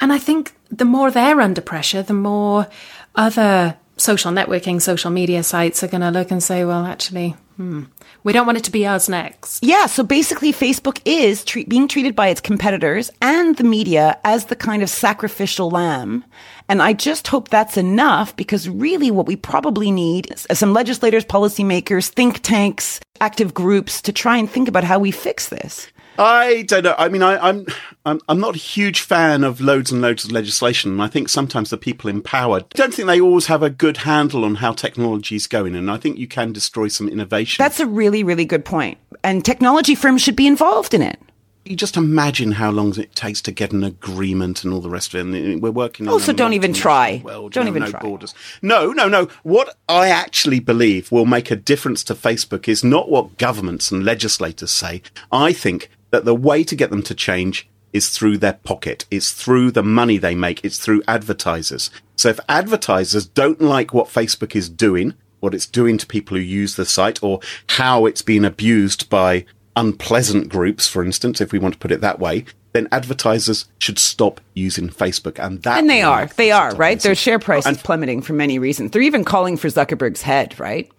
And 0.00 0.12
I 0.12 0.18
think 0.18 0.54
the 0.70 0.84
more 0.84 1.10
they're 1.10 1.40
under 1.40 1.60
pressure, 1.60 2.02
the 2.02 2.14
more 2.14 2.66
other 3.14 3.76
social 3.96 4.32
networking, 4.32 4.80
social 4.80 5.10
media 5.10 5.42
sites 5.42 5.82
are 5.82 5.88
going 5.88 6.00
to 6.00 6.10
look 6.10 6.30
and 6.30 6.42
say, 6.42 6.64
well, 6.64 6.84
actually, 6.84 7.34
hmm, 7.56 7.84
we 8.24 8.32
don't 8.32 8.46
want 8.46 8.58
it 8.58 8.64
to 8.64 8.70
be 8.70 8.86
us 8.86 9.08
next. 9.08 9.62
Yeah, 9.62 9.86
so 9.86 10.02
basically, 10.02 10.52
Facebook 10.52 11.00
is 11.04 11.44
treat, 11.44 11.68
being 11.68 11.88
treated 11.88 12.14
by 12.14 12.28
its 12.28 12.40
competitors 12.40 13.10
and 13.20 13.56
the 13.56 13.64
media 13.64 14.18
as 14.24 14.46
the 14.46 14.56
kind 14.56 14.82
of 14.82 14.90
sacrificial 14.90 15.70
lamb. 15.70 16.24
And 16.68 16.82
I 16.82 16.92
just 16.92 17.28
hope 17.28 17.48
that's 17.48 17.76
enough 17.76 18.34
because 18.36 18.68
really 18.68 19.10
what 19.10 19.26
we 19.26 19.36
probably 19.36 19.90
need 19.90 20.32
is 20.32 20.58
some 20.58 20.72
legislators, 20.72 21.24
policymakers, 21.24 22.08
think 22.08 22.42
tanks, 22.42 23.00
active 23.20 23.54
groups 23.54 24.02
to 24.02 24.12
try 24.12 24.36
and 24.36 24.50
think 24.50 24.68
about 24.68 24.84
how 24.84 24.98
we 24.98 25.10
fix 25.10 25.48
this. 25.48 25.88
I 26.18 26.62
don't 26.62 26.84
know. 26.84 26.94
I 26.98 27.08
mean, 27.08 27.22
I, 27.22 27.36
I'm, 27.38 27.66
I'm 28.04 28.20
I'm 28.28 28.40
not 28.40 28.54
a 28.54 28.58
huge 28.58 29.00
fan 29.00 29.44
of 29.44 29.60
loads 29.60 29.90
and 29.92 30.00
loads 30.00 30.24
of 30.24 30.32
legislation. 30.32 31.00
I 31.00 31.08
think 31.08 31.28
sometimes 31.28 31.70
the 31.70 31.76
people 31.76 32.08
in 32.10 32.22
power 32.22 32.60
don't 32.70 32.94
think 32.94 33.06
they 33.06 33.20
always 33.20 33.46
have 33.46 33.62
a 33.62 33.70
good 33.70 33.98
handle 33.98 34.44
on 34.44 34.56
how 34.56 34.72
technology 34.72 35.36
is 35.36 35.46
going, 35.46 35.74
and 35.74 35.90
I 35.90 35.96
think 35.96 36.18
you 36.18 36.26
can 36.28 36.52
destroy 36.52 36.88
some 36.88 37.08
innovation. 37.08 37.62
That's 37.62 37.80
a 37.80 37.86
really, 37.86 38.22
really 38.24 38.44
good 38.44 38.64
point. 38.64 38.98
And 39.24 39.44
technology 39.44 39.94
firms 39.94 40.22
should 40.22 40.36
be 40.36 40.46
involved 40.46 40.94
in 40.94 41.02
it. 41.02 41.18
you 41.64 41.74
just 41.74 41.96
imagine 41.96 42.52
how 42.52 42.70
long 42.70 42.96
it 42.98 43.14
takes 43.16 43.42
to 43.42 43.50
get 43.50 43.72
an 43.72 43.82
agreement 43.82 44.62
and 44.62 44.72
all 44.72 44.80
the 44.80 44.88
rest 44.90 45.12
of 45.14 45.18
it. 45.18 45.34
And 45.34 45.60
we're 45.60 45.70
working. 45.72 46.08
Oh, 46.08 46.14
in 46.14 46.20
so 46.20 46.32
don't 46.32 46.52
even 46.52 46.72
try. 46.72 47.20
World, 47.24 47.52
Don't 47.52 47.66
you 47.66 47.72
know, 47.72 47.76
even 47.76 47.82
no 47.86 47.90
try. 47.90 48.00
Borders. 48.00 48.34
No, 48.62 48.92
no, 48.92 49.08
no. 49.08 49.28
What 49.42 49.76
I 49.88 50.08
actually 50.08 50.60
believe 50.60 51.10
will 51.10 51.26
make 51.26 51.50
a 51.50 51.56
difference 51.56 52.04
to 52.04 52.14
Facebook 52.14 52.68
is 52.68 52.84
not 52.84 53.10
what 53.10 53.36
governments 53.36 53.90
and 53.90 54.04
legislators 54.04 54.70
say. 54.70 55.02
I 55.32 55.52
think 55.52 55.90
that 56.10 56.24
the 56.24 56.34
way 56.34 56.64
to 56.64 56.76
get 56.76 56.90
them 56.90 57.02
to 57.04 57.14
change 57.14 57.68
is 57.92 58.10
through 58.10 58.38
their 58.38 58.54
pocket. 58.54 59.06
It's 59.10 59.32
through 59.32 59.70
the 59.70 59.82
money 59.82 60.18
they 60.18 60.34
make. 60.34 60.64
It's 60.64 60.78
through 60.78 61.02
advertisers. 61.08 61.90
So 62.14 62.28
if 62.28 62.40
advertisers 62.48 63.26
don't 63.26 63.60
like 63.60 63.94
what 63.94 64.08
Facebook 64.08 64.54
is 64.54 64.68
doing, 64.68 65.14
what 65.40 65.54
it's 65.54 65.66
doing 65.66 65.98
to 65.98 66.06
people 66.06 66.36
who 66.36 66.42
use 66.42 66.76
the 66.76 66.84
site, 66.84 67.22
or 67.22 67.40
how 67.70 68.06
it's 68.06 68.22
been 68.22 68.44
abused 68.44 69.08
by 69.08 69.46
unpleasant 69.76 70.48
groups, 70.48 70.88
for 70.88 71.04
instance, 71.04 71.40
if 71.40 71.52
we 71.52 71.58
want 71.58 71.74
to 71.74 71.80
put 71.80 71.92
it 71.92 72.00
that 72.00 72.18
way, 72.18 72.44
then 72.72 72.88
advertisers 72.92 73.66
should 73.78 73.98
stop 73.98 74.40
using 74.52 74.88
Facebook. 74.90 75.42
And 75.42 75.62
that 75.62 75.78
And 75.78 75.88
they 75.88 76.02
are. 76.02 76.26
They 76.26 76.50
are, 76.50 76.74
right? 76.74 77.00
Their 77.00 77.14
share 77.14 77.38
price 77.38 77.66
is 77.66 77.80
plummeting 77.82 78.20
for 78.22 78.34
many 78.34 78.58
reasons. 78.58 78.90
They're 78.90 79.02
even 79.02 79.24
calling 79.24 79.56
for 79.56 79.68
Zuckerberg's 79.68 80.22
head, 80.22 80.58
right? 80.60 80.90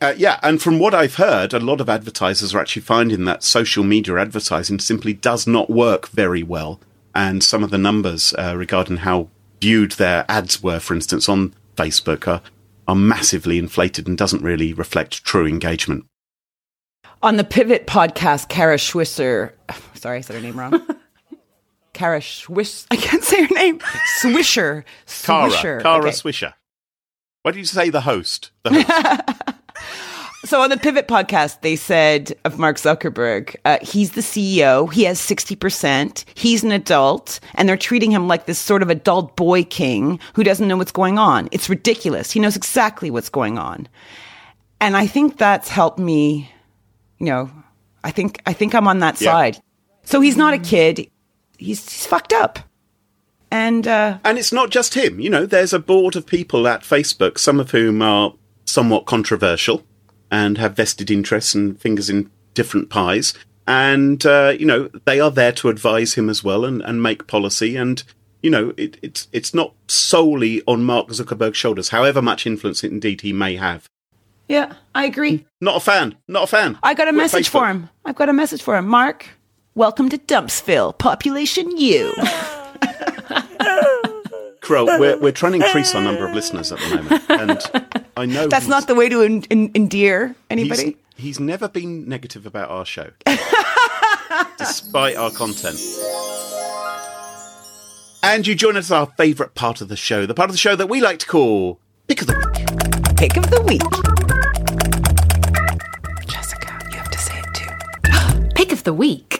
Uh, 0.00 0.14
yeah, 0.16 0.38
and 0.42 0.62
from 0.62 0.78
what 0.78 0.94
I've 0.94 1.16
heard, 1.16 1.52
a 1.52 1.58
lot 1.58 1.80
of 1.80 1.88
advertisers 1.88 2.54
are 2.54 2.60
actually 2.60 2.82
finding 2.82 3.24
that 3.24 3.42
social 3.42 3.82
media 3.82 4.16
advertising 4.16 4.78
simply 4.78 5.12
does 5.12 5.46
not 5.46 5.68
work 5.70 6.08
very 6.08 6.42
well. 6.42 6.80
And 7.14 7.42
some 7.42 7.64
of 7.64 7.70
the 7.70 7.78
numbers 7.78 8.32
uh, 8.34 8.54
regarding 8.56 8.98
how 8.98 9.28
viewed 9.60 9.92
their 9.92 10.24
ads 10.28 10.62
were, 10.62 10.78
for 10.78 10.94
instance, 10.94 11.28
on 11.28 11.52
Facebook, 11.76 12.28
are, 12.28 12.40
are 12.86 12.94
massively 12.94 13.58
inflated 13.58 14.06
and 14.06 14.16
doesn't 14.16 14.42
really 14.42 14.72
reflect 14.72 15.24
true 15.24 15.46
engagement. 15.46 16.04
On 17.20 17.36
the 17.36 17.42
Pivot 17.42 17.88
podcast, 17.88 18.48
Kara 18.48 18.76
Schwisser, 18.76 19.52
sorry, 19.94 20.18
I 20.18 20.20
said 20.20 20.36
her 20.36 20.42
name 20.42 20.58
wrong. 20.58 20.80
Kara 21.92 22.20
Schwiss, 22.20 22.86
I 22.92 22.96
can't 22.96 23.24
say 23.24 23.44
her 23.44 23.54
name. 23.54 23.80
Swisher. 24.20 24.84
Kara, 25.24 25.50
Swisher. 25.50 25.82
Kara 25.82 25.98
Okay. 25.98 26.10
Swisher. 26.10 26.54
Why 27.42 27.50
do 27.50 27.58
you 27.58 27.64
say 27.64 27.90
the 27.90 28.02
host? 28.02 28.52
The 28.62 28.82
host. 28.82 29.37
So 30.44 30.60
on 30.60 30.70
the 30.70 30.76
Pivot 30.76 31.08
podcast, 31.08 31.62
they 31.62 31.74
said 31.74 32.32
of 32.44 32.58
Mark 32.60 32.76
Zuckerberg, 32.76 33.56
uh, 33.64 33.78
he's 33.82 34.12
the 34.12 34.20
CEO. 34.20 34.90
He 34.92 35.02
has 35.02 35.18
60%. 35.20 36.24
He's 36.34 36.62
an 36.62 36.70
adult 36.70 37.40
and 37.54 37.68
they're 37.68 37.76
treating 37.76 38.12
him 38.12 38.28
like 38.28 38.46
this 38.46 38.58
sort 38.58 38.82
of 38.82 38.88
adult 38.88 39.36
boy 39.36 39.64
king 39.64 40.20
who 40.34 40.44
doesn't 40.44 40.68
know 40.68 40.76
what's 40.76 40.92
going 40.92 41.18
on. 41.18 41.48
It's 41.50 41.68
ridiculous. 41.68 42.30
He 42.30 42.38
knows 42.38 42.54
exactly 42.54 43.10
what's 43.10 43.28
going 43.28 43.58
on. 43.58 43.88
And 44.80 44.96
I 44.96 45.08
think 45.08 45.38
that's 45.38 45.68
helped 45.68 45.98
me, 45.98 46.48
you 47.18 47.26
know, 47.26 47.50
I 48.04 48.12
think, 48.12 48.40
I 48.46 48.52
think 48.52 48.76
I'm 48.76 48.86
on 48.86 49.00
that 49.00 49.20
Yeah. 49.20 49.32
side. 49.32 49.58
So 50.04 50.20
he's 50.20 50.36
not 50.36 50.54
a 50.54 50.58
kid. 50.58 50.98
He's, 51.58 51.82
he's 51.90 52.06
fucked 52.06 52.32
up. 52.32 52.60
And, 53.50 53.88
uh, 53.88 54.18
And 54.24 54.38
it's 54.38 54.52
not 54.52 54.70
just 54.70 54.94
him. 54.94 55.18
You 55.18 55.30
know, 55.30 55.46
there's 55.46 55.72
a 55.72 55.80
board 55.80 56.14
of 56.14 56.26
people 56.26 56.68
at 56.68 56.82
Facebook, 56.82 57.38
some 57.38 57.58
of 57.58 57.72
whom 57.72 58.00
are 58.02 58.34
somewhat 58.66 59.04
controversial 59.06 59.82
and 60.30 60.58
have 60.58 60.76
vested 60.76 61.10
interests 61.10 61.54
and 61.54 61.80
fingers 61.80 62.10
in 62.10 62.30
different 62.54 62.90
pies. 62.90 63.34
And, 63.66 64.24
uh, 64.24 64.54
you 64.58 64.64
know, 64.66 64.88
they 65.04 65.20
are 65.20 65.30
there 65.30 65.52
to 65.52 65.68
advise 65.68 66.14
him 66.14 66.30
as 66.30 66.42
well 66.42 66.64
and, 66.64 66.80
and 66.82 67.02
make 67.02 67.26
policy. 67.26 67.76
And, 67.76 68.02
you 68.42 68.50
know, 68.50 68.72
it, 68.76 68.96
it's, 69.02 69.28
it's 69.32 69.52
not 69.52 69.74
solely 69.88 70.62
on 70.66 70.84
Mark 70.84 71.08
Zuckerberg's 71.08 71.58
shoulders, 71.58 71.90
however 71.90 72.22
much 72.22 72.46
influence 72.46 72.82
indeed 72.82 73.20
he 73.20 73.32
may 73.32 73.56
have. 73.56 73.86
yeah, 74.48 74.74
I 74.94 75.04
agree. 75.04 75.44
Not 75.60 75.76
a 75.76 75.80
fan. 75.80 76.16
Not 76.28 76.44
a 76.44 76.46
fan. 76.46 76.78
I 76.82 76.94
got 76.94 77.08
a 77.08 77.10
Quit 77.10 77.16
message 77.22 77.48
Facebook. 77.48 77.52
for 77.52 77.68
him. 77.68 77.90
I've 78.04 78.16
got 78.16 78.28
a 78.30 78.32
message 78.32 78.62
for 78.62 78.76
him. 78.76 78.86
Mark, 78.88 79.28
welcome 79.74 80.08
to 80.08 80.16
Dumpsville, 80.18 80.96
population 80.96 81.76
U. 81.76 82.14
Crow, 84.68 84.84
we're, 84.84 85.16
we're 85.18 85.32
trying 85.42 85.58
to 85.58 85.64
increase 85.66 85.94
our 85.94 86.02
number 86.02 86.26
of 86.28 86.34
listeners 86.34 86.70
at 86.72 86.78
the 86.78 86.96
moment. 86.96 87.30
And 87.30 88.02
I 88.18 88.26
know 88.26 88.46
That's 88.48 88.68
not 88.68 88.86
the 88.86 88.94
way 88.94 89.08
to 89.08 89.22
en- 89.22 89.44
en- 89.50 89.70
endear 89.74 90.34
anybody. 90.50 90.94
he's 91.16 91.40
never 91.40 91.68
been 91.68 92.06
negative 92.06 92.44
about 92.44 92.68
our 92.68 92.84
show, 92.84 93.10
despite 94.58 95.16
our 95.16 95.30
content. 95.30 95.78
And 98.22 98.46
you 98.46 98.54
join 98.54 98.76
us 98.76 98.90
at 98.90 98.96
our 98.98 99.06
favourite 99.16 99.54
part 99.54 99.80
of 99.80 99.88
the 99.88 99.96
show, 99.96 100.26
the 100.26 100.34
part 100.34 100.50
of 100.50 100.54
the 100.54 100.58
show 100.58 100.76
that 100.76 100.88
we 100.88 101.00
like 101.00 101.18
to 101.20 101.26
call 101.26 101.80
Pick 102.06 102.20
of 102.20 102.26
the 102.26 102.36
Week. 102.36 103.16
Pick 103.16 103.36
of 103.38 103.50
the 103.50 103.62
week. 103.62 103.80
Jessica, 106.28 106.78
you 106.90 106.96
have 106.98 107.10
to 107.10 107.18
say 107.18 107.38
it 107.40 107.54
too. 107.54 108.48
Pick 108.54 108.72
of 108.72 108.84
the 108.84 108.92
week. 108.92 109.37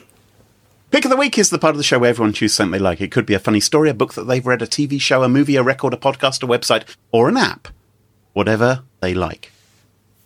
Pick 0.91 1.05
of 1.05 1.11
the 1.11 1.19
Week 1.19 1.37
is 1.37 1.51
the 1.51 1.59
part 1.59 1.73
of 1.73 1.77
the 1.77 1.85
show 1.85 1.99
where 1.99 2.09
everyone 2.09 2.33
chooses 2.33 2.57
something 2.57 2.73
they 2.73 2.79
like. 2.79 3.03
It 3.03 3.13
could 3.13 3.27
be 3.27 3.35
a 3.35 3.39
funny 3.39 3.61
story, 3.61 3.91
a 3.91 3.95
book 3.95 4.15
that 4.15 4.25
they've 4.25 4.47
read, 4.47 4.63
a 4.63 4.67
TV 4.67 4.99
show, 4.99 5.23
a 5.23 5.29
movie, 5.29 5.57
a 5.57 5.63
record, 5.63 5.93
a 5.93 5.99
podcast, 5.99 6.43
a 6.43 6.47
website, 6.47 6.85
or 7.13 7.29
an 7.29 7.37
app. 7.37 7.69
Whatever 8.33 8.85
they 9.01 9.13
like. 9.13 9.53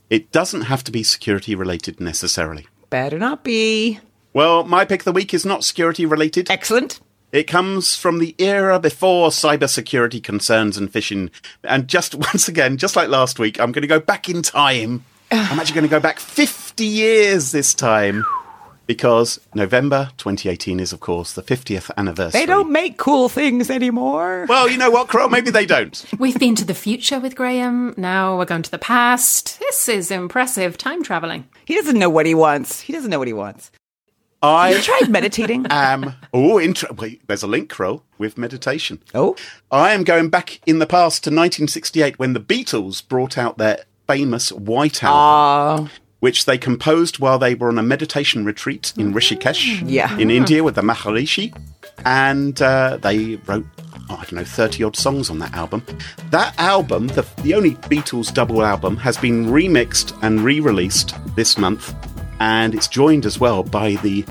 It 0.08 0.30
doesn't 0.30 0.62
have 0.62 0.84
to 0.84 0.92
be 0.92 1.02
security 1.02 1.56
related 1.56 2.00
necessarily. 2.00 2.68
Better 2.90 3.18
not 3.18 3.42
be. 3.42 3.98
Well, 4.32 4.62
my 4.62 4.84
pick 4.84 5.00
of 5.00 5.04
the 5.04 5.12
week 5.12 5.34
is 5.34 5.44
not 5.44 5.64
security 5.64 6.06
related. 6.06 6.48
Excellent. 6.48 7.00
It 7.32 7.48
comes 7.48 7.96
from 7.96 8.20
the 8.20 8.36
era 8.38 8.78
before 8.78 9.30
cybersecurity 9.30 10.22
concerns 10.22 10.76
and 10.76 10.92
phishing. 10.92 11.30
And 11.64 11.88
just 11.88 12.14
once 12.32 12.46
again, 12.46 12.76
just 12.76 12.94
like 12.94 13.08
last 13.08 13.40
week, 13.40 13.58
I'm 13.58 13.72
going 13.72 13.82
to 13.82 13.88
go 13.88 13.98
back 13.98 14.28
in 14.28 14.42
time. 14.42 15.04
I'm 15.32 15.58
actually 15.58 15.74
going 15.74 15.88
to 15.88 15.90
go 15.90 15.98
back 15.98 16.20
50 16.20 16.84
years 16.84 17.50
this 17.50 17.74
time 17.74 18.24
because 18.86 19.40
November 19.54 20.10
2018 20.18 20.80
is, 20.80 20.92
of 20.92 21.00
course, 21.00 21.32
the 21.32 21.42
50th 21.42 21.90
anniversary. 21.96 22.40
They 22.40 22.46
don't 22.46 22.70
make 22.70 22.96
cool 22.98 23.28
things 23.28 23.70
anymore. 23.70 24.46
Well, 24.48 24.68
you 24.68 24.76
know 24.78 24.90
what, 24.90 25.08
Crow? 25.08 25.28
Maybe 25.28 25.50
they 25.50 25.66
don't. 25.66 26.04
We've 26.18 26.38
been 26.38 26.54
to 26.56 26.64
the 26.64 26.74
future 26.74 27.20
with 27.20 27.34
Graham. 27.36 27.94
Now 27.96 28.36
we're 28.36 28.44
going 28.44 28.62
to 28.62 28.70
the 28.70 28.78
past. 28.78 29.58
This 29.60 29.88
is 29.88 30.10
impressive 30.10 30.76
time 30.78 31.02
traveling. 31.02 31.48
He 31.64 31.74
doesn't 31.74 31.98
know 31.98 32.10
what 32.10 32.26
he 32.26 32.34
wants. 32.34 32.80
He 32.80 32.92
doesn't 32.92 33.10
know 33.10 33.18
what 33.18 33.28
he 33.28 33.34
wants. 33.34 33.70
You 34.42 34.48
I 34.48 34.80
tried 34.80 35.08
meditating? 35.08 35.66
am. 35.70 36.14
Oh, 36.34 36.58
inter- 36.58 36.92
wait, 36.98 37.24
there's 37.28 37.44
a 37.44 37.46
link, 37.46 37.70
Crow, 37.70 38.02
with 38.18 38.36
meditation. 38.36 39.00
oh, 39.14 39.36
I 39.70 39.92
am 39.92 40.02
going 40.02 40.30
back 40.30 40.60
in 40.66 40.80
the 40.80 40.86
past 40.86 41.22
to 41.24 41.30
1968 41.30 42.18
when 42.18 42.32
the 42.32 42.40
Beatles 42.40 43.06
brought 43.06 43.38
out 43.38 43.58
their 43.58 43.84
famous 44.08 44.50
White 44.50 45.04
Album. 45.04 45.86
uh, 45.86 45.88
which 46.22 46.44
they 46.44 46.56
composed 46.56 47.18
while 47.18 47.36
they 47.36 47.52
were 47.54 47.66
on 47.68 47.78
a 47.78 47.82
meditation 47.82 48.44
retreat 48.44 48.92
in 48.96 49.12
Rishikesh, 49.12 49.82
Yeah. 49.84 50.16
in 50.18 50.30
India 50.30 50.62
with 50.62 50.76
the 50.76 50.82
Maharishi, 50.82 51.52
and 52.04 52.62
uh, 52.62 52.96
they 53.02 53.36
wrote. 53.46 53.66
oh, 54.08 54.14
I 54.20 54.22
don't 54.24 54.34
know, 54.34 54.44
30 54.44 54.84
odd 54.84 54.94
songs 54.96 55.30
on 55.30 55.40
that 55.40 55.52
album. 55.54 55.82
That 56.30 56.54
album, 56.58 57.08
the, 57.08 57.26
the 57.42 57.54
only 57.54 57.72
Beatles 57.90 58.32
double 58.32 58.62
album, 58.62 58.96
has 58.98 59.16
been 59.16 59.46
remixed 59.46 60.16
and 60.22 60.40
re 60.42 60.60
released 60.60 61.14
this 61.34 61.58
month, 61.58 61.92
and 62.38 62.72
it's 62.72 62.86
joined 62.88 63.26
as 63.26 63.40
well 63.40 63.64
by 63.64 63.96
the 63.96 64.24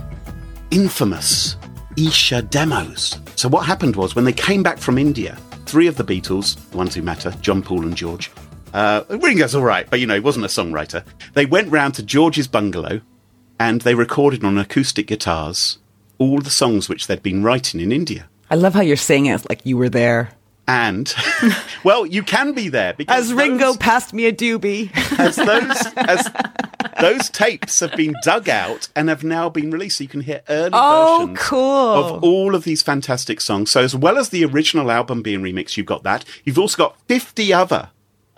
infamous 0.71 1.57
Esher 1.97 2.41
demos. 2.41 3.17
So, 3.35 3.49
what 3.49 3.65
happened 3.65 3.97
was 3.97 4.15
when 4.15 4.23
they 4.25 4.31
came 4.33 4.63
back 4.63 4.77
from 4.77 4.97
India, 4.97 5.37
three 5.65 5.87
of 5.87 5.97
the 5.97 6.03
Beatles, 6.05 6.55
the 6.71 6.77
ones 6.77 6.95
who 6.95 7.01
matter, 7.01 7.31
John, 7.41 7.61
Paul, 7.61 7.83
and 7.83 7.95
George, 7.97 8.31
uh, 8.73 9.03
Ringo's 9.09 9.55
all 9.55 9.63
right, 9.63 9.89
but 9.89 9.99
you 9.99 10.07
know, 10.07 10.13
he 10.15 10.19
wasn't 10.19 10.45
a 10.45 10.49
songwriter. 10.49 11.03
They 11.33 11.45
went 11.45 11.69
round 11.71 11.95
to 11.95 12.03
George's 12.03 12.47
bungalow 12.47 13.01
and 13.59 13.81
they 13.81 13.95
recorded 13.95 14.43
on 14.43 14.57
acoustic 14.57 15.07
guitars 15.07 15.77
all 16.17 16.39
the 16.39 16.49
songs 16.49 16.87
which 16.89 17.07
they'd 17.07 17.23
been 17.23 17.43
writing 17.43 17.79
in 17.79 17.91
India. 17.91 18.27
I 18.49 18.55
love 18.55 18.73
how 18.73 18.81
you're 18.81 18.95
saying 18.97 19.27
it 19.27 19.47
like 19.49 19.65
you 19.65 19.77
were 19.77 19.89
there. 19.89 20.31
And, 20.67 21.13
well, 21.83 22.05
you 22.05 22.21
can 22.23 22.53
be 22.53 22.69
there 22.69 22.93
because 22.93 23.25
As 23.29 23.33
Ringo 23.33 23.65
those- 23.67 23.77
passed 23.77 24.13
me 24.13 24.25
a 24.27 24.31
doobie. 24.33 24.91
as 25.19 25.35
those 25.35 25.93
as 25.97 26.31
those 26.99 27.29
tapes 27.31 27.79
have 27.79 27.95
been 27.95 28.13
dug 28.23 28.47
out 28.47 28.87
and 28.95 29.09
have 29.09 29.23
now 29.23 29.49
been 29.49 29.71
released, 29.71 29.97
so 29.97 30.03
you 30.03 30.07
can 30.07 30.21
hear 30.21 30.41
early 30.49 30.69
Oh, 30.73 31.21
versions 31.21 31.39
cool. 31.39 31.59
of 32.15 32.23
all 32.23 32.53
of 32.55 32.63
these 32.63 32.83
fantastic 32.83 33.41
songs. 33.41 33.71
So 33.71 33.81
as 33.81 33.95
well 33.95 34.17
as 34.17 34.29
the 34.29 34.45
original 34.45 34.91
album 34.91 35.21
being 35.23 35.41
remixed, 35.41 35.77
you've 35.77 35.87
got 35.87 36.03
that. 36.03 36.23
You've 36.45 36.59
also 36.59 36.77
got 36.77 37.01
fifty 37.07 37.51
other 37.51 37.89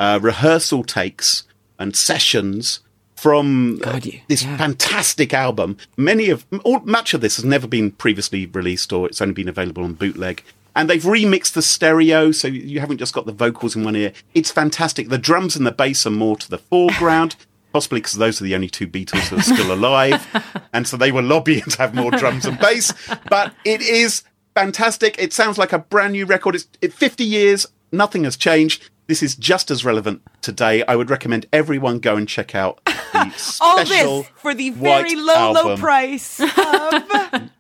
uh, 0.04 0.20
rehearsal 0.20 0.84
takes 0.84 1.44
and 1.80 1.96
sessions 1.96 2.82
from 3.16 3.76
uh, 3.84 3.92
God, 3.92 4.06
yeah. 4.06 4.20
this 4.28 4.44
Yeah. 4.44 4.58
fantastic 4.58 5.34
album. 5.34 5.78
Many 5.96 6.30
of 6.30 6.46
all, 6.66 6.80
much 6.82 7.14
of 7.14 7.22
this 7.22 7.38
has 7.38 7.46
never 7.46 7.68
been 7.68 7.92
previously 7.92 8.46
released, 8.48 8.92
or 8.92 9.08
it's 9.08 9.22
only 9.22 9.34
been 9.34 9.48
available 9.48 9.84
on 9.84 9.94
bootleg. 9.94 10.44
And 10.76 10.90
they've 10.90 11.02
remixed 11.04 11.54
the 11.54 11.62
stereo, 11.62 12.32
so 12.32 12.48
you 12.48 12.80
haven't 12.82 12.98
just 12.98 13.14
got 13.14 13.26
the 13.26 13.32
vocals 13.32 13.76
in 13.76 13.84
one 13.84 13.96
ear. 13.96 14.12
It's 14.34 14.52
fantastic. 14.52 15.08
The 15.10 15.18
drums 15.20 15.56
and 15.56 15.66
the 15.66 15.72
bass 15.72 16.06
are 16.06 16.10
more 16.26 16.36
to 16.38 16.50
the 16.50 16.58
foreground. 16.58 17.36
possibly 17.74 18.00
because 18.02 18.14
those 18.16 18.40
are 18.42 18.44
the 18.44 18.56
only 18.56 18.70
two 18.70 18.88
Beatles 18.88 19.28
who 19.30 19.38
are 19.38 19.42
still 19.42 19.72
alive. 19.74 20.22
and 20.74 20.88
so 20.88 20.98
they 20.98 21.12
were 21.12 21.22
lobbying 21.24 21.64
to 21.64 21.78
have 21.78 21.96
more 21.96 22.12
drums 22.12 22.46
and 22.46 22.60
bass. 22.60 22.94
But 23.30 23.54
it 23.64 23.82
is 23.82 24.24
fantastic. 24.54 25.16
It 25.18 25.32
sounds 25.34 25.58
like 25.58 25.74
a 25.74 25.80
brand 25.80 26.14
new 26.14 26.26
record. 26.26 26.56
It's 26.56 26.68
it, 26.82 26.94
50 26.94 27.24
years, 27.24 27.68
nothing 27.92 28.26
has 28.26 28.36
changed. 28.38 28.90
This 29.08 29.22
is 29.22 29.36
just 29.36 29.70
as 29.70 29.84
relevant 29.84 30.22
today. 30.42 30.84
I 30.88 30.96
would 30.96 31.10
recommend 31.10 31.46
everyone 31.52 32.00
go 32.00 32.16
and 32.16 32.28
check 32.28 32.56
out 32.56 32.84
the 32.86 33.30
special 33.32 34.10
All 34.10 34.22
this 34.22 34.28
for 34.36 34.54
the 34.54 34.70
very 34.70 35.16
low, 35.16 35.52
low 35.52 35.78
price 35.78 36.40
of 36.42 36.50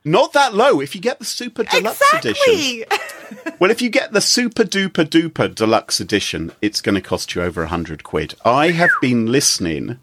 Not 0.05 0.33
that 0.33 0.53
low. 0.53 0.79
If 0.79 0.95
you 0.95 1.01
get 1.01 1.19
the 1.19 1.25
super 1.25 1.63
deluxe 1.63 2.13
edition. 2.13 2.85
Well, 3.59 3.71
if 3.71 3.81
you 3.81 3.89
get 3.89 4.11
the 4.11 4.21
super 4.21 4.63
duper 4.63 5.05
duper 5.05 5.53
deluxe 5.53 5.99
edition, 5.99 6.51
it's 6.61 6.81
going 6.81 6.95
to 6.95 7.01
cost 7.01 7.33
you 7.33 7.41
over 7.41 7.63
a 7.63 7.67
hundred 7.67 8.03
quid. 8.03 8.35
I 8.45 8.71
have 8.71 8.91
been 9.01 9.25
listening 9.25 9.99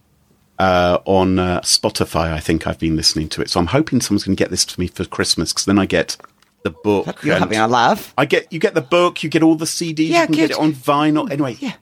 uh, 0.59 0.99
on 1.05 1.39
uh, 1.39 1.61
Spotify. 1.61 2.33
I 2.33 2.41
think 2.41 2.67
I've 2.67 2.79
been 2.79 2.97
listening 2.97 3.29
to 3.31 3.43
it, 3.43 3.51
so 3.51 3.61
I'm 3.61 3.69
hoping 3.69 4.01
someone's 4.01 4.25
going 4.25 4.37
to 4.37 4.43
get 4.43 4.51
this 4.51 4.65
to 4.67 4.81
me 4.81 4.89
for 4.89 5.05
Christmas 5.05 5.53
because 5.53 5.67
then 5.67 5.79
I 5.79 5.87
get 5.87 6.17
the 6.63 6.71
book. 6.71 7.23
You're 7.25 7.37
having 7.39 7.59
a 7.59 7.67
laugh. 7.69 8.13
I 8.19 8.25
get 8.27 8.53
you 8.53 8.59
get 8.59 8.75
the 8.75 8.81
book, 8.83 9.23
you 9.23 9.29
get 9.31 9.43
all 9.43 9.55
the 9.57 9.65
CDs, 9.65 10.09
Yeah, 10.09 10.21
you 10.23 10.27
can 10.27 10.35
get 10.37 10.51
it 10.51 10.59
on 10.59 10.73
vinyl. 10.73 11.31
Anyway, 11.31 11.57
Yeah. 11.61 11.75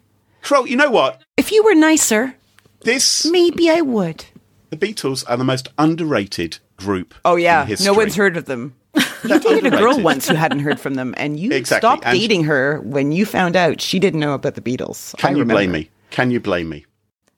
Crow, 0.43 0.65
you 0.65 0.77
know 0.77 0.91
what? 0.91 1.21
If 1.37 1.51
you 1.53 1.63
were 1.65 1.75
nicer, 1.75 2.35
This 2.83 3.27
maybe 3.27 3.69
I 3.71 3.81
would. 3.81 4.25
the 4.71 4.77
Beatles 4.77 5.25
are 5.29 5.37
the 5.37 5.45
most 5.45 5.69
underrated 5.79 6.59
group. 6.77 7.15
Oh 7.25 7.37
yeah, 7.37 7.63
in 7.63 7.69
history. 7.69 7.87
no 7.87 7.95
one's 7.95 8.15
heard 8.17 8.37
of 8.37 8.45
them. 8.47 8.75
They're 9.25 9.39
dated 9.41 9.67
a 9.67 9.77
girl 9.77 10.01
once 10.01 10.29
who 10.29 10.35
hadn't 10.35 10.61
heard 10.61 10.79
from 10.81 10.95
them, 10.95 11.13
and 11.17 11.39
you 11.39 11.51
Exactly, 11.53 11.87
stopped 11.89 12.05
and- 12.07 12.19
dating 12.19 12.45
her 12.45 12.81
when 12.83 13.11
you 13.13 13.27
found 13.27 13.57
out 13.57 13.81
she 13.81 13.99
didn't 13.99 14.21
know 14.21 14.33
about 14.33 14.55
the 14.55 14.61
Beatles. 14.61 15.17
Can 15.19 15.35
I 15.35 15.39
you 15.39 15.45
blame 15.45 15.73
me? 15.73 15.91
Can 16.11 16.31
you 16.31 16.41
blame 16.41 16.69
me? 16.69 16.87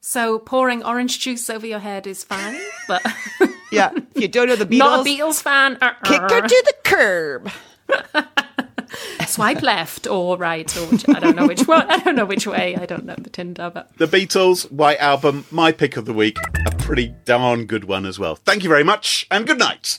So 0.03 0.39
pouring 0.39 0.85
orange 0.85 1.19
juice 1.21 1.49
over 1.51 1.67
your 1.67 1.79
head 1.81 2.07
is 2.07 2.23
fine, 2.25 2.57
but 2.89 3.03
Yeah, 3.71 3.91
if 4.15 4.23
you 4.23 4.29
don't 4.29 4.49
know 4.49 4.57
the 4.57 4.67
Beatles, 4.67 4.79
not 4.79 5.07
a 5.07 5.09
Beatles 5.09 5.43
fan. 5.43 5.79
Uh-uh. 5.81 5.95
kick 6.05 6.21
her 6.21 6.41
to 6.41 6.65
the 6.67 6.75
curb. 6.85 7.51
Swipe 9.27 9.63
left 9.63 10.09
or 10.09 10.37
right, 10.37 10.77
or 10.77 10.87
which, 10.87 11.09
I 11.09 11.21
don't 11.21 11.37
know 11.37 11.47
which 11.47 11.67
one. 11.69 11.89
I 11.89 11.99
don't 11.99 12.17
know 12.17 12.25
which 12.25 12.47
way. 12.47 12.75
I 12.77 12.87
don't 12.87 13.05
know 13.05 13.15
the 13.17 13.31
Tinder, 13.31 13.71
but 13.73 13.97
The 13.99 14.07
Beatles, 14.07 14.71
White 14.73 14.99
Album, 14.99 15.45
my 15.51 15.71
pick 15.71 15.97
of 15.97 16.05
the 16.05 16.13
week. 16.13 16.37
A 16.67 16.71
pretty 16.77 17.15
darn 17.25 17.67
good 17.67 17.85
one 17.85 18.05
as 18.07 18.19
well. 18.19 18.35
Thank 18.35 18.65
you 18.65 18.69
very 18.69 18.83
much, 18.85 19.27
and 19.31 19.47
good 19.47 19.59
night. 19.59 19.99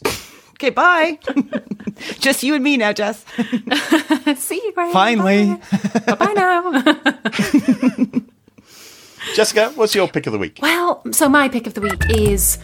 Okay, 0.56 0.70
bye. 0.70 1.18
Just 2.20 2.44
you 2.44 2.54
and 2.54 2.64
me 2.64 2.78
now, 2.78 2.92
Jess. 2.94 3.24
see 4.36 4.56
you, 4.56 4.74
Graham. 4.74 4.92
Finally. 4.92 5.56
Bye 6.06 6.16
bye 6.16 6.34
now. 6.34 6.84
Jessica, 9.36 9.72
what's 9.76 9.96
your 9.96 10.08
pick 10.08 10.28
of 10.28 10.34
the 10.34 10.40
week? 10.40 10.60
Well, 10.62 11.02
so 11.12 11.30
my 11.30 11.48
pick 11.48 11.68
of 11.68 11.74
the 11.74 11.82
week 11.82 12.04
is 12.10 12.58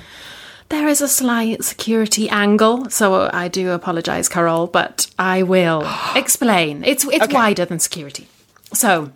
there 0.69 0.87
is 0.87 1.01
a 1.01 1.07
slight 1.07 1.63
security 1.63 2.29
angle, 2.29 2.89
so 2.89 3.29
I 3.33 3.47
do 3.47 3.71
apologise, 3.71 4.27
Carole, 4.29 4.67
but 4.67 5.07
I 5.17 5.43
will 5.43 5.83
explain. 6.15 6.83
It's 6.83 7.03
it's 7.05 7.23
Okay. 7.25 7.33
wider 7.33 7.65
than 7.65 7.79
security. 7.79 8.27
So. 8.73 9.11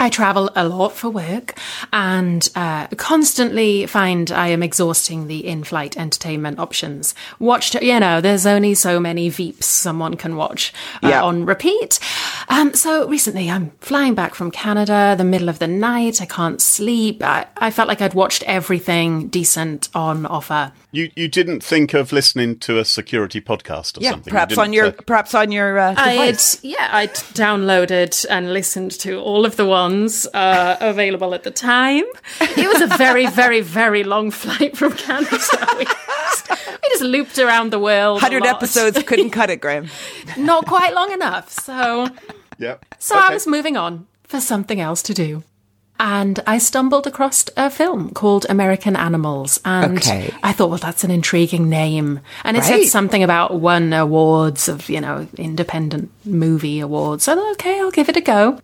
I 0.00 0.08
travel 0.08 0.50
a 0.56 0.66
lot 0.66 0.92
for 0.92 1.10
work 1.10 1.56
and 1.92 2.48
uh, 2.56 2.86
constantly 2.96 3.86
find 3.86 4.30
I 4.32 4.48
am 4.48 4.62
exhausting 4.62 5.26
the 5.26 5.46
in 5.46 5.62
flight 5.62 5.96
entertainment 5.96 6.58
options. 6.58 7.14
Watched, 7.38 7.74
you 7.82 8.00
know, 8.00 8.20
there's 8.20 8.46
only 8.46 8.74
so 8.74 8.98
many 8.98 9.30
Veeps 9.30 9.64
someone 9.64 10.16
can 10.16 10.36
watch 10.36 10.72
uh, 11.02 11.08
Yeah. 11.08 11.22
on 11.22 11.44
repeat. 11.44 12.00
Um, 12.48 12.72
so 12.74 13.06
recently 13.08 13.50
I'm 13.50 13.70
flying 13.80 14.14
back 14.14 14.34
from 14.34 14.50
Canada, 14.50 15.14
the 15.18 15.24
middle 15.24 15.48
of 15.50 15.58
the 15.58 15.68
night. 15.68 16.22
I 16.22 16.26
can't 16.26 16.60
sleep. 16.62 17.22
I, 17.22 17.46
I 17.58 17.70
felt 17.70 17.86
like 17.88 18.00
I'd 18.00 18.14
watched 18.14 18.42
everything 18.44 19.28
decent 19.28 19.88
on 19.94 20.24
offer. 20.26 20.72
You 20.92 21.08
you 21.14 21.28
didn't 21.28 21.62
think 21.62 21.94
of 21.94 22.10
listening 22.10 22.58
to 22.60 22.78
a 22.78 22.84
security 22.84 23.40
podcast 23.40 23.96
or 23.98 24.02
Yeah, 24.02 24.10
something? 24.10 24.30
You 24.30 24.34
perhaps 24.34 24.48
didn't, 24.56 24.64
on 24.64 24.72
your 24.72 24.86
uh, 24.86 24.92
perhaps 25.06 25.34
on 25.34 25.52
your 25.52 25.78
uh, 25.78 25.94
I 25.96 26.12
had, 26.14 26.42
yeah, 26.62 26.88
I'd 26.90 27.14
downloaded 27.14 28.26
and 28.28 28.52
listened 28.52 28.90
to 29.00 29.20
all 29.20 29.44
of 29.46 29.54
the 29.54 29.66
ones 29.66 29.89
uh, 30.34 30.76
available 30.80 31.34
at 31.34 31.42
the 31.42 31.50
time. 31.50 32.04
It 32.40 32.68
was 32.68 32.80
a 32.82 32.96
very, 32.96 33.26
very, 33.26 33.60
very 33.60 34.04
long 34.04 34.30
flight 34.30 34.76
from 34.76 34.92
Canada. 34.92 35.38
We 35.78 35.84
just, 35.84 36.50
we 36.82 36.88
just 36.90 37.02
looped 37.02 37.38
around 37.38 37.70
the 37.72 37.78
world. 37.78 38.18
a 38.18 38.20
Hundred 38.20 38.42
lot. 38.44 38.56
episodes 38.56 39.02
couldn't 39.04 39.30
cut 39.30 39.50
it, 39.50 39.60
Graham. 39.60 39.88
Not 40.36 40.66
quite 40.66 40.94
long 40.94 41.12
enough. 41.12 41.50
So 41.50 42.08
yeah. 42.58 42.76
So 42.98 43.16
I 43.18 43.32
was 43.32 43.46
moving 43.46 43.76
on 43.76 44.06
for 44.24 44.40
something 44.40 44.80
else 44.80 45.02
to 45.04 45.14
do. 45.14 45.42
And 46.02 46.40
I 46.46 46.56
stumbled 46.58 47.06
across 47.06 47.44
a 47.58 47.68
film 47.68 48.10
called 48.14 48.46
American 48.48 48.96
Animals. 48.96 49.60
And 49.66 49.98
Okay. 49.98 50.32
I 50.42 50.52
thought, 50.52 50.70
well, 50.70 50.78
that's 50.78 51.04
an 51.04 51.10
intriguing 51.10 51.68
name. 51.68 52.20
And 52.42 52.56
it 52.56 52.60
Right. 52.60 52.82
said 52.84 52.86
something 52.90 53.22
about 53.22 53.60
won 53.60 53.92
awards 53.92 54.66
of, 54.68 54.88
you 54.88 55.00
know, 55.00 55.26
independent 55.36 56.10
movie 56.24 56.80
awards. 56.80 57.24
So, 57.24 57.50
okay, 57.52 57.78
I'll 57.80 57.90
give 57.90 58.08
it 58.08 58.16
a 58.16 58.22
go. 58.22 58.58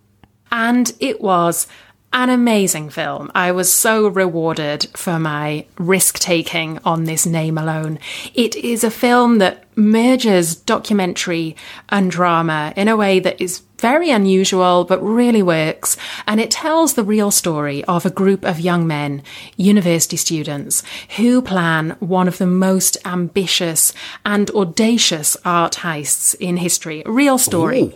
And 0.56 0.90
it 1.00 1.20
was 1.20 1.66
an 2.14 2.30
amazing 2.30 2.88
film. 2.88 3.30
I 3.34 3.52
was 3.52 3.70
so 3.70 4.08
rewarded 4.08 4.86
for 4.96 5.18
my 5.18 5.66
risk 5.76 6.18
taking 6.18 6.78
on 6.82 7.04
this 7.04 7.26
name 7.26 7.58
alone. 7.58 7.98
It 8.32 8.56
is 8.56 8.82
a 8.82 8.90
film 8.90 9.36
that 9.36 9.64
merges 9.76 10.56
documentary 10.56 11.56
and 11.90 12.10
drama 12.10 12.72
in 12.74 12.88
a 12.88 12.96
way 12.96 13.20
that 13.20 13.38
is 13.38 13.60
very 13.80 14.10
unusual 14.10 14.84
but 14.84 15.02
really 15.04 15.42
works. 15.42 15.98
And 16.26 16.40
it 16.40 16.50
tells 16.50 16.94
the 16.94 17.04
real 17.04 17.30
story 17.30 17.84
of 17.84 18.06
a 18.06 18.10
group 18.10 18.42
of 18.42 18.58
young 18.58 18.86
men, 18.86 19.22
university 19.58 20.16
students, 20.16 20.82
who 21.18 21.42
plan 21.42 21.98
one 22.00 22.28
of 22.28 22.38
the 22.38 22.46
most 22.46 22.96
ambitious 23.04 23.92
and 24.24 24.50
audacious 24.52 25.36
art 25.44 25.74
heists 25.74 26.34
in 26.40 26.56
history. 26.56 27.02
Real 27.04 27.36
story. 27.36 27.92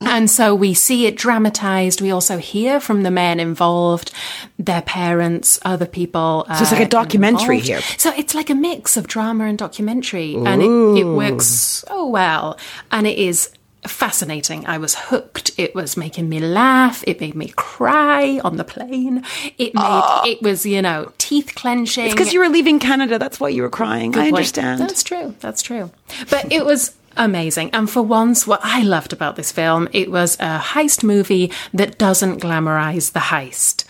And 0.00 0.30
so 0.30 0.54
we 0.54 0.74
see 0.74 1.06
it 1.06 1.16
dramatized. 1.16 2.00
We 2.00 2.12
also 2.12 2.38
hear 2.38 2.78
from 2.78 3.02
the 3.02 3.10
men 3.10 3.40
involved, 3.40 4.12
their 4.58 4.82
parents, 4.82 5.58
other 5.62 5.86
people. 5.86 6.46
So 6.48 6.62
it's 6.62 6.72
like 6.72 6.80
a 6.82 6.84
uh, 6.84 6.88
documentary 6.88 7.58
involved. 7.58 7.84
here. 7.84 7.98
So 7.98 8.12
it's 8.16 8.34
like 8.34 8.48
a 8.48 8.54
mix 8.54 8.96
of 8.96 9.08
drama 9.08 9.44
and 9.44 9.58
documentary, 9.58 10.34
and 10.36 10.62
it, 10.62 11.00
it 11.00 11.04
works 11.04 11.46
so 11.46 12.06
well. 12.06 12.58
And 12.92 13.08
it 13.08 13.18
is 13.18 13.50
fascinating. 13.86 14.66
I 14.66 14.78
was 14.78 14.94
hooked. 14.94 15.50
It 15.56 15.74
was 15.74 15.96
making 15.96 16.28
me 16.28 16.38
laugh. 16.40 17.02
It 17.06 17.20
made 17.20 17.34
me 17.34 17.48
cry 17.56 18.40
on 18.44 18.56
the 18.56 18.64
plane. 18.64 19.24
It 19.58 19.74
made 19.74 20.22
it 20.26 20.42
was 20.42 20.64
you 20.64 20.80
know 20.80 21.12
teeth 21.18 21.52
clenching. 21.56 22.04
It's 22.04 22.14
because 22.14 22.32
you 22.32 22.40
were 22.40 22.48
leaving 22.48 22.78
Canada, 22.78 23.18
that's 23.18 23.40
why 23.40 23.48
you 23.48 23.62
were 23.62 23.70
crying. 23.70 24.14
I 24.14 24.22
point. 24.22 24.34
understand. 24.34 24.80
That's 24.80 25.02
true. 25.02 25.34
That's 25.40 25.62
true. 25.62 25.90
But 26.30 26.52
it 26.52 26.64
was 26.64 26.94
amazing. 27.16 27.70
And 27.72 27.88
for 27.88 28.02
once, 28.02 28.46
what 28.46 28.60
I 28.62 28.82
loved 28.82 29.12
about 29.12 29.36
this 29.36 29.52
film, 29.52 29.88
it 29.92 30.10
was 30.10 30.36
a 30.40 30.58
heist 30.58 31.02
movie 31.02 31.52
that 31.74 31.98
doesn't 31.98 32.40
glamorize 32.40 33.12
the 33.12 33.20
heist. 33.20 33.84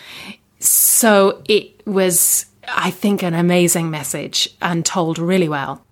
So 0.60 1.42
it 1.48 1.86
was, 1.86 2.46
I 2.66 2.90
think, 2.90 3.22
an 3.22 3.34
amazing 3.34 3.90
message 3.90 4.48
and 4.60 4.84
told 4.84 5.18
really 5.18 5.48
well. 5.48 5.84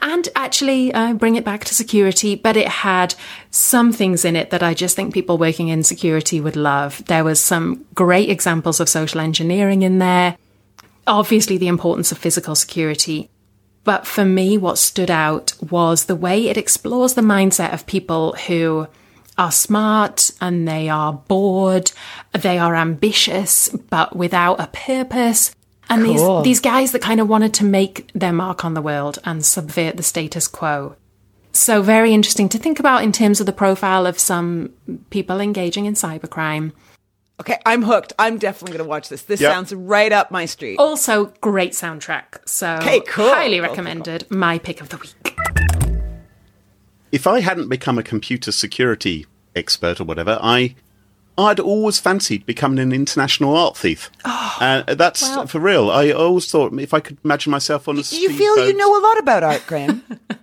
And 0.00 0.28
actually, 0.36 0.92
uh, 0.92 1.14
bring 1.14 1.34
it 1.36 1.44
back 1.44 1.64
to 1.64 1.74
security, 1.74 2.36
but 2.36 2.56
it 2.56 2.68
had 2.68 3.14
some 3.50 3.92
things 3.92 4.24
in 4.24 4.36
it 4.36 4.50
that 4.50 4.62
I 4.62 4.74
just 4.74 4.94
think 4.94 5.12
people 5.12 5.38
working 5.38 5.68
in 5.68 5.82
security 5.82 6.40
would 6.40 6.56
love. 6.56 7.04
There 7.06 7.24
was 7.24 7.40
some 7.40 7.84
great 7.94 8.30
examples 8.30 8.80
of 8.80 8.88
social 8.88 9.20
engineering 9.20 9.82
in 9.82 9.98
there. 9.98 10.36
Obviously, 11.06 11.58
the 11.58 11.68
importance 11.68 12.12
of 12.12 12.18
physical 12.18 12.54
security. 12.54 13.28
But 13.88 14.06
for 14.06 14.26
me, 14.26 14.58
what 14.58 14.76
stood 14.76 15.10
out 15.10 15.54
was 15.70 16.04
the 16.04 16.14
way 16.14 16.48
it 16.48 16.58
explores 16.58 17.14
the 17.14 17.22
mindset 17.22 17.72
of 17.72 17.86
people 17.86 18.34
who 18.46 18.86
are 19.38 19.50
smart 19.50 20.30
and 20.42 20.68
they 20.68 20.90
are 20.90 21.14
bored, 21.14 21.90
they 22.32 22.58
are 22.58 22.76
ambitious, 22.76 23.70
but 23.88 24.14
without 24.14 24.60
a 24.60 24.66
purpose. 24.66 25.52
And 25.88 26.04
Cool. 26.04 26.42
these, 26.42 26.44
these 26.44 26.60
guys 26.60 26.92
that 26.92 27.00
kind 27.00 27.18
of 27.18 27.30
wanted 27.30 27.54
to 27.54 27.64
make 27.64 28.10
their 28.12 28.34
mark 28.34 28.62
on 28.62 28.74
the 28.74 28.82
world 28.82 29.20
and 29.24 29.42
subvert 29.42 29.96
the 29.96 30.02
status 30.02 30.46
quo. 30.48 30.94
So, 31.52 31.80
very 31.80 32.12
interesting 32.12 32.50
to 32.50 32.58
think 32.58 32.78
about 32.78 33.04
in 33.04 33.10
terms 33.10 33.40
of 33.40 33.46
the 33.46 33.54
profile 33.54 34.04
of 34.06 34.18
some 34.18 34.68
people 35.08 35.40
engaging 35.40 35.86
in 35.86 35.94
cybercrime. 35.94 36.72
Okay, 37.40 37.58
I'm 37.64 37.82
hooked. 37.84 38.12
I'm 38.18 38.36
definitely 38.38 38.76
going 38.76 38.84
to 38.84 38.88
watch 38.90 39.08
this. 39.08 39.22
This 39.22 39.40
Yep. 39.40 39.52
sounds 39.52 39.72
right 39.72 40.12
up 40.12 40.30
my 40.30 40.44
street. 40.44 40.76
Also, 40.78 41.26
great 41.40 41.72
soundtrack. 41.72 42.24
So, 42.46 42.74
Okay, 42.80 43.00
cool. 43.00 43.28
highly 43.28 43.58
Cool, 43.58 43.66
cool, 43.66 43.70
recommended. 43.76 44.26
My 44.30 44.58
pick 44.58 44.80
of 44.80 44.88
the 44.88 44.96
week. 44.96 45.36
if 47.12 47.26
I 47.26 47.40
hadn't 47.40 47.68
become 47.68 47.96
a 47.98 48.02
computer 48.02 48.52
security 48.52 49.26
expert 49.54 50.00
or 50.00 50.04
whatever, 50.04 50.38
I 50.42 50.74
I'd 51.38 51.60
always 51.60 52.00
fancied 52.00 52.44
becoming 52.46 52.80
an 52.80 52.92
international 52.92 53.56
art 53.56 53.76
thief. 53.76 54.10
and 54.60 54.84
uh, 54.90 54.94
that's 54.96 55.22
well- 55.22 55.46
for 55.46 55.60
real. 55.60 55.90
I 55.90 56.10
always 56.10 56.50
thought 56.50 56.72
if 56.80 56.92
I 56.92 56.98
could 57.00 57.18
imagine 57.24 57.52
myself 57.52 57.86
on 57.88 57.94
a 57.96 58.00
you 58.00 58.30
feel 58.32 58.66
you 58.66 58.76
know 58.76 58.98
a 58.98 59.00
lot 59.00 59.18
about 59.18 59.44
art, 59.44 59.62
Graham. 59.68 60.02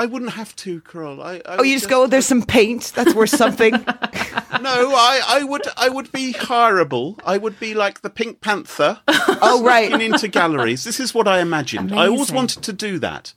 I 0.00 0.06
wouldn't 0.06 0.30
have 0.30 0.56
to, 0.56 0.80
Carole. 0.80 1.22
I, 1.22 1.42
I 1.44 1.56
oh, 1.58 1.62
you 1.62 1.76
just 1.76 1.90
go, 1.90 2.06
there's 2.06 2.24
some 2.24 2.40
paint 2.42 2.90
that's 2.94 3.12
worth 3.14 3.28
something. 3.28 3.72
no, 3.74 3.84
I, 3.84 5.20
I 5.28 5.44
would 5.44 5.64
I 5.76 5.90
would 5.90 6.10
be 6.10 6.32
hireable. 6.32 7.20
I 7.22 7.36
would 7.36 7.60
be 7.60 7.74
like 7.74 8.00
the 8.00 8.08
Pink 8.08 8.40
Panther. 8.40 9.00
Oh, 9.42 9.62
right. 9.62 9.90
Into 10.00 10.28
galleries. 10.28 10.84
This 10.84 11.00
is 11.00 11.14
what 11.14 11.26
I 11.26 11.40
imagined. 11.40 11.94
I 11.94 12.08
always 12.08 12.30
wanted 12.30 12.62
to 12.64 12.74
do 12.74 12.98
that. 12.98 13.32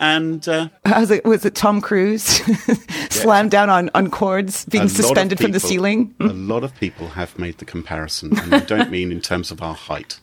And 0.00 0.46
uh, 0.48 0.68
How's 0.84 1.10
it, 1.12 1.24
was 1.24 1.44
it 1.44 1.54
Tom 1.54 1.80
Cruise 1.80 2.24
slammed 3.10 3.52
down 3.52 3.70
on, 3.70 3.90
on 3.94 4.10
cords, 4.10 4.64
being 4.64 4.84
lot 4.84 4.90
of 4.90 4.96
suspended 4.96 5.38
from 5.38 5.52
the 5.52 5.60
ceiling? 5.60 6.14
A 6.20 6.24
lot 6.24 6.64
of 6.64 6.74
people 6.76 7.08
have 7.08 7.38
made 7.38 7.58
the 7.58 7.64
comparison, 7.64 8.36
and 8.36 8.54
I 8.54 8.60
don't 8.60 8.90
mean 8.90 9.12
in 9.12 9.20
terms 9.20 9.52
of 9.52 9.62
our 9.62 9.74
height. 9.74 10.18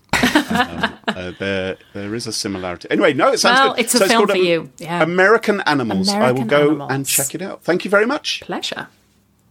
Um, 0.50 0.94
uh, 1.08 1.32
there, 1.39 1.78
there 1.94 2.16
is 2.16 2.28
a 2.28 2.32
similarity. 2.34 2.88
Anyway, 2.89 3.14
no, 3.14 3.32
it 3.32 3.39
sounds 3.39 3.60
Well, 3.60 3.74
good. 3.76 3.86
it's 3.86 3.96
a 3.96 4.00
film 4.08 4.10
called, 4.28 4.30
for 4.32 4.38
um, 4.38 4.44
you, 4.44 4.72
yeah. 4.78 5.04
American 5.04 5.62
Animals. 5.62 6.10
I 6.10 6.32
will 6.32 6.46
go 6.46 6.70
Animals. 6.70 6.92
and 6.92 7.06
check 7.06 7.36
it 7.36 7.42
out. 7.42 7.64
Thank 7.64 7.86
you 7.86 7.92
very 7.92 8.06
much. 8.06 8.42
Pleasure. 8.42 8.88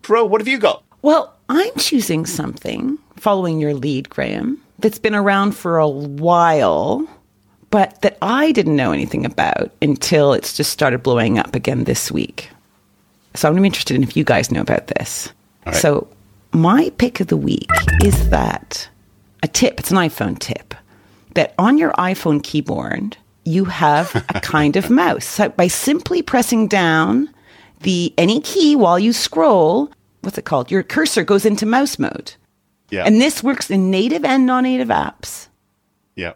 Pro, 0.03 0.24
what 0.24 0.41
have 0.41 0.49
you 0.49 0.59
got? 0.59 0.82
Well, 1.03 1.34
I'm 1.49 1.74
choosing 1.78 2.26
something, 2.26 2.99
following 3.16 3.59
your 3.61 3.74
lead, 3.74 4.09
Graham, 4.11 4.61
that's 4.78 4.99
been 4.99 5.14
around 5.14 5.53
for 5.53 5.78
a 5.78 5.88
while, 5.88 7.07
but 7.70 8.01
that 8.03 8.16
I 8.22 8.53
didn't 8.53 8.76
know 8.76 8.93
anything 8.93 9.24
about 9.24 9.70
until 9.82 10.32
it's 10.32 10.57
just 10.57 10.70
started 10.70 11.03
blowing 11.03 11.38
up 11.38 11.55
again 11.55 11.84
this 11.84 12.11
week. 12.11 12.51
So 13.34 13.49
I'm 13.49 13.64
interested 13.64 13.95
in 13.97 14.03
if 14.03 14.16
you 14.16 14.24
guys 14.24 14.51
know 14.51 14.61
about 14.61 14.88
this. 14.88 15.28
All 15.66 15.72
right. 15.72 15.80
So 15.80 16.09
my 16.53 16.91
pick 16.99 17.20
of 17.20 17.28
the 17.28 17.36
week 17.36 17.68
is 18.03 18.28
that 18.30 18.88
a 19.43 19.49
tip, 19.49 19.78
it's 19.80 19.91
an 19.91 19.97
iPhone 19.97 20.38
tip, 20.38 20.74
that 21.34 21.55
on 21.59 21.78
your 21.78 21.93
iPhone 21.93 22.43
keyboard, 22.43 23.16
you 23.45 23.64
have 23.66 24.14
a 24.34 24.41
kind 24.43 24.76
of 24.76 24.91
mouse. 24.91 25.24
So 25.24 25.49
by 25.49 25.68
simply 25.68 26.22
pressing 26.22 26.68
down 26.68 27.32
the 27.80 28.12
any 28.18 28.41
key 28.41 28.76
while 28.76 28.99
you 28.99 29.12
scroll, 29.12 29.91
what's 30.20 30.36
it 30.38 30.45
called? 30.45 30.70
Your 30.70 30.82
cursor 30.82 31.24
goes 31.24 31.47
into 31.47 31.64
mouse 31.66 31.99
mode. 31.99 32.34
Yeah. 32.91 33.05
And 33.05 33.20
this 33.20 33.43
works 33.43 33.70
in 33.70 33.91
native 33.91 34.24
and 34.24 34.47
non-native 34.47 34.88
apps. 34.88 35.49
yeah. 36.16 36.32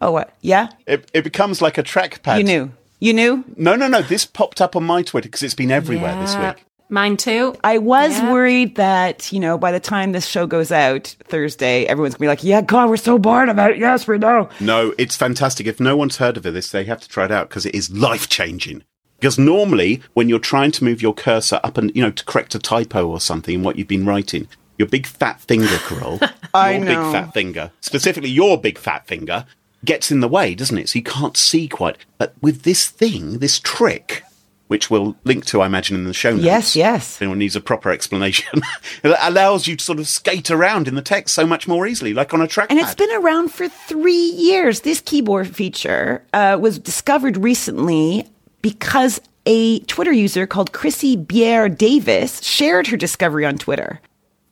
Oh, 0.00 0.10
what? 0.10 0.34
Yeah? 0.42 0.68
It, 0.86 1.10
it 1.14 1.24
becomes 1.24 1.62
like 1.62 1.78
a 1.78 1.82
trackpad. 1.82 2.36
You 2.38 2.44
knew. 2.44 2.72
You 3.00 3.14
knew? 3.14 3.44
No, 3.56 3.76
no, 3.76 3.88
no. 3.88 4.02
This 4.02 4.26
popped 4.26 4.60
up 4.60 4.76
on 4.76 4.84
my 4.84 5.02
Twitter 5.02 5.28
because 5.28 5.42
it's 5.42 5.54
been 5.54 5.70
everywhere 5.70 6.14
this 6.20 6.36
week. 6.36 6.65
Mine 6.88 7.16
too. 7.16 7.54
I 7.64 7.78
was 7.78 8.12
Yeah. 8.16 8.32
worried 8.32 8.76
that, 8.76 9.32
you 9.32 9.40
know, 9.40 9.58
by 9.58 9.72
the 9.72 9.80
time 9.80 10.12
this 10.12 10.26
show 10.26 10.46
goes 10.46 10.70
out 10.70 11.16
Thursday, 11.24 11.84
everyone's 11.86 12.14
going 12.14 12.18
to 12.18 12.22
be 12.24 12.28
like, 12.28 12.44
yeah, 12.44 12.60
God, 12.60 12.88
we're 12.88 12.96
so 12.96 13.18
bored 13.18 13.48
about 13.48 13.72
it. 13.72 13.78
Yes, 13.78 14.06
we 14.06 14.18
know. 14.18 14.48
No, 14.60 14.94
it's 14.96 15.16
fantastic. 15.16 15.66
If 15.66 15.80
no 15.80 15.96
one's 15.96 16.18
heard 16.18 16.36
of 16.36 16.46
it, 16.46 16.52
this, 16.52 16.70
they 16.70 16.84
have 16.84 17.00
to 17.00 17.08
try 17.08 17.24
it 17.24 17.32
out 17.32 17.48
because 17.48 17.66
it 17.66 17.74
is 17.74 17.90
life 17.90 18.28
changing. 18.28 18.84
Because 19.18 19.38
normally, 19.38 20.02
when 20.14 20.28
you're 20.28 20.38
trying 20.38 20.70
to 20.72 20.84
move 20.84 21.02
your 21.02 21.14
cursor 21.14 21.58
up 21.64 21.76
and, 21.78 21.90
you 21.96 22.02
know, 22.02 22.10
to 22.10 22.24
correct 22.24 22.54
a 22.54 22.58
typo 22.58 23.08
or 23.08 23.20
something 23.20 23.54
in 23.56 23.62
what 23.64 23.76
you've 23.76 23.88
been 23.88 24.06
writing, 24.06 24.46
your 24.78 24.86
big 24.88 25.06
fat 25.06 25.40
finger, 25.40 25.78
Carole, 25.88 26.20
I 26.54 26.72
your 26.76 26.84
know. 26.84 26.86
big 26.86 27.12
fat 27.12 27.32
finger, 27.34 27.70
specifically 27.80 28.28
your 28.30 28.60
big 28.60 28.78
fat 28.78 29.06
finger, 29.06 29.46
gets 29.84 30.12
in 30.12 30.20
the 30.20 30.28
way, 30.28 30.54
doesn't 30.54 30.76
it? 30.78 30.88
So 30.90 30.98
you 30.98 31.02
can't 31.02 31.36
see 31.36 31.66
quite. 31.66 31.96
But 32.18 32.34
with 32.42 32.62
this 32.62 32.86
thing, 32.88 33.38
this 33.38 33.58
trick, 33.58 34.22
which 34.68 34.90
we'll 34.90 35.16
link 35.24 35.44
to, 35.46 35.60
I 35.62 35.66
imagine, 35.66 35.96
in 35.96 36.04
the 36.04 36.12
show 36.14 36.32
notes. 36.32 36.44
Yes, 36.44 36.76
yes. 36.76 37.16
If 37.16 37.22
anyone 37.22 37.38
needs 37.38 37.54
a 37.56 37.60
proper 37.60 37.90
explanation, 37.90 38.62
it 39.04 39.16
allows 39.20 39.66
you 39.66 39.76
to 39.76 39.84
sort 39.84 39.98
of 39.98 40.08
skate 40.08 40.50
around 40.50 40.88
in 40.88 40.94
the 40.94 41.02
text 41.02 41.34
so 41.34 41.46
much 41.46 41.68
more 41.68 41.86
easily, 41.86 42.12
like 42.14 42.34
on 42.34 42.40
a 42.40 42.46
trackpad. 42.46 42.66
And 42.70 42.78
it's 42.80 42.94
been 42.94 43.12
around 43.12 43.52
for 43.52 43.68
three 43.68 44.12
years. 44.32 44.80
This 44.80 45.00
keyboard 45.00 45.54
feature 45.54 46.24
uh, 46.32 46.58
was 46.60 46.78
discovered 46.78 47.36
recently 47.36 48.26
because 48.62 49.20
a 49.46 49.78
Twitter 49.80 50.12
user 50.12 50.46
called 50.46 50.72
Chrissy 50.72 51.14
Bier 51.16 51.68
Davis 51.68 52.42
shared 52.42 52.88
her 52.88 52.96
discovery 52.96 53.44
on 53.46 53.58
Twitter. 53.58 54.00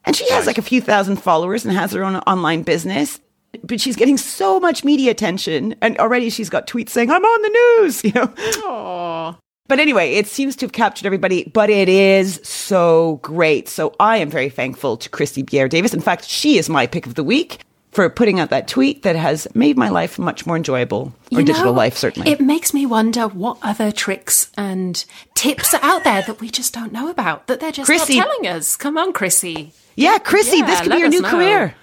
And 0.05 0.15
she 0.15 0.25
has 0.31 0.41
Right. 0.41 0.49
like 0.49 0.59
a 0.59 0.63
few 0.63 0.81
thousand 0.81 1.17
followers 1.17 1.65
and 1.65 1.75
has 1.75 1.93
her 1.93 2.05
own 2.05 2.17
online 2.19 2.63
business. 2.63 3.19
But 3.65 3.81
she's 3.81 3.97
getting 3.97 4.17
so 4.19 4.61
much 4.61 4.85
media 4.85 5.11
attention. 5.11 5.75
And 5.81 5.97
already 5.99 6.29
she's 6.31 6.51
got 6.51 6.67
tweets 6.69 6.91
saying, 6.91 7.11
I'm 7.11 7.25
on 7.25 7.43
the 7.43 7.49
news, 7.83 8.05
you 8.05 8.13
know. 8.13 9.37
But 9.67 9.81
anyway, 9.81 10.15
it 10.15 10.27
seems 10.27 10.57
to 10.57 10.67
have 10.67 10.73
captured 10.73 11.07
everybody, 11.07 11.45
but 11.45 11.71
it 11.71 11.89
is 11.89 12.39
so 12.43 13.19
great. 13.23 13.67
So 13.67 13.95
I 13.99 14.19
am 14.19 14.29
very 14.29 14.51
thankful 14.51 14.99
to 14.99 15.09
Christy 15.09 15.43
Bier 15.43 15.69
Davis. 15.69 15.95
In 15.95 16.01
fact, 16.03 16.27
she 16.29 16.59
is 16.59 16.69
my 16.69 16.87
pick 16.87 17.07
of 17.07 17.15
the 17.15 17.25
week 17.25 17.61
for 17.91 18.11
putting 18.11 18.41
out 18.41 18.51
that 18.51 18.69
tweet 18.69 19.05
that 19.05 19.17
has 19.17 19.49
made 19.55 19.79
my 19.79 19.89
life 19.89 20.19
much 20.19 20.45
more 20.47 20.57
enjoyable, 20.57 21.15
or 21.33 21.39
You 21.41 21.45
digital 21.47 21.67
know, 21.73 21.79
life, 21.79 21.97
certainly. 21.97 22.31
It 22.31 22.41
makes 22.43 22.75
me 22.75 22.85
wonder 22.85 23.27
what 23.29 23.57
other 23.63 23.91
tricks 23.91 24.51
and 24.59 25.03
tips 25.35 25.73
are 25.73 25.81
out 25.83 26.05
there 26.05 26.21
that 26.23 26.41
we 26.41 26.51
just 26.51 26.75
don't 26.75 26.93
know 26.93 27.09
about, 27.09 27.47
that 27.47 27.61
they're 27.61 27.73
just 27.73 27.87
Chrissy. 27.87 28.19
not 28.19 28.27
telling 28.27 28.47
us. 28.49 28.77
Come 28.77 28.99
on, 28.99 29.13
Chrissy. 29.15 29.73
yeah, 29.97 30.19
Chrissy, 30.19 30.59
Yeah, 30.59 30.67
this 30.67 30.81
could 30.83 30.93
be 30.93 30.99
your 30.99 31.09
new 31.09 31.23
know. 31.23 31.31
career. 31.31 31.75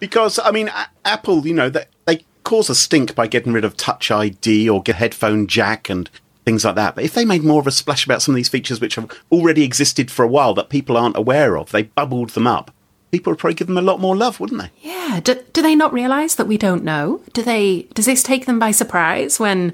Because 0.00 0.38
I 0.42 0.50
mean, 0.50 0.68
A- 0.68 0.88
Apple, 1.04 1.46
you 1.46 1.52
know, 1.54 1.68
they, 1.68 1.84
they 2.06 2.24
cause 2.44 2.70
a 2.70 2.74
stink 2.74 3.14
by 3.14 3.26
getting 3.26 3.52
rid 3.52 3.64
of 3.64 3.76
Touch 3.76 4.10
ID 4.10 4.68
or 4.68 4.82
get 4.82 4.96
headphone 4.96 5.46
jack 5.46 5.90
and 5.90 6.08
things 6.44 6.64
like 6.64 6.74
that. 6.74 6.94
But 6.94 7.04
if 7.04 7.14
they 7.14 7.24
made 7.24 7.42
more 7.42 7.60
of 7.60 7.66
a 7.66 7.70
splash 7.70 8.04
about 8.04 8.22
some 8.22 8.34
of 8.34 8.36
these 8.36 8.48
features 8.48 8.80
which 8.80 8.96
have 8.96 9.10
already 9.32 9.64
existed 9.64 10.10
for 10.10 10.24
a 10.24 10.28
while 10.28 10.54
that 10.54 10.68
people 10.68 10.96
aren't 10.96 11.16
aware 11.16 11.56
of, 11.56 11.70
they 11.72 11.84
bubbled 11.84 12.30
them 12.30 12.46
up. 12.46 12.70
People 13.10 13.32
would 13.32 13.38
probably 13.38 13.54
give 13.54 13.68
them 13.68 13.78
a 13.78 13.82
lot 13.82 14.00
more 14.00 14.16
love, 14.16 14.40
wouldn't 14.40 14.60
they? 14.60 14.70
Yeah. 14.82 15.20
Do, 15.22 15.40
do 15.52 15.62
they 15.62 15.74
not 15.74 15.92
realise 15.92 16.34
that 16.34 16.48
we 16.48 16.58
don't 16.58 16.84
know? 16.84 17.20
Do 17.32 17.42
they? 17.42 17.82
Does 17.94 18.06
this 18.06 18.22
take 18.22 18.46
them 18.46 18.58
by 18.58 18.72
surprise 18.72 19.38
when 19.38 19.72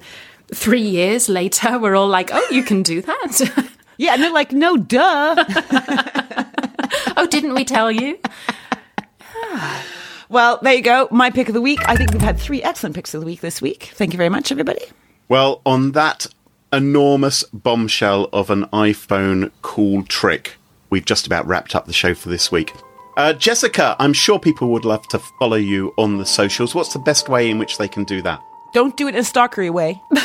three 0.54 0.82
years 0.82 1.28
later 1.28 1.78
we're 1.80 1.96
all 1.96 2.08
like, 2.08 2.30
"Oh, 2.32 2.46
you 2.50 2.62
can 2.62 2.82
do 2.82 3.00
that." 3.00 3.70
Yeah, 4.00 4.14
and 4.14 4.22
they're 4.22 4.32
like, 4.32 4.50
no, 4.50 4.78
duh. 4.78 5.34
oh, 7.18 7.26
didn't 7.30 7.52
we 7.52 7.66
tell 7.66 7.92
you? 7.92 8.18
well, 10.30 10.58
there 10.62 10.72
you 10.72 10.80
go. 10.80 11.06
My 11.10 11.28
pick 11.28 11.48
of 11.48 11.54
the 11.54 11.60
week. 11.60 11.86
I 11.86 11.96
think 11.96 12.10
we've 12.10 12.22
had 12.22 12.38
three 12.38 12.62
excellent 12.62 12.94
picks 12.94 13.12
of 13.12 13.20
the 13.20 13.26
week 13.26 13.42
this 13.42 13.60
week. 13.60 13.90
Thank 13.92 14.14
you 14.14 14.16
very 14.16 14.30
much, 14.30 14.50
everybody. 14.50 14.80
Well, 15.28 15.60
on 15.66 15.92
that 15.92 16.26
enormous 16.72 17.44
bombshell 17.52 18.28
of 18.32 18.50
an 18.50 18.64
iPhone 18.66 19.50
cool 19.62 20.02
trick, 20.04 20.56
we've 20.90 21.04
just 21.04 21.26
about 21.26 21.46
wrapped 21.46 21.74
up 21.74 21.86
the 21.86 21.92
show 21.92 22.14
for 22.14 22.28
this 22.28 22.50
week. 22.50 22.72
Uh, 23.16 23.32
Jessica, 23.32 23.96
I'm 23.98 24.12
sure 24.12 24.38
people 24.38 24.68
would 24.70 24.84
love 24.84 25.06
to 25.08 25.18
follow 25.38 25.56
you 25.56 25.92
on 25.98 26.18
the 26.18 26.26
socials. 26.26 26.74
What's 26.74 26.92
the 26.92 26.98
best 26.98 27.28
way 27.28 27.50
in 27.50 27.58
which 27.58 27.78
they 27.78 27.88
can 27.88 28.04
do 28.04 28.22
that? 28.22 28.42
Don't 28.72 28.96
do 28.96 29.08
it 29.08 29.14
in 29.14 29.20
a 29.20 29.24
stalkery 29.24 29.70
way. 29.70 30.00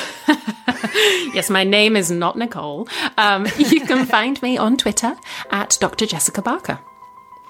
Yes, 1.36 1.50
my 1.50 1.66
name 1.66 1.98
is 1.98 2.10
not 2.10 2.38
Nicole. 2.38 2.88
Um, 3.18 3.46
you 3.58 3.82
can 3.82 4.06
find 4.06 4.42
me 4.42 4.58
on 4.58 4.78
Twitter 4.78 5.18
at 5.52 5.78
Dr. 5.82 6.06
Jessica 6.06 6.42
Barker. 6.42 6.80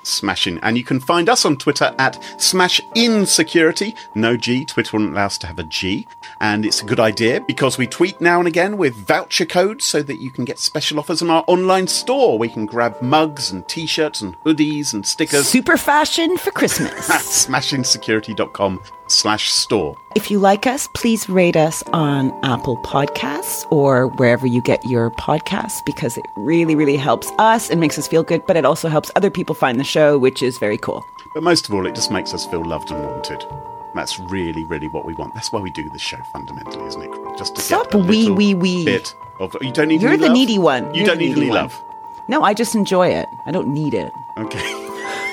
Smashing. 0.06 0.60
And 0.62 0.78
you 0.78 0.84
can 0.84 1.00
find 1.00 1.30
us 1.30 1.46
on 1.46 1.58
Twitter 1.58 1.94
at 1.98 2.22
Smash 2.40 2.80
In 2.94 3.26
Security. 3.26 3.96
No 4.14 4.38
G. 4.38 4.66
Twitter 4.66 4.98
wouldn't 4.98 5.14
allow 5.14 5.26
us 5.26 5.38
to 5.40 5.48
have 5.48 5.60
a 5.60 5.64
G. 5.64 6.08
And 6.40 6.66
it's 6.66 6.82
a 6.82 6.86
good 6.86 7.00
idea 7.00 7.42
because 7.42 7.78
we 7.78 7.88
tweet 7.88 8.22
now 8.22 8.40
and 8.40 8.48
again 8.48 8.78
with 8.78 8.96
voucher 8.96 9.46
codes 9.46 9.86
so 9.86 10.02
that 10.04 10.22
you 10.22 10.32
can 10.32 10.46
get 10.46 10.60
special 10.60 11.00
offers 11.00 11.22
on 11.22 11.30
our 11.30 11.44
online 11.48 11.88
store. 11.88 12.38
We 12.38 12.50
can 12.50 12.66
grab 12.66 13.02
mugs 13.02 13.52
and 13.52 13.68
t 13.68 13.86
shirts 13.86 14.22
and 14.22 14.40
hoodies 14.42 14.94
and 14.94 15.06
stickers 15.06 15.48
Super 15.48 15.78
fashion 15.78 16.38
for 16.38 16.52
Christmas. 16.52 17.10
at 17.10 17.22
smashinsecurity.com 17.22 18.82
slash 19.08 19.50
store. 19.52 19.98
If 20.16 20.32
you 20.32 20.40
like 20.40 20.66
us, 20.68 20.88
please 20.94 21.28
rate 21.30 21.56
us 21.56 21.84
on 21.94 22.32
Apple 22.44 22.78
Podcasts 22.78 23.66
or 23.72 24.08
wherever 24.08 24.48
you 24.48 24.62
get 24.62 24.84
your 24.86 25.12
podcasts 25.12 25.84
because 25.86 26.18
it 26.18 26.26
really, 26.36 26.76
really 26.76 26.98
helps 26.98 27.32
us 27.38 27.70
and 27.70 27.80
makes 27.80 27.98
us 27.98 28.08
feel 28.08 28.24
good, 28.24 28.46
but 28.46 28.56
it 28.58 28.66
also 28.66 28.88
helps 28.90 29.12
other 29.16 29.30
people 29.30 29.56
find 29.56 29.80
the 29.80 29.84
show, 29.84 30.18
which 30.18 30.42
is 30.42 30.58
very 30.58 30.78
cool. 30.78 31.06
But 31.34 31.44
most 31.44 31.68
of 31.68 31.74
all, 31.76 31.86
it 31.86 31.96
just 31.96 32.12
makes 32.12 32.34
us 32.34 32.46
feel 32.46 32.64
loved 32.64 32.92
and 32.92 33.04
wanted. 33.04 33.46
That's 33.94 34.20
really, 34.20 34.66
really 34.66 34.88
what 34.90 35.06
we 35.06 35.14
want. 35.14 35.34
That's 35.36 35.52
why 35.52 35.62
we 35.62 35.70
do 35.70 35.90
the 35.90 36.00
show 36.00 36.18
fundamentally, 36.34 36.86
isn't 36.86 37.02
it? 37.02 37.38
Just 37.38 37.56
to 37.56 37.62
Stop 37.62 37.92
get 37.92 38.02
a 38.02 38.04
wee, 38.04 38.30
wee, 38.30 38.54
wee. 38.54 38.84
bit 38.86 39.16
of. 39.40 39.56
You 39.62 39.72
don't 39.72 39.88
need 39.88 40.02
You're 40.02 40.18
the 40.18 40.24
love? 40.28 40.34
needy 40.34 40.58
one. 40.60 40.94
You 40.94 41.00
You're 41.02 41.08
don't 41.08 41.18
need 41.20 41.38
any 41.38 41.50
one. 41.50 41.56
love. 41.58 41.84
No, 42.28 42.42
I 42.42 42.54
just 42.54 42.76
enjoy 42.76 43.08
it. 43.10 43.28
I 43.46 43.52
don't 43.52 43.68
need 43.70 43.94
it. 43.94 44.12
Okay. 44.38 44.82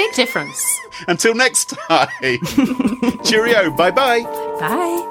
Big 0.00 0.14
difference. 0.14 0.80
Until 1.08 1.34
next 1.34 1.76
time. 1.76 2.08
Cheerio. 3.22 3.70
Bye 3.70 3.90
bye. 3.90 4.22
Bye. 4.58 5.06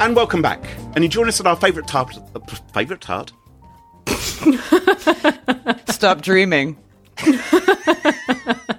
And 0.00 0.16
welcome 0.16 0.42
back. 0.42 0.60
And 0.96 1.04
you 1.04 1.08
join 1.08 1.28
us 1.28 1.38
at 1.38 1.46
our 1.46 1.54
favourite 1.54 1.88
tart. 1.88 2.18
Uh, 2.34 2.40
favourite 2.74 3.00
tart? 3.00 3.30
Stop 5.88 6.22
dreaming. 6.22 6.76